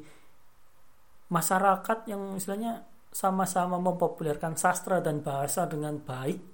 [1.28, 6.54] masyarakat yang istilahnya sama-sama mempopulerkan sastra dan bahasa dengan baik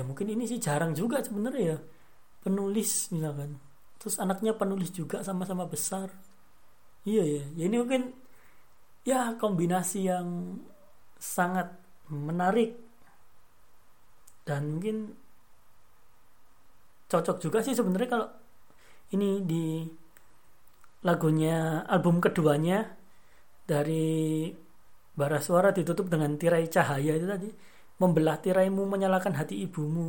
[0.00, 1.78] ya mungkin ini sih jarang juga sebenarnya ya.
[2.40, 3.60] Penulis misalkan.
[4.00, 6.08] Terus anaknya penulis juga sama-sama besar.
[7.04, 8.02] Iya ya ya ini mungkin
[9.04, 10.56] ya kombinasi yang
[11.20, 11.68] sangat
[12.08, 12.76] menarik
[14.44, 15.16] dan mungkin
[17.08, 18.28] cocok juga sih sebenarnya kalau
[19.16, 19.84] ini di
[21.04, 22.84] lagunya album keduanya
[23.64, 24.48] dari
[25.20, 27.52] Bara suara ditutup dengan tirai cahaya itu tadi.
[28.00, 30.08] Membelah tiraimu menyalakan hati ibumu.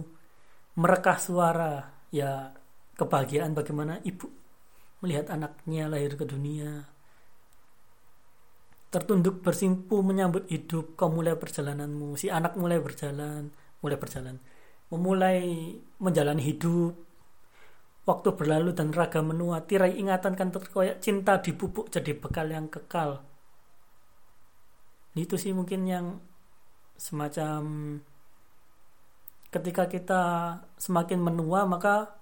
[0.80, 1.84] Merekah suara.
[2.16, 2.56] Ya
[2.96, 4.32] kebahagiaan bagaimana ibu
[5.04, 6.88] melihat anaknya lahir ke dunia.
[8.88, 10.96] Tertunduk bersimpu menyambut hidup.
[10.96, 12.16] Kau mulai perjalananmu.
[12.16, 13.52] Si anak mulai berjalan.
[13.84, 14.40] Mulai berjalan.
[14.96, 16.96] Memulai menjalani hidup.
[18.08, 19.60] Waktu berlalu dan raga menua.
[19.68, 23.28] Tirai ingatan kan terkoyak cinta dipupuk jadi bekal yang kekal
[25.16, 26.06] itu sih mungkin yang
[26.96, 27.62] semacam
[29.52, 30.24] ketika kita
[30.80, 32.16] semakin menua maka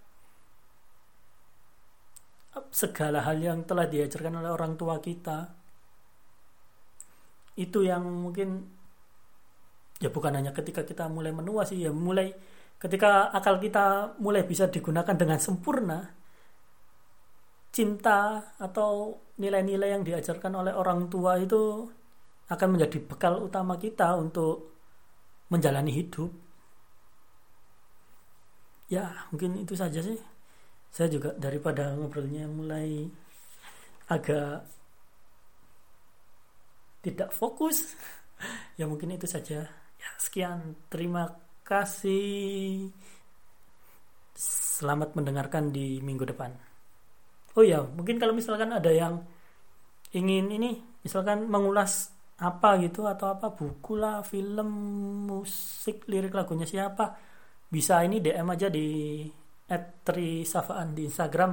[2.73, 5.53] segala hal yang telah diajarkan oleh orang tua kita
[7.59, 8.65] itu yang mungkin
[10.01, 12.33] ya bukan hanya ketika kita mulai menua sih ya mulai
[12.79, 16.15] ketika akal kita mulai bisa digunakan dengan sempurna
[17.69, 21.91] cinta atau nilai-nilai yang diajarkan oleh orang tua itu
[22.49, 24.73] akan menjadi bekal utama kita untuk
[25.53, 26.29] menjalani hidup.
[28.89, 30.17] Ya, mungkin itu saja sih.
[30.89, 33.05] Saya juga daripada ngobrolnya mulai
[34.09, 34.65] agak
[37.05, 37.93] tidak fokus.
[38.79, 39.69] ya mungkin itu saja.
[39.99, 40.73] Ya, sekian.
[40.89, 41.29] Terima
[41.61, 42.89] kasih.
[44.79, 46.55] selamat mendengarkan di minggu depan
[47.59, 49.19] oh ya mungkin kalau misalkan ada yang
[50.15, 54.69] ingin ini misalkan mengulas apa gitu atau apa buku lah film
[55.27, 57.19] musik lirik lagunya siapa
[57.67, 59.27] bisa ini DM aja di
[59.69, 61.51] @trisafaan di Instagram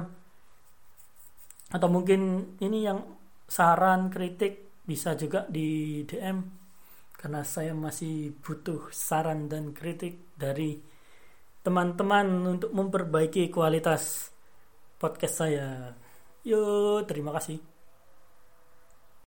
[1.67, 2.99] atau mungkin ini yang
[3.43, 6.37] saran kritik bisa juga di DM
[7.19, 10.79] karena saya masih butuh saran dan kritik dari
[11.65, 14.31] teman-teman untuk memperbaiki kualitas
[14.95, 15.91] podcast saya.
[16.47, 17.76] Yo, terima kasih.